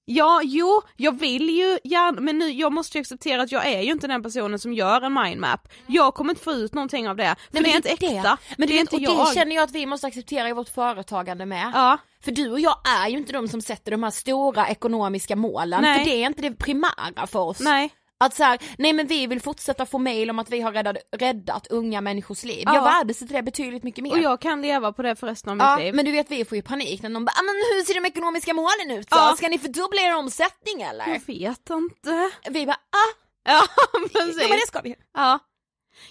Ja, 0.09 0.41
jo, 0.43 0.81
jag 0.95 1.19
vill 1.19 1.49
ju 1.49 1.79
gärna, 1.83 2.21
men 2.21 2.37
nu, 2.37 2.49
jag 2.49 2.73
måste 2.73 2.97
ju 2.97 3.01
acceptera 3.01 3.41
att 3.41 3.51
jag 3.51 3.67
är 3.67 3.81
ju 3.81 3.91
inte 3.91 4.07
den 4.07 4.23
personen 4.23 4.59
som 4.59 4.73
gör 4.73 5.01
en 5.01 5.13
mindmap. 5.13 5.67
Jag 5.87 6.13
kommer 6.13 6.31
inte 6.31 6.43
få 6.43 6.51
ut 6.51 6.73
någonting 6.73 7.09
av 7.09 7.15
det, 7.15 7.35
för 7.51 7.53
men 7.53 7.63
det 7.63 7.69
är 7.69 7.81
det 7.81 7.89
inte 7.89 8.05
det. 8.05 8.17
äkta. 8.17 8.37
Men 8.57 8.67
det 8.67 8.73
du 8.73 8.77
är 8.77 8.81
inte 8.81 8.95
och 8.95 9.01
jag. 9.01 9.27
det 9.27 9.33
känner 9.33 9.55
jag 9.55 9.63
att 9.63 9.71
vi 9.71 9.85
måste 9.85 10.07
acceptera 10.07 10.49
i 10.49 10.53
vårt 10.53 10.69
företagande 10.69 11.45
med. 11.45 11.71
Ja, 11.73 11.97
För 12.23 12.31
du 12.31 12.51
och 12.51 12.59
jag 12.59 12.75
är 13.03 13.09
ju 13.09 13.17
inte 13.17 13.33
de 13.33 13.47
som 13.47 13.61
sätter 13.61 13.91
de 13.91 14.03
här 14.03 14.11
stora 14.11 14.69
ekonomiska 14.69 15.35
målen, 15.35 15.81
Nej. 15.81 15.97
för 15.99 16.11
det 16.11 16.23
är 16.23 16.27
inte 16.27 16.41
det 16.41 16.51
primära 16.51 17.27
för 17.27 17.39
oss. 17.39 17.59
nej. 17.59 17.89
Att 18.19 18.35
så 18.35 18.43
här, 18.43 18.59
nej 18.77 18.93
men 18.93 19.07
vi 19.07 19.27
vill 19.27 19.41
fortsätta 19.41 19.85
få 19.85 19.97
mail 19.99 20.29
om 20.29 20.39
att 20.39 20.49
vi 20.49 20.61
har 20.61 20.71
räddat, 20.71 20.97
räddat 21.17 21.67
unga 21.67 22.01
människors 22.01 22.43
liv. 22.43 22.63
Ja. 22.65 22.75
Jag 22.75 22.83
värdesätter 22.83 23.33
det 23.33 23.43
betydligt 23.43 23.83
mycket 23.83 24.03
mer. 24.03 24.11
Och 24.11 24.19
jag 24.19 24.41
kan 24.41 24.61
leva 24.61 24.93
på 24.93 25.01
det 25.01 25.15
för 25.15 25.27
resten 25.27 25.49
av 25.49 25.55
mitt 25.57 25.63
Ja, 25.63 25.77
liv. 25.77 25.95
men 25.95 26.05
du 26.05 26.11
vet 26.11 26.31
vi 26.31 26.45
får 26.45 26.55
ju 26.55 26.61
panik 26.61 27.01
när 27.01 27.09
någon 27.09 27.25
bara, 27.25 27.31
"Ah, 27.31 27.43
men 27.43 27.55
hur 27.55 27.83
ser 27.85 27.93
de 28.01 28.05
ekonomiska 28.07 28.53
målen 28.53 28.91
ut 28.99 29.09
då? 29.09 29.17
Ja. 29.17 29.33
Ska 29.37 29.47
ni 29.47 29.59
fördubbla 29.59 30.01
er 30.01 30.15
omsättning 30.15 30.81
eller? 30.81 31.07
Jag 31.07 31.21
vet 31.27 31.69
inte. 31.69 32.31
Vi 32.49 32.65
bara, 32.65 32.73
ah, 32.75 33.13
Ja, 33.49 33.61
precis. 34.13 34.35
men 34.49 34.49
det 34.49 34.67
ska 34.67 34.81
vi. 34.81 34.95
Ja. 35.13 35.39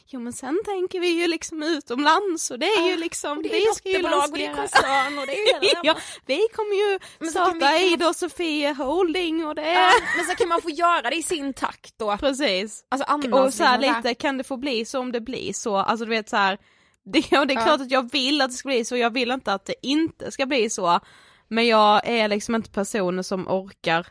Jo 0.06 0.20
men 0.20 0.32
sen 0.32 0.60
tänker 0.64 1.00
vi 1.00 1.08
ju 1.08 1.28
liksom 1.28 1.62
utomlands 1.62 2.50
och 2.50 2.58
det 2.58 2.66
är 2.66 2.90
ju 2.90 2.96
liksom, 2.96 3.36
Och 3.38 3.42
det 3.42 3.56
är 3.56 3.60
ju 3.60 3.66
dotterbolag 3.66 4.30
och 4.30 4.38
det 4.38 4.46
är 4.46 4.54
koncern 4.54 5.18
och 5.18 5.26
det 5.26 5.32
är 5.32 5.60
hela 5.60 5.80
ja, 5.82 5.96
vi 6.26 6.46
kommer 6.54 6.74
ju 6.92 6.98
Men 7.18 7.30
starta 7.30 7.76
Eid 7.76 8.02
och 8.02 8.16
Sofie 8.16 8.72
Holding 8.72 9.46
och 9.46 9.54
det 9.54 9.72
Ja, 9.72 9.90
men 10.16 10.24
så 10.26 10.34
kan 10.34 10.48
man 10.48 10.62
få 10.62 10.70
göra 10.70 11.10
det 11.10 11.16
i 11.16 11.22
sin 11.22 11.54
takt 11.54 11.94
då. 11.98 12.16
Precis. 12.16 12.84
Alltså 12.88 13.04
annars 13.08 13.32
och 13.46 13.54
så 13.54 13.64
här 13.64 13.78
lite, 13.78 14.14
kan 14.14 14.38
det 14.38 14.44
få 14.44 14.56
bli 14.56 14.84
så 14.84 15.00
om 15.00 15.12
det 15.12 15.20
blir 15.20 15.52
så, 15.52 15.76
alltså 15.76 16.04
du 16.04 16.10
vet 16.10 16.28
så 16.28 16.36
här, 16.36 16.58
det, 17.04 17.38
och 17.38 17.46
det 17.46 17.54
är 17.54 17.58
Ja. 17.58 17.64
klart 17.64 17.80
att 17.80 17.90
jag 17.90 18.12
vill 18.12 18.40
att 18.40 18.50
det 18.50 18.56
ska 18.56 18.68
bli 18.68 18.84
så, 18.84 18.96
jag 18.96 19.10
vill 19.12 19.30
inte 19.30 19.52
att 19.52 19.64
det 19.64 19.74
inte 19.82 20.30
ska 20.32 20.46
bli 20.46 20.70
så, 20.70 21.00
men 21.48 21.66
jag 21.66 22.08
är 22.08 22.28
liksom 22.28 22.54
inte 22.54 22.70
personen 22.70 23.24
som 23.24 23.48
orkar 23.48 24.06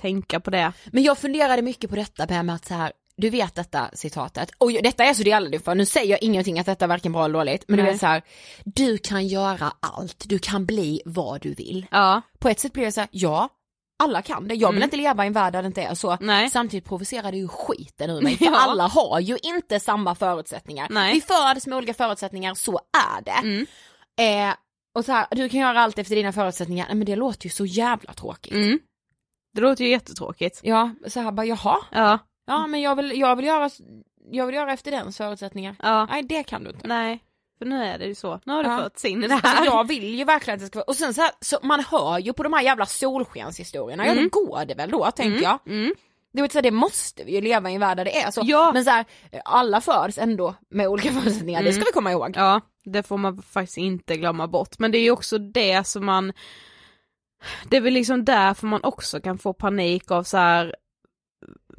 tänka 0.00 0.40
på 0.40 0.50
det. 0.50 0.72
Men 0.92 1.02
jag 1.02 1.18
funderade 1.18 1.62
mycket 1.62 1.90
på 1.90 1.96
detta 1.96 2.42
med 2.42 2.54
att 2.54 2.64
så 2.66 2.74
här, 2.74 2.92
du 3.20 3.30
vet 3.30 3.54
detta 3.54 3.90
citatet, 3.92 4.50
och 4.58 4.72
detta 4.72 5.04
är 5.04 5.14
så 5.14 5.22
det 5.22 5.30
gäller 5.30 5.58
för, 5.58 5.74
nu 5.74 5.86
säger 5.86 6.10
jag 6.10 6.22
ingenting 6.22 6.58
att 6.58 6.66
detta 6.66 6.84
är 6.84 6.88
varken 6.88 7.12
bra 7.12 7.24
eller 7.24 7.38
dåligt, 7.38 7.64
men 7.68 7.76
du 7.76 7.82
Nej. 7.82 7.92
vet 7.92 8.00
så 8.00 8.06
här, 8.06 8.22
du 8.64 8.98
kan 8.98 9.26
göra 9.26 9.72
allt, 9.80 10.24
du 10.28 10.38
kan 10.38 10.66
bli 10.66 11.02
vad 11.04 11.40
du 11.40 11.54
vill. 11.54 11.86
Ja, 11.90 12.22
På 12.38 12.48
ett 12.48 12.60
sätt 12.60 12.72
blir 12.72 12.84
det 12.84 12.92
så 12.92 13.00
här, 13.00 13.08
ja, 13.12 13.48
alla 14.02 14.22
kan 14.22 14.48
det, 14.48 14.54
jag 14.54 14.68
vill 14.68 14.76
Mm. 14.76 14.86
inte 14.86 14.96
leva 14.96 15.24
i 15.24 15.26
en 15.26 15.32
värld 15.32 15.52
där 15.52 15.62
det 15.62 15.66
inte 15.66 15.82
är 15.82 15.94
så. 15.94 16.16
nej. 16.20 16.50
Samtidigt 16.50 16.84
provocerar 16.88 17.32
det 17.32 17.38
ju 17.38 17.48
skiten 17.48 18.10
ur 18.10 18.22
mig, 18.22 18.36
för 18.36 18.44
Ja. 18.52 18.56
alla 18.56 18.86
har 18.86 19.20
ju 19.20 19.38
inte 19.42 19.80
samma 19.80 20.14
förutsättningar. 20.14 20.86
Nej. 20.90 21.14
Vi 21.14 21.20
föds 21.20 21.66
med 21.66 21.76
olika 21.78 21.94
förutsättningar, 21.94 22.54
så 22.54 22.80
är 23.16 23.22
det. 23.24 23.30
Mm. 23.48 23.66
Eh, 24.20 24.54
och 24.94 25.04
så 25.04 25.12
här, 25.12 25.26
du 25.30 25.48
kan 25.48 25.60
göra 25.60 25.80
allt 25.80 25.98
efter 25.98 26.16
dina 26.16 26.32
förutsättningar, 26.32 26.86
Nej, 26.86 26.94
men 26.96 27.06
det 27.06 27.16
låter 27.16 27.46
ju 27.46 27.50
så 27.50 27.64
jävla 27.66 28.12
tråkigt. 28.12 28.52
Mm. 28.52 28.78
Det 29.54 29.60
låter 29.60 29.84
ju 29.84 29.90
jättetråkigt. 29.90 30.60
Ja, 30.62 30.90
så 31.08 31.20
här 31.20 31.32
bara 31.32 31.46
jaha, 31.46 31.76
Ja, 31.90 32.18
ja 32.50 32.66
men 32.66 32.80
jag 32.80 32.96
vill, 32.96 33.20
jag 33.20 33.36
vill 33.36 33.46
göra, 33.46 33.70
jag 34.30 34.46
vill 34.46 34.54
göra 34.54 34.72
efter 34.72 34.90
dens 34.90 35.16
förutsättningar. 35.16 35.76
ja, 35.82 36.06
Nej 36.10 36.22
det 36.22 36.42
kan 36.42 36.64
du 36.64 36.70
inte. 36.70 36.86
nej. 36.86 37.24
För 37.58 37.66
nu 37.66 37.84
är 37.84 37.98
det 37.98 38.04
ju 38.06 38.14
så, 38.14 38.40
nu 38.44 38.52
har 38.52 38.64
du 38.64 38.70
Ja. 38.70 38.78
fötts 38.78 39.04
in 39.04 39.24
i 39.24 39.28
det 39.28 39.34
Alltså, 39.34 39.48
här. 39.48 39.64
jag 39.64 39.88
vill 39.88 40.14
ju 40.18 40.24
verkligen 40.24 40.54
att 40.56 40.60
det 40.60 40.66
ska 40.66 40.78
vara, 40.78 40.84
och 40.84 40.96
sen 40.96 41.14
så, 41.14 41.20
här, 41.20 41.30
så 41.40 41.58
man 41.62 41.80
hör 41.80 42.18
ju 42.18 42.32
på 42.32 42.42
de 42.42 42.52
här 42.52 42.62
jävla 42.62 42.86
solskenshistorierna, 42.86 44.06
ja 44.06 44.12
Mm. 44.12 44.28
då 44.32 44.40
går 44.44 44.64
det 44.64 44.74
väl 44.74 44.90
då 44.90 45.10
tänker 45.10 45.30
mm. 45.30 45.42
jag. 45.42 45.58
Mm. 45.66 45.94
Det, 46.32 46.42
vill 46.42 46.50
säga, 46.50 46.62
det 46.62 46.70
måste 46.70 47.24
vi 47.24 47.32
ju 47.34 47.40
leva 47.40 47.70
i 47.70 47.74
en 47.74 47.80
värld 47.80 47.96
där 47.96 48.04
det 48.04 48.20
är 48.22 48.30
så. 48.30 48.40
Ja. 48.44 48.70
Men 48.74 48.84
så 48.84 48.90
här, 48.90 49.04
alla 49.44 49.80
föds 49.80 50.18
ändå 50.18 50.54
med 50.70 50.88
olika 50.88 51.12
förutsättningar, 51.12 51.62
det 51.62 51.72
ska 51.72 51.78
Mm. 51.80 51.86
vi 51.86 51.92
komma 51.92 52.10
ihåg. 52.12 52.32
Ja, 52.36 52.60
det 52.84 53.02
får 53.02 53.18
man 53.18 53.42
faktiskt 53.42 53.78
inte 53.78 54.16
glömma 54.16 54.46
bort. 54.48 54.78
Men 54.78 54.92
det 54.92 54.98
är 54.98 55.02
ju 55.02 55.10
också 55.10 55.38
det 55.38 55.86
som 55.86 56.06
man, 56.06 56.32
det 57.68 57.76
är 57.76 57.80
väl 57.80 57.92
liksom 57.94 58.24
därför 58.24 58.66
man 58.66 58.84
också 58.84 59.20
kan 59.20 59.38
få 59.38 59.52
panik 59.52 60.10
av 60.10 60.22
så 60.22 60.36
här 60.36 60.76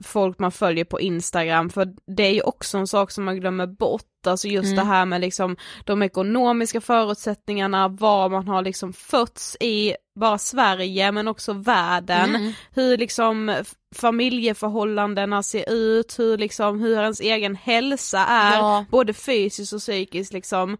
folk 0.04 0.40
man 0.40 0.52
följer 0.52 0.86
på 0.86 1.00
Instagram, 1.00 1.70
för 1.70 1.88
det 2.18 2.24
är 2.24 2.32
ju 2.34 2.42
också 2.42 2.78
en 2.78 2.88
sak 2.88 3.12
som 3.12 3.24
man 3.24 3.40
glömmer 3.40 3.68
bort, 3.68 4.04
alltså 4.28 4.48
just 4.48 4.66
Mm. 4.74 4.76
det 4.76 4.84
här 4.92 5.06
med 5.06 5.22
liksom 5.22 5.58
de 5.86 6.02
ekonomiska 6.04 6.82
förutsättningarna, 6.82 7.88
var 7.88 8.30
man 8.30 8.48
har 8.48 8.62
liksom 8.62 8.94
fötts 8.94 9.58
i, 9.60 9.94
bara 10.20 10.38
Sverige 10.38 11.12
men 11.12 11.28
också 11.28 11.54
världen, 11.54 12.36
Mm. 12.36 12.54
hur 12.74 12.98
liksom 12.98 13.56
familjeförhållandena 13.96 15.44
ser 15.44 15.70
ut, 15.74 16.20
hur 16.20 16.38
liksom, 16.38 16.80
hur 16.80 17.02
ens 17.02 17.20
egen 17.20 17.56
hälsa 17.56 18.20
är, 18.20 18.58
Ja. 18.58 18.86
både 18.90 19.14
fysiskt 19.14 19.74
och 19.74 19.80
psykiskt 19.80 20.34
liksom. 20.34 20.78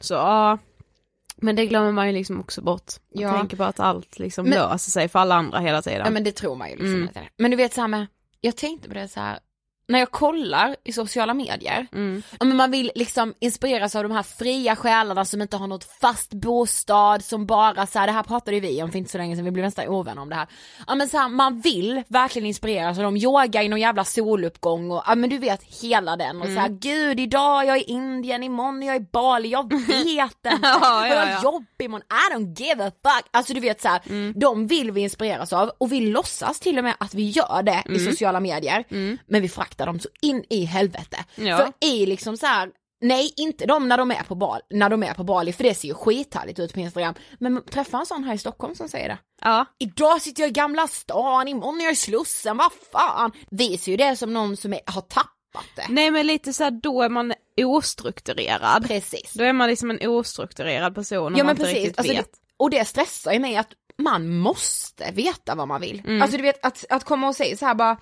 Så 0.00 0.14
ja, 0.14 0.58
men 1.36 1.56
det 1.56 1.66
glömmer 1.66 1.92
man 1.92 2.06
ju 2.06 2.12
liksom 2.12 2.40
också 2.40 2.62
bort. 2.62 2.92
Man 3.14 3.22
Ja. 3.22 3.32
tänker 3.38 3.56
på 3.56 3.64
att 3.64 3.80
allt 3.80 4.18
liksom 4.18 4.44
Men- 4.44 4.52
löser 4.58 4.90
sig 4.90 5.08
för 5.08 5.18
alla 5.18 5.34
andra 5.34 5.58
hela 5.58 5.82
tiden. 5.82 6.02
Ja 6.04 6.10
men 6.10 6.24
det 6.24 6.32
tror 6.32 6.56
man 6.56 6.68
ju 6.70 6.76
liksom 6.76 6.94
Mm. 6.94 7.08
Men 7.38 7.50
du 7.50 7.56
vet 7.56 7.74
så 7.74 7.80
här 7.80 7.88
med, 7.88 8.06
jag 8.44 8.56
tänkte 8.56 8.88
på 8.88 8.94
det 8.94 9.08
så 9.08 9.20
här 9.20 9.38
när 9.88 9.98
jag 9.98 10.10
kollar 10.10 10.76
i 10.84 10.92
sociala 10.92 11.34
medier, 11.34 11.86
Mm. 11.92 12.22
men 12.40 12.56
man 12.56 12.70
vill 12.70 12.92
liksom 12.94 13.34
inspireras 13.40 13.96
av 13.96 14.02
de 14.02 14.12
här 14.12 14.22
fria 14.22 14.76
själarna 14.76 15.24
som 15.24 15.42
inte 15.42 15.56
har 15.56 15.66
något 15.66 15.84
fast 16.00 16.34
bostad, 16.34 17.24
som 17.24 17.46
bara 17.46 17.86
så 17.86 17.98
här, 17.98 18.06
det 18.06 18.12
här 18.12 18.22
pratade 18.22 18.60
vi 18.60 18.82
om 18.82 18.90
för 18.90 18.98
inte 18.98 19.10
så 19.10 19.18
länge 19.18 19.36
sedan, 19.36 19.44
vi 19.44 19.50
blev 19.50 19.64
nästan 19.64 19.88
ovänner 19.88 20.22
om 20.22 20.28
det 20.28 20.34
här. 20.34 20.46
Ja 20.86 20.94
men 20.94 21.08
så 21.08 21.18
här, 21.18 21.28
man 21.28 21.60
vill 21.60 22.02
verkligen 22.08 22.46
inspireras 22.46 22.98
av 22.98 23.04
de 23.04 23.16
yoga 23.16 23.62
i 23.62 23.68
någon 23.68 23.80
jävla 23.80 24.04
soluppgång 24.04 24.90
och 24.90 25.02
ja 25.06 25.14
men 25.14 25.30
du 25.30 25.38
vet 25.38 25.62
hela 25.82 26.16
den 26.16 26.40
och 26.42 26.46
så 26.46 26.52
här, 26.60 26.68
gud 26.68 27.20
idag 27.20 27.62
är 27.62 27.66
jag 27.68 27.78
i 27.78 27.82
Indien, 27.82 28.42
imorgon 28.42 28.82
är 28.82 28.86
jag 28.86 28.96
i 28.96 29.00
Bali, 29.12 29.48
jag 29.48 29.72
vet 29.88 30.20
inte, 30.20 30.58
Ja, 30.62 30.78
ja, 30.82 31.06
jag 31.06 31.16
har 31.16 31.26
ja. 31.32 31.40
jobb 31.42 31.64
imorgon, 31.82 32.06
I 32.10 32.34
don't 32.34 32.58
give 32.60 32.84
a 32.86 32.90
fuck. 33.04 33.26
Alltså 33.30 33.54
du 33.54 33.60
vet 33.60 33.80
så 33.80 33.88
här, 33.88 34.32
de 34.40 34.66
vill 34.66 34.90
vi 34.92 35.00
inspireras 35.00 35.52
av 35.52 35.70
och 35.78 35.92
vi 35.92 36.00
låtsas 36.00 36.60
till 36.60 36.78
och 36.78 36.84
med 36.84 36.94
att 36.98 37.14
vi 37.14 37.28
gör 37.30 37.62
det 37.62 37.82
i 37.94 37.98
sociala 37.98 38.40
medier. 38.40 38.84
Men 39.26 39.42
vi 39.42 39.48
fraktar 39.74 39.86
dem 39.86 40.00
så 40.00 40.08
in 40.22 40.44
i 40.50 40.64
helvete. 40.64 41.24
Ja. 41.34 41.56
För 41.56 41.72
i 41.88 42.06
liksom 42.06 42.36
så 42.36 42.46
här. 42.46 42.70
Nej 43.00 43.32
inte 43.36 43.66
de 43.66 43.88
när 43.88 43.98
de 43.98 44.10
är 44.10 44.22
på 44.22 44.34
Bali, 44.34 44.62
när 44.70 44.90
de 44.90 45.02
är 45.02 45.14
på 45.14 45.24
Bali 45.24 45.52
för 45.52 45.64
det 45.64 45.74
ser 45.74 45.88
ju 45.88 45.94
skithärligt 45.94 46.58
ut 46.58 46.74
på 46.74 46.80
Instagram. 46.80 47.14
Men 47.38 47.62
träffa 47.64 47.98
en 47.98 48.06
sån 48.06 48.24
här 48.24 48.34
i 48.34 48.38
Stockholm 48.38 48.74
som 48.74 48.88
säger 48.88 49.08
det. 49.08 49.18
Ja, 49.40 49.66
Idag 49.78 50.22
sitter 50.22 50.42
jag 50.42 50.50
i 50.50 50.52
Gamla 50.52 50.88
stan, 50.88 51.48
imorgon 51.48 51.80
är 51.80 51.84
jag 51.84 51.92
i 51.92 51.96
Slussen, 51.96 52.56
vad 52.56 52.72
fan. 52.92 53.32
Vi 53.50 53.78
ser 53.78 53.90
ju 53.90 53.96
det 53.96 54.16
som 54.16 54.32
någon 54.32 54.56
som 54.56 54.72
är, 54.72 54.80
har 54.86 55.00
tappat 55.00 55.66
det. 55.76 55.86
nej 55.88 56.10
men 56.10 56.26
lite 56.26 56.52
så 56.52 56.64
här, 56.64 56.70
då 56.70 57.02
är 57.02 57.08
man 57.08 57.34
ostrukturerad. 57.56 58.86
Precis. 58.86 59.32
Då 59.34 59.44
är 59.44 59.52
man 59.52 59.68
liksom 59.68 59.90
en 59.90 60.08
ostrukturerad 60.08 60.94
person 60.94 61.32
och 61.34 61.38
Ja 61.38 61.44
man 61.44 61.46
men 61.46 61.50
inte 61.56 61.62
precis, 61.62 61.78
riktigt 61.78 61.98
alltså, 61.98 62.14
vet. 62.14 62.32
det, 62.32 62.38
och 62.56 62.70
det 62.70 62.84
stressar 62.84 63.32
ju 63.32 63.38
mig 63.38 63.56
att 63.56 63.68
man 63.98 64.36
måste 64.38 65.10
veta 65.12 65.54
vad 65.54 65.68
man 65.68 65.80
vill. 65.80 66.02
Mm. 66.06 66.22
Alltså 66.22 66.36
du 66.36 66.42
vet 66.42 66.66
att, 66.66 66.84
att 66.90 67.04
komma 67.04 67.28
och 67.28 67.36
säga 67.36 67.56
så 67.56 67.66
här 67.66 67.74
bara 67.74 67.96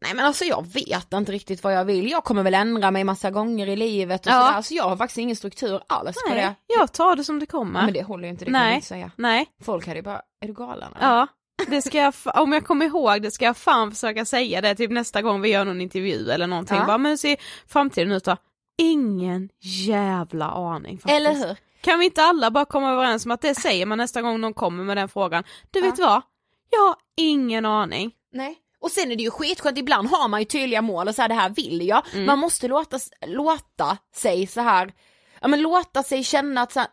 Nej 0.00 0.14
men 0.14 0.24
alltså 0.24 0.44
jag 0.44 0.66
vet 0.66 1.12
inte 1.12 1.32
riktigt 1.32 1.64
vad 1.64 1.74
jag 1.74 1.84
vill, 1.84 2.10
jag 2.10 2.24
kommer 2.24 2.42
väl 2.42 2.54
ändra 2.54 2.90
mig 2.90 3.04
massa 3.04 3.30
gånger 3.30 3.66
i 3.66 3.76
livet 3.76 4.26
och 4.26 4.32
Ja. 4.32 4.46
sådär, 4.46 4.62
så 4.62 4.74
jag 4.74 4.84
har 4.88 4.96
faktiskt 4.96 5.18
ingen 5.18 5.36
struktur 5.36 5.80
alls 5.86 6.16
på 6.28 6.34
det. 6.34 6.40
Nej, 6.40 6.54
jag 6.66 6.92
tar 6.92 7.16
det 7.16 7.24
som 7.24 7.38
det 7.38 7.46
kommer. 7.46 7.82
Men 7.84 7.92
det 7.94 8.02
håller 8.02 8.24
ju 8.24 8.30
inte, 8.30 8.44
det 8.44 8.50
kan 8.52 8.60
Nej. 8.60 8.70
du 8.70 8.74
inte 8.74 8.86
säga. 8.86 9.10
Nej, 9.16 9.46
Folk 9.64 9.86
hade 9.86 9.98
ju 9.98 10.02
bara, 10.02 10.20
är 10.40 10.46
du 10.46 10.52
galen? 10.54 10.92
eller? 10.96 11.06
ja. 11.08 11.26
Det 11.66 11.82
ska 11.82 11.98
jag, 11.98 12.14
om 12.24 12.52
jag 12.52 12.64
kommer 12.66 12.86
ihåg 12.86 13.22
det 13.22 13.30
ska 13.30 13.44
jag 13.44 13.56
fan 13.56 13.92
försöka 13.92 14.24
säga 14.24 14.60
det 14.60 14.74
typ 14.74 14.90
nästa 14.90 15.22
gång 15.22 15.40
vi 15.40 15.48
gör 15.48 15.64
någon 15.64 15.80
intervju 15.80 16.30
eller 16.30 16.46
någonting. 16.46 16.76
Ja. 16.76 16.86
Bara 16.86 16.98
men 16.98 17.10
hur 17.10 17.16
ser 17.16 17.36
framtiden 17.68 18.12
ut 18.12 18.24
då? 18.24 18.36
Ingen 18.82 19.48
jävla 19.60 20.46
aning 20.50 20.98
faktiskt. 20.98 21.16
Eller 21.16 21.34
hur? 21.34 21.56
Kan 21.80 21.98
vi 21.98 22.04
inte 22.04 22.22
alla 22.22 22.50
bara 22.50 22.64
komma 22.64 22.90
överens 22.92 23.24
om 23.26 23.30
att 23.32 23.40
det 23.40 23.54
säger 23.54 23.86
man 23.86 23.98
nästa 23.98 24.22
gång 24.22 24.40
någon 24.40 24.54
kommer 24.54 24.84
med 24.84 24.96
den 24.96 25.08
frågan? 25.08 25.44
Du 25.70 25.80
vet 25.80 25.98
vad? 25.98 26.22
Jag 26.70 26.80
har 26.80 26.96
ingen 27.16 27.64
aning. 27.66 28.10
Nej. 28.32 28.58
Och 28.88 28.92
sen 28.92 29.12
är 29.12 29.16
det 29.16 29.22
ju 29.22 29.30
skitskönt, 29.30 29.78
ibland 29.78 30.08
har 30.08 30.28
man 30.28 30.40
ju 30.40 30.44
tydliga 30.44 30.82
mål 30.82 31.08
och 31.08 31.14
så 31.14 31.22
här, 31.22 31.28
det 31.28 31.34
här 31.34 31.50
vill 31.50 31.88
jag. 31.88 32.02
Mm. 32.12 32.26
Man 32.26 32.38
måste 32.38 32.68
låta, 32.68 32.98
låta 33.26 33.98
sig 34.14 34.46
så 34.46 34.60
här, 34.60 34.92
ja 35.40 35.48
men 35.48 35.62
låta 35.62 36.02
sig 36.02 36.24
känna 36.24 36.62
att 36.62 36.72
så 36.72 36.80
här, 36.80 36.88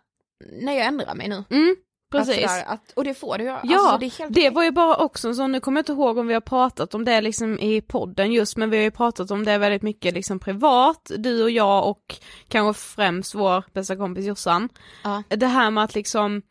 nej 0.61 0.77
jag 0.77 0.85
ändrar 0.87 1.15
mig 1.15 1.27
nu. 1.27 1.43
Mm, 1.49 1.75
Att 2.13 2.27
precis. 2.27 2.35
sådär, 2.35 2.63
att, 2.67 2.91
och 2.95 3.03
det 3.03 3.13
får 3.13 3.37
du 3.37 3.43
göra. 3.43 3.61
Ja, 3.63 3.79
alltså, 3.79 3.97
det, 3.97 4.05
är 4.05 4.19
helt 4.19 4.33
det 4.33 4.49
var 4.49 4.63
ju 4.63 4.71
bara 4.71 4.95
också 4.95 5.27
en 5.27 5.35
sån, 5.35 5.51
nu 5.51 5.59
kommer 5.59 5.79
jag 5.79 5.81
inte 5.81 5.91
ihåg 5.91 6.17
om 6.17 6.27
vi 6.27 6.33
har 6.33 6.41
pratat 6.41 6.93
om 6.93 7.05
det 7.05 7.21
liksom 7.21 7.59
i 7.59 7.81
podden 7.81 8.31
just, 8.31 8.57
men 8.57 8.69
vi 8.69 8.77
har 8.77 8.83
ju 8.83 8.91
pratat 8.91 9.31
om 9.31 9.45
det 9.45 9.57
väldigt 9.57 9.81
mycket 9.81 10.13
liksom 10.13 10.39
privat, 10.39 11.11
du 11.17 11.43
och 11.43 11.51
jag 11.51 11.89
och 11.89 12.15
kanske 12.47 12.81
främst 12.81 13.35
vår 13.35 13.63
bästa 13.73 13.95
kompis 13.95 14.25
Jossan. 14.25 14.69
Ja. 15.03 15.23
Det 15.27 15.47
här 15.47 15.71
med 15.71 15.83
att 15.83 15.95
liksom 15.95 16.41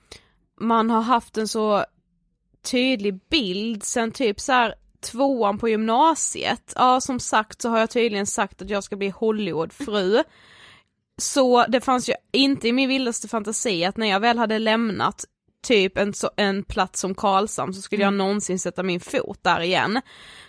man 0.60 0.90
har 0.90 1.00
haft 1.00 1.38
en 1.38 1.48
så 1.48 1.84
tydlig 2.70 3.20
bild 3.30 3.84
sen 3.84 4.12
typ 4.12 4.40
så 4.40 4.52
här 4.52 4.74
tvåan 5.04 5.58
på 5.58 5.68
gymnasiet. 5.68 6.72
Ja 6.76 7.00
som 7.00 7.20
sagt 7.20 7.62
så 7.62 7.68
har 7.68 7.78
jag 7.78 7.90
tydligen 7.90 8.26
sagt 8.26 8.62
att 8.62 8.70
jag 8.70 8.84
ska 8.84 8.96
bli 8.96 9.08
Hollywoodfru. 9.08 10.22
Så 11.18 11.66
det 11.68 11.80
fanns 11.80 12.08
ju 12.08 12.14
inte 12.32 12.68
i 12.68 12.72
min 12.72 12.88
vildaste 12.88 13.28
fantasi 13.28 13.84
att 13.84 13.96
när 13.96 14.06
jag 14.06 14.20
väl 14.20 14.38
hade 14.38 14.58
lämnat 14.58 15.24
typ 15.66 15.98
en, 15.98 16.14
så, 16.14 16.30
en 16.36 16.64
plats 16.64 17.00
som 17.00 17.14
Karlshamn 17.14 17.74
så 17.74 17.82
skulle 17.82 18.02
jag 18.02 18.14
någonsin 18.14 18.58
sätta 18.58 18.82
min 18.82 19.00
fot 19.00 19.38
där 19.42 19.60
igen. 19.60 20.00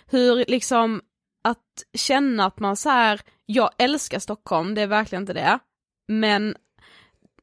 Hur 0.06 0.44
liksom 0.48 1.00
att 1.44 1.98
känna 1.98 2.46
att 2.46 2.60
man 2.60 2.76
så 2.76 2.88
här, 2.88 3.20
jag 3.46 3.70
älskar 3.78 4.18
Stockholm, 4.18 4.74
det 4.74 4.82
är 4.82 4.86
verkligen 4.86 5.22
inte 5.22 5.32
det, 5.32 5.58
men 6.08 6.56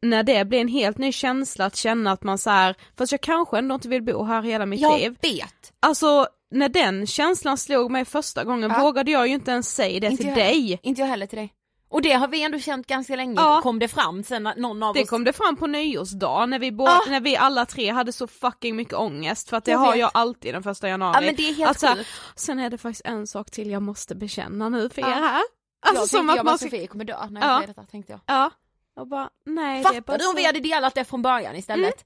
när 0.01 0.23
det 0.23 0.45
blir 0.45 0.61
en 0.61 0.67
helt 0.67 0.97
ny 0.97 1.11
känsla 1.11 1.65
att 1.65 1.75
känna 1.75 2.11
att 2.11 2.23
man 2.23 2.37
så 2.37 2.49
här, 2.49 2.75
fast 2.97 3.11
jag 3.11 3.21
kanske 3.21 3.57
ändå 3.57 3.75
inte 3.75 3.87
vill 3.89 4.03
bo 4.03 4.23
här 4.23 4.41
hela 4.41 4.65
mitt 4.65 4.81
Jag 4.81 4.99
liv. 4.99 5.15
vet. 5.21 5.73
Alltså 5.79 6.27
när 6.53 6.69
den 6.69 7.07
känslan 7.07 7.57
slog 7.57 7.91
mig 7.91 8.05
första 8.05 8.43
gången 8.43 8.71
Ja. 8.71 8.81
vågade 8.83 9.11
jag 9.11 9.27
ju 9.27 9.33
inte 9.33 9.51
ens 9.51 9.75
säga 9.75 9.99
det 9.99 10.07
Inte 10.07 10.17
till 10.17 10.27
jag, 10.27 10.37
dig. 10.37 10.79
Inte 10.83 11.01
jag 11.01 11.07
heller 11.07 11.25
till 11.25 11.37
dig. 11.37 11.53
Och 11.89 12.01
det 12.01 12.11
har 12.13 12.27
vi 12.27 12.43
ändå 12.43 12.59
känt 12.59 12.87
ganska 12.87 13.15
länge, 13.15 13.33
Ja. 13.37 13.59
kom 13.63 13.79
det 13.79 13.87
fram 13.87 14.23
sen 14.23 14.43
någon 14.57 14.83
av 14.83 14.93
Det 14.93 15.01
oss 15.03 15.09
kom 15.09 15.23
det 15.23 15.33
fram 15.33 15.55
på 15.55 15.67
nyårsdag 15.67 16.45
när 16.45 16.59
vi, 16.59 16.71
bo- 16.71 16.85
Ja. 16.85 17.01
när 17.09 17.19
vi 17.21 17.37
alla 17.37 17.65
tre 17.65 17.89
hade 17.91 18.11
så 18.11 18.27
fucking 18.27 18.75
mycket 18.75 18.93
ångest 18.93 19.49
för 19.49 19.57
att 19.57 19.65
det 19.65 19.71
Jag 19.71 19.77
har 19.79 19.91
vet. 19.91 19.99
jag 19.99 20.11
alltid 20.13 20.53
den 20.55 20.63
första 20.63 20.89
januari. 20.89 21.15
Ja 21.15 21.21
men 21.25 21.35
det 21.35 21.49
är 21.49 21.53
helt 21.53 21.71
Att 21.71 21.79
så 21.79 21.87
här, 21.87 21.95
sjukt. 21.95 22.09
Sen 22.35 22.59
är 22.59 22.69
det 22.69 22.77
faktiskt 22.77 23.05
en 23.05 23.27
sak 23.27 23.51
till 23.51 23.69
jag 23.69 23.81
måste 23.81 24.15
bekänna 24.15 24.69
nu 24.69 24.89
för 24.89 25.01
Ja. 25.01 25.07
er 25.07 25.11
här. 25.21 25.41
jag 25.83 25.89
Alltså 25.89 26.07
som 26.07 26.17
tänkte 26.19 26.31
att 26.31 26.37
jag 26.37 26.45
man 26.45 26.57
ska... 26.57 26.65
Sofie 26.67 26.87
kommer 26.87 27.05
dö 27.05 27.25
när 27.29 27.41
jag 27.41 27.49
Ja. 27.49 27.55
säger 27.57 27.67
detta 27.67 27.83
tänkte 27.85 28.11
jag. 28.11 28.19
Ja. 28.25 28.51
Och 28.95 29.07
bara, 29.07 29.29
nej 29.45 29.83
det 29.83 29.89
är 29.89 29.93
bara 29.93 29.93
Fattar 29.93 30.17
du 30.17 30.25
om 30.25 30.31
så... 30.31 30.37
vi 30.37 30.45
hade 30.45 30.59
delat 30.59 30.95
det 30.95 31.05
från 31.05 31.21
början 31.21 31.55
istället? 31.55 32.05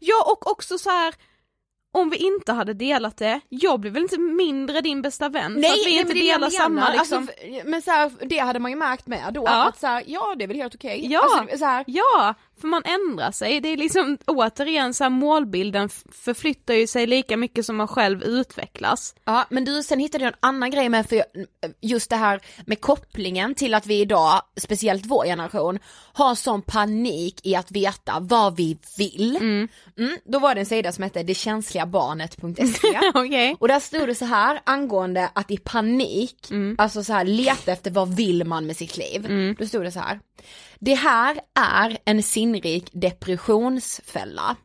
Ja 0.00 0.24
och 0.32 0.50
också 0.50 0.78
så 0.78 0.90
här. 0.90 1.14
Om 1.94 2.10
vi 2.10 2.16
inte 2.16 2.52
hade 2.52 2.74
delat 2.74 3.16
det, 3.16 3.40
jag 3.48 3.80
blir 3.80 3.90
väl 3.90 4.02
inte 4.02 4.18
mindre 4.20 4.80
din 4.80 5.02
bästa 5.02 5.28
vän 5.28 5.52
för 5.52 5.58
att 5.70 5.76
vi 5.86 5.90
nej, 5.92 6.00
inte 6.00 6.14
delar 6.14 6.50
samma 6.50 6.68
menar. 6.74 6.92
liksom. 6.92 7.18
Alltså, 7.18 7.34
för- 7.42 7.70
men 7.70 7.82
så 7.82 7.90
här, 7.90 8.12
det 8.20 8.38
hade 8.38 8.58
man 8.58 8.70
ju 8.70 8.76
märkt 8.76 9.06
med 9.06 9.34
då, 9.34 9.42
Ja. 9.46 9.68
att 9.68 9.80
så 9.80 9.86
här, 9.86 10.02
ja 10.06 10.34
det 10.38 10.44
är 10.44 10.48
väl 10.48 10.56
helt 10.56 10.74
okej. 10.74 11.06
Ja. 11.12 11.20
Alltså, 11.40 11.58
så 11.58 11.64
här, 11.64 11.84
Ja, 11.86 12.34
för 12.60 12.68
man 12.68 12.82
ändrar 12.84 13.30
sig. 13.30 13.60
Det 13.60 13.68
är 13.68 13.76
liksom 13.76 14.18
återigen 14.26 14.94
så 14.94 15.04
här 15.04 15.10
målbilden 15.10 15.88
förflyttar 16.12 16.74
ju 16.74 16.86
sig 16.86 17.06
lika 17.06 17.36
mycket 17.36 17.66
som 17.66 17.76
man 17.76 17.88
själv 17.88 18.22
utvecklas. 18.22 19.14
Ja 19.24 19.46
men 19.50 19.64
du 19.64 19.82
sen 19.82 19.98
hittade 19.98 20.24
jag 20.24 20.32
en 20.32 20.38
annan 20.40 20.70
grej 20.70 20.88
med 20.88 21.08
för 21.08 21.24
just 21.80 22.10
det 22.10 22.16
här 22.16 22.40
med 22.66 22.80
kopplingen 22.80 23.54
till 23.54 23.74
att 23.74 23.86
vi 23.86 24.00
idag, 24.00 24.42
speciellt 24.56 25.06
vår 25.06 25.24
generation, 25.24 25.78
har 26.12 26.34
sån 26.34 26.62
panik 26.62 27.40
i 27.46 27.56
att 27.56 27.70
veta 27.70 28.20
vad 28.20 28.56
vi 28.56 28.78
vill. 28.98 29.36
Mm, 29.36 29.68
då 30.24 30.38
var 30.38 30.54
det 30.54 30.60
en 30.60 30.66
sida 30.66 30.92
som 30.92 31.04
hette 31.04 31.22
detkänsligabarnet.se 31.22 33.00
Okej. 33.14 33.56
och 33.60 33.68
där 33.68 33.80
stod 33.80 34.08
det 34.08 34.14
så 34.14 34.24
här 34.24 34.60
angående 34.64 35.30
att 35.32 35.50
i 35.50 35.56
panik, 35.56 36.36
alltså 36.78 37.04
så 37.04 37.12
här 37.12 37.24
leta 37.24 37.72
efter 37.72 37.90
vad 37.90 38.16
vill 38.16 38.44
man 38.44 38.66
med 38.66 38.76
sitt 38.76 38.96
liv. 38.96 39.54
Då 39.58 39.66
stod 39.66 39.82
det 39.84 39.92
så 39.92 40.00
här. 40.00 40.20
Det 40.78 40.94
här 40.94 41.40
är 41.54 41.98
en 42.04 42.22
sinnrik 42.22 42.88
depressionsfälla. 42.92 44.56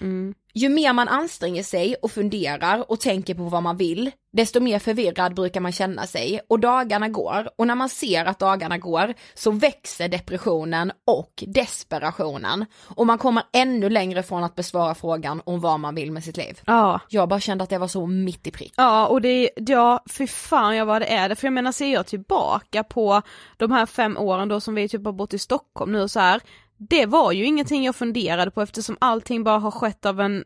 Mm. 0.00 0.34
Ju 0.58 0.68
mer 0.68 0.92
man 0.92 1.08
anstränger 1.08 1.62
sig 1.62 1.94
och 2.02 2.10
funderar 2.10 2.90
och 2.90 3.00
tänker 3.00 3.34
på 3.34 3.42
vad 3.42 3.62
man 3.62 3.76
vill, 3.76 4.10
desto 4.32 4.60
mer 4.60 4.78
förvirrad 4.78 5.34
brukar 5.34 5.60
man 5.60 5.72
känna 5.72 6.06
sig 6.06 6.40
och 6.48 6.60
dagarna 6.60 7.08
går 7.08 7.48
och 7.58 7.66
när 7.66 7.74
man 7.74 7.88
ser 7.88 8.24
att 8.24 8.38
dagarna 8.38 8.78
går 8.78 9.14
så 9.34 9.50
växer 9.50 10.08
depressionen 10.08 10.92
och 11.06 11.44
desperationen 11.46 12.66
och 12.84 13.06
man 13.06 13.18
kommer 13.18 13.42
ännu 13.52 13.90
längre 13.90 14.22
från 14.22 14.44
att 14.44 14.54
besvara 14.54 14.94
frågan 14.94 15.42
om 15.44 15.60
vad 15.60 15.80
man 15.80 15.94
vill 15.94 16.12
med 16.12 16.24
sitt 16.24 16.36
liv. 16.36 16.60
Ja. 16.66 17.00
Jag 17.08 17.28
bara 17.28 17.40
kände 17.40 17.64
att 17.64 17.70
det 17.70 17.78
var 17.78 17.88
så 17.88 18.06
mitt 18.06 18.46
i 18.46 18.50
prick. 18.50 18.74
Ja 18.76 19.06
och 19.06 19.20
det, 19.20 19.50
ja 19.56 20.04
fy 20.10 20.26
fan 20.26 20.76
jag 20.76 20.86
vad 20.86 21.02
det 21.02 21.06
är 21.06 21.28
det, 21.28 21.34
för 21.34 21.46
jag 21.46 21.54
menar 21.54 21.72
ser 21.72 21.92
jag 21.92 22.06
tillbaka 22.06 22.84
på 22.84 23.22
de 23.56 23.72
här 23.72 23.86
fem 23.86 24.16
åren 24.16 24.48
då 24.48 24.60
som 24.60 24.74
vi 24.74 24.88
typ 24.88 25.04
har 25.04 25.12
bott 25.12 25.34
i 25.34 25.38
Stockholm 25.38 25.92
nu 25.92 26.02
och 26.02 26.10
så 26.10 26.20
här. 26.20 26.40
Det 26.78 27.06
var 27.06 27.32
ju 27.32 27.44
ingenting 27.44 27.84
jag 27.84 27.96
funderade 27.96 28.50
på 28.50 28.62
eftersom 28.62 28.96
allting 29.00 29.44
bara 29.44 29.58
har 29.58 29.70
skett 29.70 30.06
av 30.06 30.20
en 30.20 30.44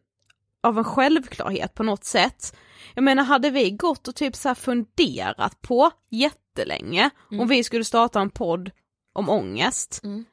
av 0.63 0.79
en 0.79 0.85
självklarhet 0.85 1.75
på 1.75 1.83
något 1.83 2.05
sätt. 2.05 2.57
Jag 2.95 3.05
menar 3.05 3.25
hade 3.25 3.51
vi 3.51 3.71
gått 3.71 4.09
och 4.09 4.15
typ 4.15 4.37
så 4.37 4.55
funderat 4.55 5.63
på 5.63 5.91
jättelänge 6.11 7.11
Mm. 7.31 7.41
om 7.41 7.49
vi 7.49 7.65
skulle 7.65 7.85
starta 7.85 8.21
en 8.21 8.31
podd 8.31 8.71
om 9.13 9.29
ångest. 9.29 10.01
Mm. 10.05 10.25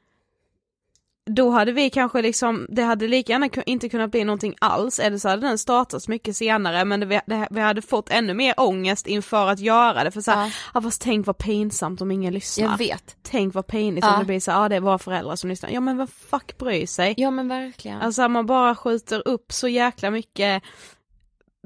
Då 1.28 1.50
hade 1.50 1.72
vi 1.72 1.90
kanske 1.90 2.22
liksom, 2.22 2.66
det 2.70 2.82
hade 2.82 3.08
lika 3.08 3.32
gärna 3.32 3.48
inte 3.66 3.88
kunnat 3.88 4.10
bli 4.10 4.24
någonting 4.24 4.54
alls 4.60 4.98
eller 4.98 5.18
så 5.18 5.28
hade 5.28 5.46
den 5.46 5.58
startats 5.58 6.08
mycket 6.08 6.36
senare 6.36 6.84
men 6.84 7.00
det, 7.00 7.06
vi- 7.06 7.20
det, 7.26 7.48
vi 7.50 7.60
hade 7.60 7.82
fått 7.82 8.10
ännu 8.10 8.34
mer 8.34 8.54
ångest 8.56 9.06
inför 9.06 9.46
att 9.48 9.58
göra 9.60 10.04
det 10.04 10.10
för 10.10 10.20
så 10.20 10.30
här, 10.30 10.46
Ja. 10.46 10.50
ja. 10.74 10.80
fast 10.82 11.02
tänk 11.02 11.26
vad 11.26 11.38
pinsamt 11.38 12.00
om 12.00 12.10
ingen 12.10 12.34
lyssnar. 12.34 12.64
Jag 12.70 12.78
vet. 12.78 13.16
Tänk 13.22 13.54
vad 13.54 13.66
pinigt 13.66 14.06
Ja. 14.06 14.12
om 14.14 14.18
det 14.20 14.26
blir 14.26 14.40
så, 14.40 14.50
ja 14.50 14.68
det 14.68 14.76
är 14.76 14.80
våra 14.80 14.98
föräldrar 14.98 15.36
som 15.36 15.50
lyssnar. 15.50 15.70
Ja 15.70 15.80
men 15.80 15.96
vad 15.96 16.10
fuck 16.10 16.58
bryr 16.58 16.86
sig? 16.86 17.14
Ja 17.16 17.30
men 17.30 17.48
verkligen. 17.48 18.00
Alltså 18.00 18.28
man 18.28 18.46
bara 18.46 18.74
skjuter 18.74 19.28
upp 19.28 19.52
så 19.52 19.68
jäkla 19.68 20.10
mycket 20.10 20.62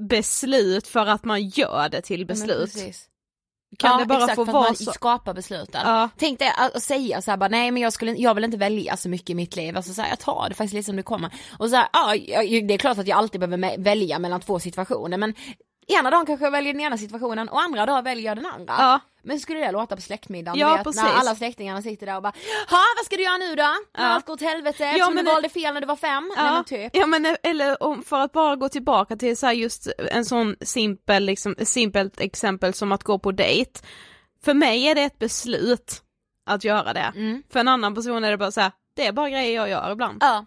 beslut 0.09 0.87
för 0.87 1.05
att 1.05 1.25
man 1.25 1.47
gör 1.47 1.89
det 1.89 2.01
till 2.01 2.25
beslut. 2.25 2.75
Kan 3.77 3.91
ja, 3.91 3.97
det 3.97 4.05
bara 4.05 4.19
exakt, 4.19 4.35
få 4.35 4.43
vara 4.43 4.63
man 4.63 4.75
så? 4.75 4.91
skapar 4.91 5.33
besluten. 5.33 5.81
Ja. 5.85 6.09
Tänk 6.17 6.39
dig 6.39 6.53
att, 6.57 6.75
att 6.75 6.83
säga 6.83 7.21
så 7.21 7.31
här, 7.31 7.37
bara, 7.37 7.49
nej 7.49 7.71
men 7.71 7.83
jag, 7.83 7.93
skulle, 7.93 8.11
jag 8.11 8.35
vill 8.35 8.43
inte 8.43 8.57
välja 8.57 8.97
så 8.97 9.09
mycket 9.09 9.29
i 9.29 9.35
mitt 9.35 9.55
liv, 9.55 9.77
alltså 9.77 9.93
så 9.93 10.01
här, 10.01 10.09
jag 10.09 10.19
tar 10.19 10.49
det 10.49 10.55
faktiskt 10.55 10.73
lite 10.73 10.85
som 10.85 10.95
det 10.95 11.03
kommer. 11.03 11.33
Och 11.59 11.69
så 11.69 11.75
här, 11.75 11.87
ja, 11.93 12.13
det 12.67 12.73
är 12.73 12.77
klart 12.77 12.97
att 12.97 13.07
jag 13.07 13.17
alltid 13.17 13.41
behöver 13.41 13.77
välja 13.77 14.19
mellan 14.19 14.41
två 14.41 14.59
situationer 14.59 15.17
men 15.17 15.33
ena 15.87 16.11
dagen 16.11 16.25
kanske 16.25 16.45
jag 16.45 16.51
väljer 16.51 16.73
den 16.73 16.81
ena 16.81 16.97
situationen 16.97 17.49
och 17.49 17.61
andra 17.61 17.85
dagen 17.85 18.03
väljer 18.03 18.25
jag 18.25 18.37
den 18.37 18.45
andra. 18.45 18.73
Ja. 18.77 18.99
Men 19.25 19.39
skulle 19.39 19.59
det 19.59 19.71
låta 19.71 19.95
på 19.95 20.01
släktmiddagen, 20.01 20.59
Ja, 20.59 20.75
vet, 20.75 20.83
precis. 20.83 21.01
när 21.03 21.13
alla 21.13 21.35
släktingarna 21.35 21.81
sitter 21.81 22.05
där 22.05 22.15
och 22.15 22.21
bara 22.21 22.33
Ha 22.69 22.79
vad 22.97 23.05
ska 23.05 23.15
du 23.15 23.23
göra 23.23 23.37
nu 23.37 23.55
då? 23.55 23.63
När 23.63 23.77
Ja. 23.97 24.03
allt 24.13 24.25
går 24.25 24.33
åt 24.33 24.41
helvete, 24.41 24.93
Ja, 24.97 25.09
men 25.09 25.25
du 25.25 25.31
valde 25.31 25.49
fel 25.49 25.73
när 25.73 25.81
du 25.81 25.87
var 25.87 25.95
fem? 25.95 26.31
Nej 26.37 26.51
men 26.51 26.63
typ. 26.63 26.95
ja 26.95 27.05
men 27.05 27.37
eller 27.43 27.83
om, 27.83 28.03
för 28.03 28.19
att 28.19 28.31
bara 28.31 28.55
gå 28.55 28.69
tillbaka 28.69 29.15
till 29.15 29.37
så 29.37 29.51
just 29.51 29.87
en 30.11 30.25
sån 30.25 30.55
simpel, 30.61 31.23
liksom, 31.25 31.55
simpelt 31.63 32.19
exempel 32.21 32.73
som 32.73 32.91
att 32.91 33.03
gå 33.03 33.19
på 33.19 33.31
dejt. 33.31 33.79
För 34.45 34.53
mig 34.53 34.83
är 34.87 34.95
det 34.95 35.01
ett 35.03 35.19
beslut 35.19 36.01
att 36.45 36.63
göra 36.63 36.93
det. 36.93 37.11
Mm. 37.15 37.43
För 37.53 37.59
en 37.59 37.67
annan 37.67 37.95
person 37.95 38.23
är 38.23 38.31
det 38.31 38.37
bara 38.37 38.51
så 38.51 38.61
här, 38.61 38.71
det 38.95 39.07
är 39.07 39.11
bara 39.11 39.29
grejer 39.29 39.55
jag 39.55 39.69
gör 39.69 39.91
ibland. 39.91 40.17
Ja. 40.23 40.45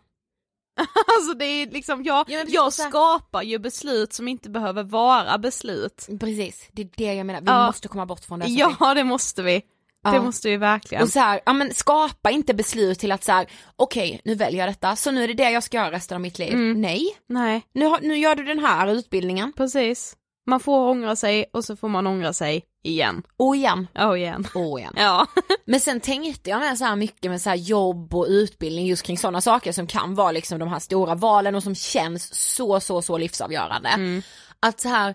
alltså 1.16 1.34
det 1.38 1.44
är 1.44 1.66
liksom, 1.70 2.04
jag, 2.04 2.30
Ja, 2.30 2.44
jag 2.48 2.72
skapar 2.72 3.42
ju 3.42 3.58
beslut 3.58 4.12
som 4.12 4.28
inte 4.28 4.50
behöver 4.50 4.82
vara 4.82 5.38
beslut. 5.38 6.06
Precis, 6.20 6.68
det 6.72 6.82
är 6.82 6.88
det 6.96 7.14
jag 7.14 7.26
menar, 7.26 7.40
vi 7.40 7.46
Ja. 7.46 7.66
måste 7.66 7.88
komma 7.88 8.06
bort 8.06 8.24
från 8.24 8.38
det. 8.38 8.46
Ja 8.46 8.94
det 8.94 9.04
måste 9.04 9.42
vi. 9.42 9.62
Ja. 10.04 10.10
Det 10.12 10.20
måste 10.20 10.48
vi 10.48 10.56
verkligen. 10.56 11.02
Och 11.04 11.08
så 11.08 11.18
här, 11.20 11.40
ja 11.46 11.52
men 11.52 11.74
skapa 11.74 12.30
inte 12.30 12.54
beslut 12.54 12.98
till 12.98 13.12
att 13.12 13.24
så 13.24 13.32
här, 13.32 13.46
okej 13.76 14.20
nu 14.24 14.34
väljer 14.34 14.60
jag 14.60 14.68
detta, 14.68 14.96
så 14.96 15.10
nu 15.10 15.24
är 15.24 15.28
det 15.28 15.34
det 15.34 15.50
jag 15.50 15.62
ska 15.62 15.76
göra 15.76 15.90
resten 15.90 16.14
av 16.14 16.20
mitt 16.20 16.38
liv. 16.38 16.52
Mm. 16.54 16.80
Nej, 16.80 17.16
Nej, 17.28 17.62
nu, 17.72 17.90
nu 18.02 18.16
gör 18.18 18.34
du 18.34 18.44
den 18.44 18.58
här 18.58 18.86
utbildningen, 18.88 19.52
precis. 19.52 20.16
Man 20.46 20.60
får 20.60 20.88
ångra 20.88 21.16
sig 21.16 21.44
och 21.52 21.64
så 21.64 21.76
får 21.76 21.88
man 21.88 22.06
ångra 22.06 22.32
sig 22.32 22.64
igen. 22.84 23.22
och 23.36 23.56
igen, 23.56 23.86
Och 23.94 24.18
igen. 24.18 24.46
och 24.54 24.78
igen. 24.78 24.92
Ja. 24.96 25.26
Men 25.64 25.80
sen 25.80 26.00
tänkte 26.00 26.50
jag 26.50 26.60
med 26.60 26.78
så 26.78 26.84
här 26.84 26.96
mycket 26.96 27.30
med 27.30 27.42
så 27.42 27.48
här 27.50 27.56
jobb 27.56 28.14
och 28.14 28.26
utbildning 28.28 28.86
just 28.86 29.02
kring 29.02 29.18
sådana 29.18 29.40
saker 29.40 29.72
som 29.72 29.86
kan 29.86 30.14
vara 30.14 30.32
liksom 30.32 30.58
de 30.58 30.68
här 30.68 30.78
stora 30.78 31.14
valen 31.14 31.54
och 31.54 31.62
som 31.62 31.74
känns 31.74 32.54
så 32.54 32.80
så 32.80 33.02
så 33.02 33.18
livsavgörande. 33.18 33.88
Mm. 33.88 34.22
Att 34.60 34.80
så 34.80 34.88
här 34.88 35.14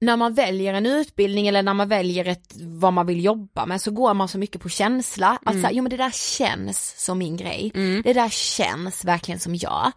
när 0.00 0.16
man 0.16 0.34
väljer 0.34 0.74
en 0.74 0.86
utbildning 0.86 1.48
eller 1.48 1.62
när 1.62 1.74
man 1.74 1.88
väljer 1.88 2.24
ett, 2.28 2.52
vad 2.60 2.92
man 2.92 3.06
vill 3.06 3.24
jobba 3.24 3.66
med 3.66 3.80
så 3.80 3.90
går 3.90 4.14
man 4.14 4.28
så 4.28 4.38
mycket 4.38 4.62
på 4.62 4.68
känsla. 4.68 5.38
Att 5.44 5.54
så 5.54 5.60
här, 5.60 5.72
jo 5.72 5.82
men 5.82 5.90
det 5.90 5.96
där 5.96 6.10
känns 6.10 7.04
som 7.04 7.18
min 7.18 7.36
grej. 7.36 7.70
Det 8.04 8.12
där 8.12 8.28
känns 8.28 9.04
verkligen 9.04 9.40
som 9.40 9.54
jag. 9.54 9.92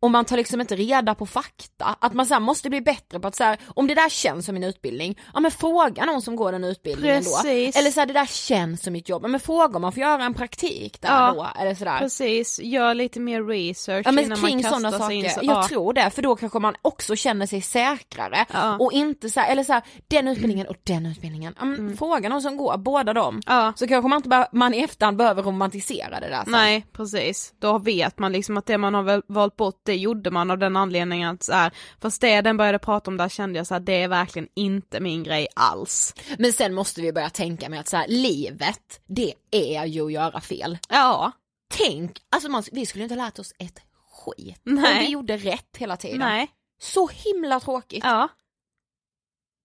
Och 0.00 0.10
man 0.10 0.24
tar 0.24 0.36
liksom 0.36 0.60
inte 0.60 0.76
reda 0.76 1.14
på 1.14 1.26
fakta. 1.26 1.96
Att 2.00 2.14
man 2.14 2.26
så 2.26 2.34
här, 2.34 2.40
måste 2.40 2.70
bli 2.70 2.80
bättre 2.80 3.20
på 3.20 3.28
att 3.28 3.36
så 3.36 3.44
här, 3.44 3.58
om 3.66 3.86
det 3.86 3.94
där 3.94 4.08
känns 4.08 4.46
som 4.46 4.54
min 4.54 4.64
utbildning, 4.64 5.18
ja 5.34 5.40
men 5.40 5.50
fråga 5.50 6.04
någon 6.04 6.22
som 6.22 6.36
går 6.36 6.52
den 6.52 6.64
utbildningen 6.64 7.16
Precis. 7.22 7.74
då. 7.74 7.78
Eller 7.80 7.90
så 7.90 8.00
här, 8.00 8.06
det 8.06 8.12
där 8.12 8.26
känns 8.26 8.82
som 8.82 8.92
mitt 8.92 9.08
jobb, 9.08 9.22
ja, 9.24 9.28
men 9.28 9.40
fråga 9.40 9.76
om 9.76 9.82
man 9.82 9.92
får 9.92 10.00
göra 10.00 10.24
en 10.24 10.34
praktik 10.34 11.00
där 11.00 11.08
Ja. 11.08 11.32
då. 11.54 11.60
Eller 11.60 11.74
sådär. 11.74 11.98
Precis, 11.98 12.60
gör 12.62 12.94
lite 12.94 13.20
mer 13.20 13.42
research 13.44 14.06
Ja 14.06 14.12
men 14.12 14.24
innan 14.24 14.38
kring 14.38 14.56
man 14.56 14.62
kastar 14.62 14.78
sådana 14.90 15.06
sig 15.06 15.16
in. 15.16 15.22
saker, 15.30 15.34
Så, 15.40 15.46
jag 15.46 15.56
ja. 15.56 15.68
tror 15.68 15.92
det, 15.92 16.10
för 16.10 16.22
då 16.22 16.36
kanske 16.36 16.58
man 16.58 16.74
också 16.82 17.16
känner 17.16 17.46
sig 17.46 17.62
säkrare 17.62 18.46
och 18.78 18.92
inte 18.92 19.30
så 19.30 19.39
här, 19.40 19.52
eller 19.52 19.64
så 19.64 19.72
här, 19.72 19.82
den 20.08 20.28
utbildningen 20.28 20.66
och 20.66 20.76
den 20.82 21.06
utbildningen, 21.06 21.54
men 21.60 21.96
fråga 21.96 22.28
någon 22.28 22.42
som 22.42 22.56
går 22.56 22.76
båda 22.76 23.12
dem. 23.12 23.34
Mm. 23.34 23.42
Ja. 23.46 23.72
Så 23.76 23.86
kanske 23.86 24.08
man 24.08 24.16
inte 24.16 24.28
bara, 24.28 24.48
man 24.52 24.74
i 24.74 24.78
efterhand 24.82 25.16
behöver 25.16 25.42
romantisera 25.42 26.20
det 26.20 26.28
där 26.28 26.42
sen. 26.42 26.52
Nej 26.52 26.86
precis, 26.92 27.54
då 27.58 27.78
vet 27.78 28.18
man 28.18 28.32
liksom 28.32 28.56
att 28.56 28.66
det 28.66 28.78
man 28.78 28.94
har 28.94 29.22
valt 29.32 29.56
bort 29.56 29.80
det 29.84 29.96
gjorde 29.96 30.30
man 30.30 30.50
av 30.50 30.58
den 30.58 30.76
anledningen 30.76 31.34
att 31.34 31.42
så 31.42 31.52
här, 31.52 31.72
fast 32.00 32.20
det 32.20 32.40
den 32.40 32.56
började 32.56 32.78
prata 32.78 33.10
om 33.10 33.16
där 33.16 33.28
kände 33.28 33.58
jag 33.58 33.66
så 33.66 33.74
här, 33.74 33.80
det 33.80 34.02
är 34.02 34.08
verkligen 34.08 34.48
inte 34.56 35.00
min 35.00 35.22
grej 35.22 35.46
alls. 35.54 36.14
Men 36.38 36.52
sen 36.52 36.74
måste 36.74 37.00
vi 37.00 37.12
börja 37.12 37.30
tänka 37.30 37.68
med 37.68 37.80
att 37.80 37.88
så 37.88 37.96
här, 37.96 38.08
livet, 38.08 39.00
det 39.06 39.32
är 39.50 39.84
ju 39.84 40.06
att 40.06 40.12
göra 40.12 40.40
fel. 40.40 40.78
Ja, 40.88 41.32
Tänk, 41.74 42.12
alltså 42.30 42.48
man, 42.48 42.62
vi 42.72 42.86
skulle 42.86 43.04
inte 43.04 43.14
ha 43.14 43.24
lärt 43.24 43.38
oss 43.38 43.52
ett 43.58 43.78
skit 44.12 44.60
om 44.66 44.74
Nej. 44.74 44.98
vi 45.06 45.10
gjorde 45.12 45.36
rätt 45.36 45.76
hela 45.78 45.96
tiden. 45.96 46.18
nej, 46.18 46.48
Så 46.82 47.08
himla 47.08 47.60
tråkigt. 47.60 48.04
ja. 48.04 48.28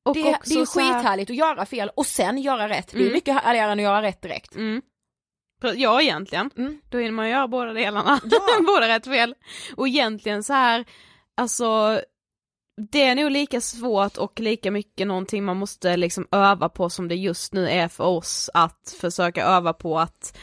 Och 0.05 0.13
det, 0.13 0.35
också 0.35 0.53
det 0.53 0.59
är 0.61 0.65
skithärligt 0.65 1.29
att 1.29 1.35
göra 1.35 1.65
fel 1.65 1.91
och 1.95 2.05
sen 2.05 2.37
göra 2.37 2.69
rätt. 2.69 2.87
Det 2.91 2.97
är 2.97 3.01
Mm. 3.01 3.13
mycket 3.13 3.43
härligare 3.43 3.71
än 3.71 3.79
att 3.79 3.83
göra 3.83 4.01
rätt 4.01 4.21
direkt. 4.21 4.55
Mm. 4.55 4.81
Ja 5.75 6.01
egentligen, 6.01 6.49
Mm. 6.57 6.81
då 6.89 6.97
hinner 6.97 7.11
man 7.11 7.29
göra 7.29 7.47
båda 7.47 7.73
delarna, 7.73 8.19
Ja. 8.23 8.39
båda 8.67 8.87
rätt 8.87 9.05
fel. 9.05 9.35
Och 9.77 9.87
egentligen 9.87 10.43
så 10.43 10.53
här, 10.53 10.85
alltså 11.37 12.01
det 12.91 13.01
är 13.01 13.15
nog 13.15 13.31
lika 13.31 13.61
svårt 13.61 14.17
och 14.17 14.39
lika 14.39 14.71
mycket 14.71 15.07
någonting 15.07 15.43
man 15.45 15.57
måste 15.57 15.97
liksom 15.97 16.27
öva 16.31 16.69
på 16.69 16.89
som 16.89 17.07
det 17.07 17.15
just 17.15 17.53
nu 17.53 17.69
är 17.69 17.87
för 17.87 18.03
oss 18.03 18.49
att 18.53 18.95
försöka 19.01 19.45
öva 19.45 19.73
på 19.73 19.99
att 19.99 20.37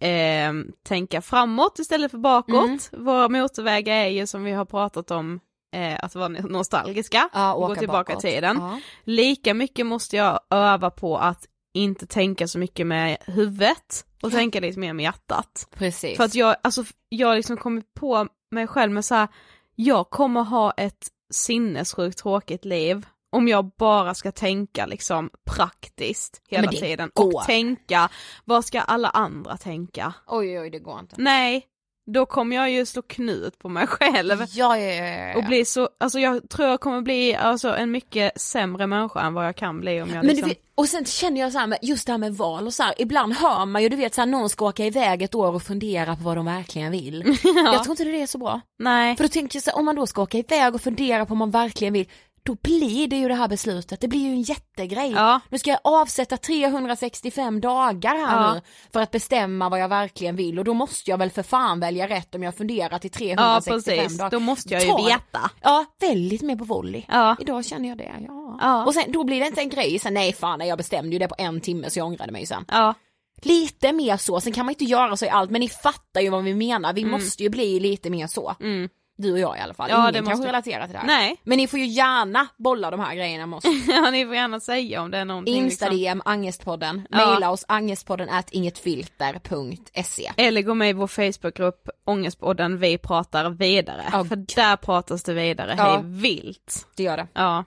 eh, 0.00 0.52
tänka 0.88 1.22
framåt 1.22 1.78
istället 1.78 2.10
för 2.10 2.18
bakåt. 2.18 2.64
Mm. 2.92 3.04
Våra 3.04 3.28
motorvägar 3.28 3.94
är 3.94 4.08
ju 4.08 4.26
som 4.26 4.44
vi 4.44 4.52
har 4.52 4.64
pratat 4.64 5.10
om 5.10 5.40
eh, 5.76 5.98
att 6.02 6.14
vara 6.14 6.28
nostalgiska 6.28 7.28
Ja, 7.32 7.54
och 7.54 7.68
gå 7.68 7.74
tillbaka 7.76 8.12
bakåt. 8.12 8.24
i 8.24 8.28
tiden. 8.30 8.56
Ja. 8.56 8.80
Lika 9.04 9.54
mycket 9.54 9.86
måste 9.86 10.16
jag 10.16 10.40
öva 10.50 10.90
på 10.90 11.18
att 11.18 11.46
inte 11.74 12.06
tänka 12.06 12.48
så 12.48 12.58
mycket 12.58 12.86
med 12.86 13.16
huvudet 13.26 14.06
och 14.22 14.30
tänka 14.30 14.60
lite 14.60 14.78
mer 14.78 14.92
med 14.92 15.02
hjärtat. 15.02 15.68
Precis. 15.74 16.16
För 16.16 16.24
att 16.24 16.34
jag, 16.34 16.56
alltså 16.62 16.84
jag 17.08 17.28
har 17.28 17.36
liksom 17.36 17.56
kommit 17.56 17.94
på 17.94 18.26
mig 18.50 18.66
själv 18.66 18.92
med 18.92 19.04
så 19.04 19.14
här, 19.14 19.28
jag 19.74 20.10
kommer 20.10 20.42
ha 20.42 20.72
ett 20.72 21.08
sinnessjukt 21.30 22.18
tråkigt 22.18 22.64
liv 22.64 23.06
om 23.32 23.48
jag 23.48 23.70
bara 23.78 24.14
ska 24.14 24.32
tänka 24.32 24.86
liksom 24.86 25.30
praktiskt 25.50 26.42
hela 26.48 26.70
tiden 26.70 27.10
går. 27.14 27.36
och 27.36 27.44
tänka, 27.44 28.08
vad 28.44 28.64
ska 28.64 28.80
alla 28.80 29.08
andra 29.08 29.56
tänka? 29.56 30.14
Oj 30.26 30.60
oj 30.60 30.70
det 30.70 30.78
går 30.78 31.00
inte. 31.00 31.14
Nej, 31.18 31.66
då 32.06 32.26
kommer 32.26 32.56
jag 32.56 32.70
ju 32.70 32.86
slå 32.86 33.02
knut 33.02 33.58
på 33.58 33.68
mig 33.68 33.86
själv. 33.86 34.44
Ja, 34.48 34.78
ja, 34.78 34.92
ja, 34.92 35.04
ja, 35.04 35.28
ja. 35.28 35.36
Och 35.36 35.44
bli 35.44 35.64
så, 35.64 35.88
alltså 36.00 36.18
jag 36.18 36.48
tror 36.48 36.68
jag 36.68 36.80
kommer 36.80 37.00
bli 37.00 37.34
alltså 37.34 37.76
en 37.76 37.90
mycket 37.90 38.40
sämre 38.40 38.86
människa 38.86 39.20
än 39.20 39.34
vad 39.34 39.46
jag 39.46 39.56
kan 39.56 39.80
bli 39.80 40.02
om 40.02 40.08
jag 40.08 40.16
Men 40.16 40.26
liksom... 40.26 40.48
vet, 40.48 40.58
och 40.74 40.88
sen 40.88 41.04
känner 41.04 41.40
jag 41.40 41.52
så 41.52 41.58
här 41.58 41.66
med, 41.66 41.78
just 41.82 42.06
det 42.06 42.12
här 42.12 42.18
med 42.18 42.34
val 42.34 42.66
och 42.66 42.74
så 42.74 42.82
här, 42.82 42.94
ibland 42.98 43.32
hör 43.32 43.66
man 43.66 43.82
ju 43.82 43.88
du 43.88 43.96
vet 43.96 44.14
så 44.14 44.20
här, 44.20 44.26
någon 44.26 44.50
ska 44.50 44.66
åka 44.66 44.86
iväg 44.86 45.22
ett 45.22 45.34
år 45.34 45.54
och 45.54 45.62
fundera 45.62 46.16
på 46.16 46.22
vad 46.22 46.36
de 46.36 46.46
verkligen 46.46 46.92
vill. 46.92 47.24
Jag 47.44 47.84
tror 47.84 47.92
inte 47.92 48.04
det 48.04 48.22
är 48.22 48.26
så 48.26 48.38
bra. 48.38 48.60
Nej, 48.78 49.16
För 49.16 49.24
då 49.24 49.28
tänker 49.28 49.56
jag 49.56 49.62
så 49.62 49.70
här, 49.70 49.78
om 49.78 49.84
man 49.84 49.96
då 49.96 50.06
ska 50.06 50.22
åka 50.22 50.38
iväg 50.38 50.74
och 50.74 50.80
fundera 50.80 51.26
på 51.26 51.28
vad 51.28 51.38
man 51.38 51.50
verkligen 51.50 51.92
vill, 51.92 52.06
då 52.46 52.54
blir 52.62 53.08
det 53.08 53.16
ju 53.16 53.28
det 53.28 53.34
här 53.34 53.48
beslutet, 53.48 54.00
det 54.00 54.08
blir 54.08 54.20
ju 54.20 54.30
en 54.30 54.42
jättegrej. 54.42 55.12
Ja. 55.12 55.40
Nu 55.48 55.58
ska 55.58 55.70
jag 55.70 55.80
avsätta 55.84 56.36
365 56.36 57.60
dagar 57.60 58.10
här 58.26 58.42
Ja. 58.46 58.54
nu 58.54 58.60
för 58.92 59.00
att 59.00 59.10
bestämma 59.10 59.68
vad 59.68 59.80
jag 59.80 59.88
verkligen 59.88 60.36
vill 60.36 60.58
och 60.58 60.64
då 60.64 60.74
måste 60.74 61.10
jag 61.10 61.18
väl 61.18 61.30
för 61.30 61.42
fan 61.42 61.80
välja 61.80 62.08
rätt 62.08 62.34
om 62.34 62.42
jag 62.42 62.54
funderar 62.56 62.98
till 62.98 63.10
ja 63.14 63.36
365 63.36 63.96
precis, 63.98 64.18
dagar. 64.18 64.30
då 64.30 64.38
måste 64.40 64.74
jag 64.74 64.82
ju 64.82 64.88
Ta- 64.88 65.06
veta. 65.06 65.50
Ja, 65.62 65.84
väldigt 66.00 66.42
mer 66.42 66.56
på 66.56 66.64
volley. 66.64 67.02
Ja. 67.08 67.36
Idag 67.40 67.64
känner 67.64 67.88
jag 67.88 67.98
det, 67.98 68.12
ja. 68.26 68.58
Ja. 68.60 68.84
Och 68.86 68.94
sen 68.94 69.12
då 69.12 69.24
blir 69.24 69.40
det 69.40 69.46
inte 69.46 69.60
en 69.60 69.68
grej, 69.68 69.98
sen 69.98 70.14
nej 70.14 70.32
fan 70.32 70.58
nej, 70.58 70.68
jag 70.68 70.78
bestämde 70.78 71.12
ju 71.12 71.18
det 71.18 71.28
på 71.28 71.34
en 71.38 71.60
timme 71.60 71.90
så 71.90 71.98
jag 71.98 72.06
ångrade 72.06 72.32
mig 72.32 72.46
sen. 72.46 72.64
Ja, 72.68 72.94
Lite 73.42 73.92
mer 73.92 74.16
så, 74.16 74.40
sen 74.40 74.52
kan 74.52 74.66
man 74.66 74.72
inte 74.72 74.84
göra 74.84 75.16
så 75.16 75.24
i 75.24 75.28
allt 75.28 75.50
men 75.50 75.60
ni 75.60 75.68
fattar 75.68 76.20
ju 76.20 76.28
vad 76.30 76.44
vi 76.44 76.54
menar, 76.54 76.92
vi 76.92 77.04
måste 77.04 77.42
ju 77.42 77.48
bli 77.48 77.80
lite 77.80 78.10
mer 78.10 78.26
så. 78.26 78.54
mm. 78.60 78.88
Du 79.18 79.32
och 79.32 79.38
jag 79.38 79.56
i 79.58 79.60
alla 79.60 79.74
fall, 79.74 79.90
Ja, 79.90 79.96
ingen 79.96 80.12
det 80.12 80.18
kanske 80.18 80.32
måste- 80.34 80.46
relaterar 80.48 80.84
till 80.84 80.92
det 80.92 80.98
här. 80.98 81.06
nej, 81.06 81.36
Men 81.44 81.56
ni 81.58 81.66
får 81.68 81.78
ju 81.78 81.86
gärna 81.86 82.46
bolla 82.56 82.90
de 82.90 83.00
här 83.00 83.14
grejerna 83.14 83.46
med 83.46 83.56
oss. 83.56 83.64
ja 83.88 84.10
ni 84.10 84.24
får 84.26 84.34
gärna 84.34 84.60
säga 84.60 85.02
om 85.02 85.10
det 85.10 85.18
är 85.18 85.24
någonting 85.24 85.64
liksom. 85.64 85.88
Insta-DM, 85.88 86.22
Angestpodden, 86.24 87.06
Ja. 87.10 87.16
mejla 87.30 87.50
oss 87.50 87.64
angestpodden 87.68 88.28
at 88.28 88.50
ingetfilter.se. 88.50 90.32
Eller 90.36 90.62
gå 90.62 90.74
med 90.74 90.90
i 90.90 90.92
vår 90.92 91.06
Facebookgrupp 91.06 91.88
Ångestpodden 92.04 92.78
Vi 92.78 92.98
pratar 92.98 93.50
vidare. 93.50 94.04
Ja, 94.12 94.24
För 94.24 94.36
där 94.36 94.76
pratas 94.76 95.22
det 95.22 95.34
vidare, 95.34 95.74
Ja. 95.78 95.84
hej 95.84 96.00
vilt. 96.04 96.86
Det 96.96 97.02
gör 97.02 97.16
det. 97.16 97.26
Ja. 97.32 97.64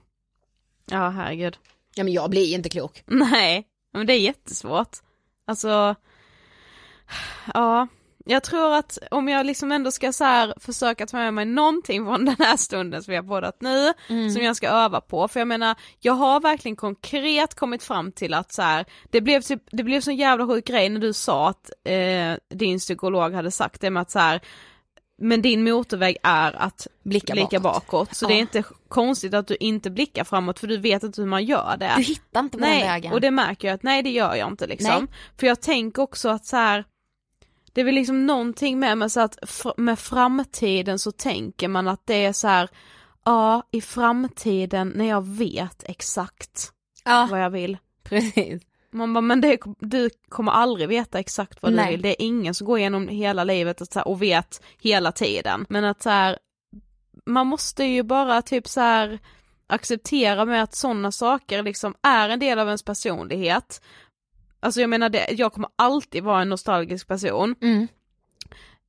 Ja 0.92 1.10
herregud. 1.10 1.58
Ja 1.96 2.04
men 2.04 2.14
jag 2.14 2.30
blir 2.30 2.54
inte 2.56 2.70
klok. 2.70 3.04
Nej, 3.06 3.68
men 3.94 4.08
det 4.08 4.14
är 4.14 4.20
jättesvårt. 4.20 4.98
Alltså, 5.48 5.96
ja, 7.54 7.88
jag 8.30 8.44
tror 8.44 8.74
att 8.76 8.98
om 9.12 9.28
jag 9.28 9.46
liksom 9.46 9.72
ändå 9.72 9.92
ska 9.92 10.12
så 10.14 10.24
här 10.24 10.54
försöka 10.60 11.06
ta 11.08 11.18
med 11.18 11.34
mig 11.34 11.46
någonting 11.46 12.06
från 12.06 12.26
den 12.26 12.36
här 12.40 12.58
stunden 12.58 13.04
som 13.04 13.12
vi 13.12 13.16
har 13.18 13.24
poddat 13.24 13.58
nu, 13.62 13.94
Mm. 14.10 14.30
som 14.32 14.42
jag 14.44 14.56
ska 14.56 14.70
öva 14.70 15.02
på, 15.02 15.28
för 15.28 15.40
jag 15.40 15.48
menar, 15.48 15.76
jag 16.00 16.14
har 16.14 16.40
verkligen 16.40 16.76
konkret 16.76 17.56
kommit 17.56 17.84
fram 17.84 18.12
till 18.12 18.34
att 18.34 18.52
så 18.52 18.62
här, 18.62 18.86
det 19.10 19.22
blev 19.22 19.42
typ, 19.42 19.64
det 19.72 19.84
blev 19.84 20.02
så 20.02 20.12
jävla 20.12 20.48
sjuk 20.48 20.66
grej 20.66 20.90
när 20.90 21.00
du 21.02 21.14
sa 21.14 21.50
att 21.50 21.72
eh, 21.84 22.58
din 22.58 22.80
psykolog 22.80 23.34
hade 23.34 23.52
sagt 23.52 23.82
det 23.82 23.90
med 23.90 24.02
att 24.02 24.12
så 24.12 24.20
här, 24.20 24.42
men 25.22 25.42
din 25.42 25.64
motorväg 25.64 26.18
är 26.24 26.62
att 26.62 26.88
Blicka 27.04 27.34
blicka 27.34 27.60
bakåt. 27.60 27.86
bakåt, 27.88 28.16
så 28.16 28.26
Ja. 28.26 28.30
det 28.30 28.34
är 28.34 28.40
inte 28.40 28.64
konstigt 28.88 29.34
att 29.34 29.48
du 29.48 29.56
inte 29.60 29.90
blickar 29.90 30.24
framåt 30.24 30.60
för 30.60 30.68
du 30.68 30.78
vet 30.78 31.04
inte 31.04 31.22
hur 31.22 31.28
man 31.28 31.46
gör 31.46 31.78
det. 31.80 31.94
Du 31.98 32.04
hittar 32.04 32.40
inte 32.40 32.58
på 32.58 32.64
den 32.64 32.70
Nej, 32.70 32.84
vägen. 32.84 33.14
och 33.14 33.22
det 33.22 33.32
märker 33.32 33.68
jag 33.68 33.76
att 33.76 33.84
nej 33.84 34.04
det 34.04 34.10
gör 34.10 34.36
jag 34.36 34.48
inte 34.52 34.68
liksom. 34.68 34.92
Nej. 35.00 35.14
För 35.40 35.48
jag 35.48 35.62
tänker 35.62 36.02
också 36.02 36.30
att 36.30 36.46
så 36.46 36.56
här. 36.58 36.84
Det 37.74 37.82
är 37.82 37.86
väl 37.86 37.96
liksom 37.96 38.26
någonting 38.26 38.80
med, 38.80 38.98
med 38.98 39.12
så 39.12 39.20
att 39.20 39.38
med 39.78 40.00
framtiden 40.00 41.00
så 41.00 41.12
tänker 41.12 41.68
man 41.68 41.88
att 41.88 42.02
det 42.06 42.26
är 42.26 42.34
så 42.34 42.48
här. 42.48 42.70
Ja, 43.26 43.64
i 43.72 43.82
framtiden 43.82 44.94
när 44.96 45.06
jag 45.06 45.28
vet 45.28 45.84
exakt 45.84 46.72
ja, 47.06 47.28
vad 47.32 47.42
jag 47.42 47.50
vill. 47.50 47.78
precis. 48.04 48.64
Man 48.92 49.14
bara, 49.14 49.22
men 49.22 49.42
det, 49.42 49.60
du 49.80 50.10
kommer 50.30 50.52
aldrig 50.52 50.90
veta 50.90 51.20
exakt 51.20 51.62
vad 51.62 51.74
Nej. 51.74 51.86
du 51.86 51.92
vill. 51.92 52.02
Det 52.02 52.10
är 52.22 52.26
ingen 52.26 52.54
som 52.54 52.68
går 52.68 52.80
igenom 52.80 53.08
hela 53.08 53.44
livet 53.44 53.82
och, 53.82 53.88
så 53.88 54.00
här, 54.00 54.08
och 54.08 54.22
vet 54.22 54.62
hela 54.82 55.12
tiden. 55.12 55.66
Men 55.70 55.86
att 55.86 56.02
så 56.02 56.10
här, 56.10 56.38
man 57.26 57.48
måste 57.48 57.84
ju 57.84 58.04
bara 58.04 58.42
typ 58.42 58.68
så 58.68 58.82
här 58.82 59.20
acceptera 59.68 60.46
med 60.46 60.64
att 60.64 60.76
sådana 60.76 61.12
saker 61.12 61.64
liksom 61.64 61.96
är 62.02 62.30
en 62.30 62.40
del 62.40 62.60
av 62.60 62.68
ens 62.68 62.84
personlighet. 62.84 63.82
Alltså 64.60 64.82
jag 64.82 64.90
menar, 64.90 65.10
det, 65.10 65.26
jag 65.32 65.54
kommer 65.54 65.70
alltid 65.76 66.24
vara 66.24 66.42
en 66.42 66.50
nostalgisk 66.50 67.08
person. 67.08 67.56
Mm. 67.62 67.88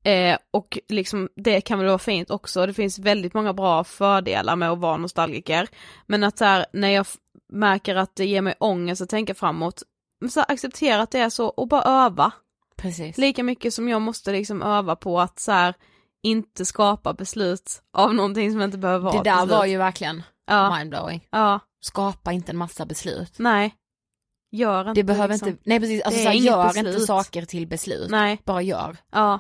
Eh, 0.05 0.39
och 0.51 0.79
liksom 0.89 1.29
det 1.37 1.61
kan 1.61 1.79
väl 1.79 1.89
vara 1.89 1.99
fint 1.99 2.31
också, 2.31 2.67
det 2.67 2.75
finns 2.75 2.99
väldigt 2.99 3.35
många 3.35 3.53
bra 3.53 3.85
fördelar 3.85 4.57
med 4.57 4.71
att 4.71 4.79
vara 4.79 4.97
nostalgiker. 4.97 5.69
Men 6.07 6.25
att 6.25 6.39
så 6.39 6.45
här, 6.45 6.67
när 6.73 6.89
jag 6.89 7.07
märker 7.53 7.97
att 7.97 8.17
det 8.17 8.27
ger 8.27 8.43
mig 8.43 8.55
ångest 8.61 9.03
att 9.03 9.09
tänka 9.09 9.35
framåt, 9.35 9.83
så 10.31 10.41
här, 10.41 10.51
acceptera 10.53 11.03
att 11.03 11.11
det 11.11 11.19
är 11.19 11.31
så 11.31 11.47
och 11.47 11.69
bara 11.69 11.83
öva. 11.83 12.33
Precis. 12.77 13.19
Lika 13.19 13.43
mycket 13.43 13.75
som 13.75 13.89
jag 13.89 14.03
måste 14.03 14.33
liksom 14.33 14.63
öva 14.63 14.97
på 14.97 15.21
att 15.21 15.39
så 15.41 15.53
här, 15.53 15.75
inte 16.23 16.65
skapa 16.65 17.13
beslut 17.13 17.83
av 17.93 18.15
någonting 18.15 18.53
som 18.53 18.63
inte 18.63 18.79
behöver 18.79 19.05
vara 19.05 19.23
Det 19.23 19.31
där 19.31 19.37
beslut. 19.37 19.51
var 19.51 19.65
ju 19.67 19.77
verkligen 19.79 20.23
ja, 20.47 20.77
mindblowing. 20.77 21.27
ja, 21.31 21.61
Skapa 21.81 22.33
inte 22.33 22.53
en 22.53 22.59
massa 22.59 22.87
beslut. 22.87 23.33
nej. 23.39 23.75
Gör 24.53 24.81
inte 24.81 24.93
Det 25.01 25.05
behöver 25.05 25.29
liksom. 25.35 25.49
inte, 25.49 25.63
nej 25.67 25.81
precis, 25.81 26.03
alltså 26.03 26.21
så 26.23 26.29
här, 26.29 26.35
gör 26.35 26.67
beslut. 26.67 26.87
inte 26.87 27.01
saker 27.01 27.45
till 27.45 27.67
beslut. 27.67 28.11
Nej, 28.11 28.41
Bara 28.45 28.63
gör. 28.63 28.97
ja. 29.13 29.39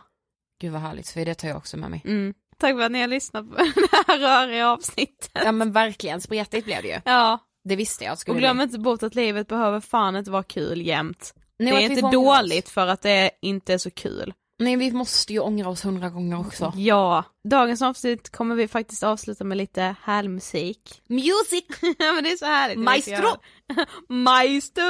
Gud 0.60 0.72
vad 0.72 0.80
härligt, 0.80 1.08
för 1.08 1.24
det 1.24 1.34
tar 1.34 1.48
jag 1.48 1.56
också 1.56 1.76
med 1.76 1.90
mig. 1.90 2.02
Mm. 2.04 2.34
Tack 2.58 2.72
för 2.74 2.80
att 2.80 2.92
ni 2.92 3.00
har 3.00 3.08
lyssnat 3.08 3.50
på 3.50 3.56
det 3.56 3.88
här 4.06 4.18
röriga 4.18 4.68
avsnittet. 4.68 5.30
Ja 5.34 5.52
men 5.52 5.72
verkligen, 5.72 6.20
spretigt 6.20 6.64
blev 6.64 6.82
det 6.82 6.88
ju. 6.88 7.00
Ja, 7.04 7.38
Det 7.64 7.76
visste 7.76 8.04
jag 8.04 8.18
skulle 8.18 8.34
och 8.34 8.40
glöm 8.40 8.56
bli. 8.56 8.64
inte 8.64 8.78
bort 8.78 9.02
att 9.02 9.14
livet 9.14 9.48
behöver 9.48 9.80
fan 9.80 10.16
inte 10.16 10.30
vara 10.30 10.42
kul 10.42 10.82
jämt. 10.86 11.34
Nej, 11.58 11.72
det 11.72 11.78
är 11.78 11.90
inte 11.90 12.02
ångra 12.06 12.18
oss. 12.18 12.38
dåligt 12.38 12.68
för 12.68 12.86
att 12.86 13.02
det 13.02 13.30
inte 13.42 13.74
är 13.74 13.78
så 13.78 13.90
kul. 13.90 14.32
Nej 14.58 14.76
vi 14.76 14.92
måste 14.92 15.32
ju 15.32 15.38
ångra 15.40 15.68
oss 15.68 15.84
hundra 15.84 16.08
gånger 16.10 16.40
också. 16.40 16.72
Ja, 16.76 17.24
dagens 17.48 17.82
avsnitt 17.82 18.30
kommer 18.30 18.54
vi 18.54 18.68
faktiskt 18.68 19.02
avsluta 19.02 19.44
med 19.44 19.58
lite 19.58 19.94
härlig 20.02 20.30
musik. 20.30 21.02
Music! 21.08 21.64
ja 21.98 22.12
men 22.12 22.24
det 22.24 22.32
är 22.32 22.36
så 22.36 22.44
härligt. 22.46 22.78
Maestro! 22.78 23.28
Maestro! 24.08 24.84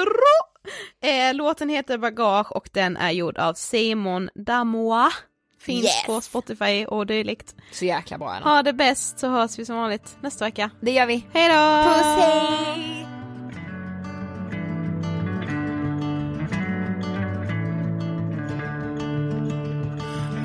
Eh, 1.03 1.35
låten 1.35 1.69
heter 1.69 1.99
Bagage 1.99 2.53
och 2.53 2.69
den 2.73 2.97
är 2.97 3.11
gjord 3.11 3.39
av 3.39 3.55
Simon 3.55 4.31
Damois. 4.35 5.13
Finns 5.61 5.85
Yes. 5.85 6.07
på 6.07 6.21
Spotify 6.21 6.85
och 6.87 7.07
dylikt. 7.07 7.55
Så 7.73 7.85
jäkla 7.85 8.19
bra 8.19 8.31
Anna. 8.31 8.51
Ha 8.55 8.63
det 8.63 8.73
bäst 8.73 9.19
så 9.19 9.29
hörs 9.29 9.59
vi 9.59 9.65
som 9.65 9.77
vanligt 9.77 10.17
nästa 10.23 10.45
vecka. 10.45 10.71
Det 10.81 10.91
gör 10.91 11.07
vi. 11.07 11.27
Hej 11.33 11.49
då! 11.49 11.91
Puss 11.91 12.25
hej! 12.25 13.07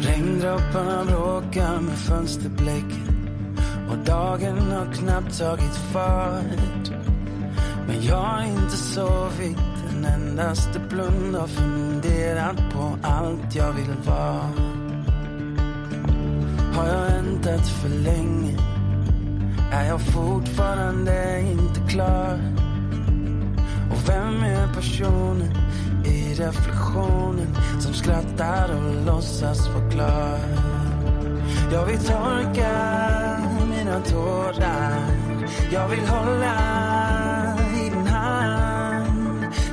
Regndropparna 0.02 1.06
bråkar 1.06 1.80
med 1.82 1.98
fönsterblecken 1.98 3.58
och 3.92 3.98
dagen 3.98 4.58
har 4.72 4.94
knappt 4.94 5.40
tagit 5.40 5.76
fart. 5.94 7.15
Men 7.88 8.06
jag 8.06 8.16
har 8.16 8.44
inte 8.44 8.78
sovit 8.78 9.58
en 9.90 10.06
endaste 10.06 10.80
blund 10.80 11.36
och 11.36 11.50
funderat 11.50 12.58
på 12.74 12.98
allt 13.02 13.56
jag 13.56 13.72
vill 13.72 13.94
vara. 14.06 14.50
Har 16.76 16.88
jag 16.88 17.02
väntat 17.02 17.68
för 17.68 17.90
länge? 17.90 18.58
Är 19.72 19.86
jag 19.88 20.02
fortfarande 20.02 21.42
inte 21.42 21.92
klar? 21.92 22.40
Och 23.92 24.10
vem 24.10 24.44
är 24.44 24.74
personen 24.74 25.54
i 26.06 26.34
reflektionen 26.34 27.56
som 27.80 27.94
skrattar 27.94 28.70
och 28.76 29.06
låtsas 29.06 29.68
vara 29.68 29.90
glad? 29.90 30.40
Jag 31.72 31.86
vill 31.86 32.00
torka 32.00 33.06
mina 33.70 34.00
tårar 34.00 35.10
Jag 35.72 35.88
vill 35.88 36.08
hålla 36.08 37.05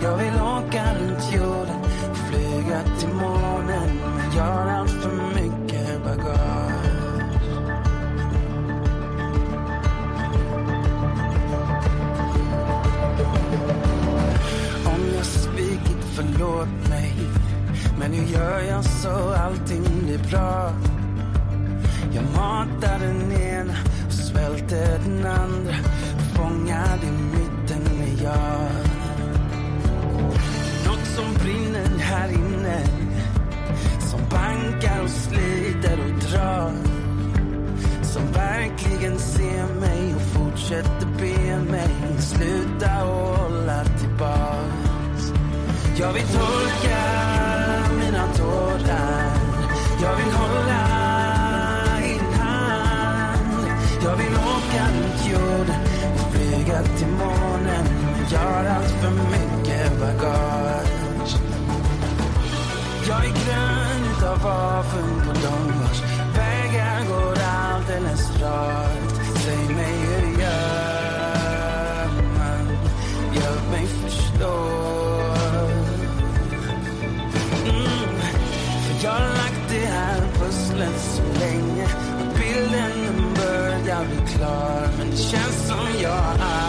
jag 0.02 0.16
vill 0.16 0.34
åka 0.34 0.94
runt 0.94 1.32
jorden 1.32 1.82
Flyga 2.14 2.82
till 2.98 3.08
månen 3.08 4.00
Men 4.16 4.36
jag 4.36 4.44
har 4.44 4.66
allt 4.66 4.90
för 4.90 5.12
mycket 5.34 6.04
bagage. 6.04 6.72
Om 14.86 15.14
jag 15.14 15.24
svikit, 15.24 16.04
förlåt 16.14 16.88
mig 16.88 17.14
Men 17.98 18.10
nu 18.10 18.24
gör 18.24 18.60
jag 18.60 18.84
så 18.84 19.34
allting 19.34 19.84
blir 20.04 20.30
bra. 20.30 20.72
Jag 22.14 22.24
matar 22.36 22.98
den 22.98 23.32
ena 23.32 23.74
och 24.06 24.12
svälter 24.12 24.98
den 25.04 25.26
andra 25.26 25.74
Fångad 26.34 27.04
i 27.04 27.10
mitten 27.10 28.00
är 28.00 28.24
jag 28.24 28.91
som 31.16 31.34
brinner 31.34 31.98
här 31.98 32.28
inne 32.28 32.86
Som 34.10 34.20
bankar 34.30 35.02
och 35.02 35.10
sliter 35.10 35.98
och 36.06 36.30
drar 36.30 36.72
Som 38.02 38.32
verkligen 38.32 39.18
ser 39.18 39.80
mig 39.80 40.14
och 40.14 40.22
fortsätter 40.22 41.06
be 41.18 41.58
mig 41.70 41.88
Sluta 42.18 43.04
och 43.04 43.36
hålla 43.36 43.84
tillbaks. 43.84 45.32
Jag 45.96 46.12
vill 46.12 46.22
torka 46.22 47.02
mina 47.98 48.26
tårar 48.36 49.36
Jag 50.02 50.16
vill 50.16 50.32
hålla 50.34 50.82
i 51.98 52.12
din 52.12 52.32
hand 52.40 53.66
Jag 54.04 54.16
vill 54.16 54.32
åka 54.32 54.82
runt 54.94 55.30
jorden 55.32 55.80
och 56.14 56.34
flyga 56.34 56.82
till 56.82 57.08
månen 57.08 57.84
Men 58.12 58.26
jag 58.32 58.40
har 58.40 58.64
allt 58.64 58.90
för 58.90 59.10
mycket 59.10 60.00
bagage. 60.00 60.81
Jag 63.08 63.24
är 63.24 63.30
grön 63.30 64.16
utav 64.16 64.46
avund 64.46 65.22
på 65.26 65.32
dem 65.32 65.80
vars 65.82 66.02
vägar 66.36 67.04
går 67.08 67.36
alldeles 67.42 68.40
rakt 68.40 69.40
Säg 69.44 69.74
mig 69.74 69.94
hur 69.98 70.40
gör 70.40 72.08
man? 72.38 72.68
Hjälp 73.34 73.70
mig 73.70 73.86
förstå 73.86 74.54
mm. 77.64 78.18
För 78.84 79.04
jag 79.04 79.12
har 79.12 79.20
lagt 79.20 79.70
det 79.70 79.86
här 79.86 80.20
pusslet 80.38 81.00
så 81.00 81.22
länge 81.40 81.84
och 82.20 82.38
bilden 82.38 83.34
börjar 83.34 84.04
bli 84.04 84.36
klar 84.36 84.88
Men 84.98 85.10
det 85.10 85.16
känns 85.16 85.68
som 85.68 86.02
jag 86.02 86.61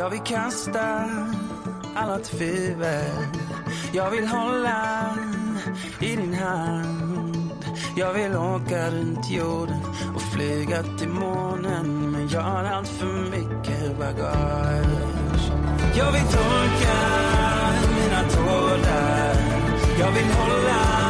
jag 0.00 0.10
vill 0.10 0.20
kasta 0.20 1.08
alla 1.94 2.18
tvivel 2.18 3.26
Jag 3.92 4.10
vill 4.10 4.26
hålla 4.26 5.16
i 6.00 6.16
din 6.16 6.34
hand. 6.34 7.52
Jag 7.96 8.12
vill 8.12 8.36
åka 8.36 8.90
runt 8.90 9.30
jorden 9.30 9.80
och 10.14 10.22
flyga 10.22 10.82
till 10.82 11.08
månen. 11.08 12.10
Men 12.10 12.28
jag 12.28 12.40
har 12.40 12.64
allt 12.64 12.88
för 12.88 13.30
mycket 13.30 13.98
bagage 13.98 15.52
Jag 15.96 16.12
vill 16.12 16.22
torka 16.22 16.98
mina 17.94 18.22
tårar. 18.30 19.34
Jag 19.98 20.12
vill 20.12 20.32
hålla 20.32 21.09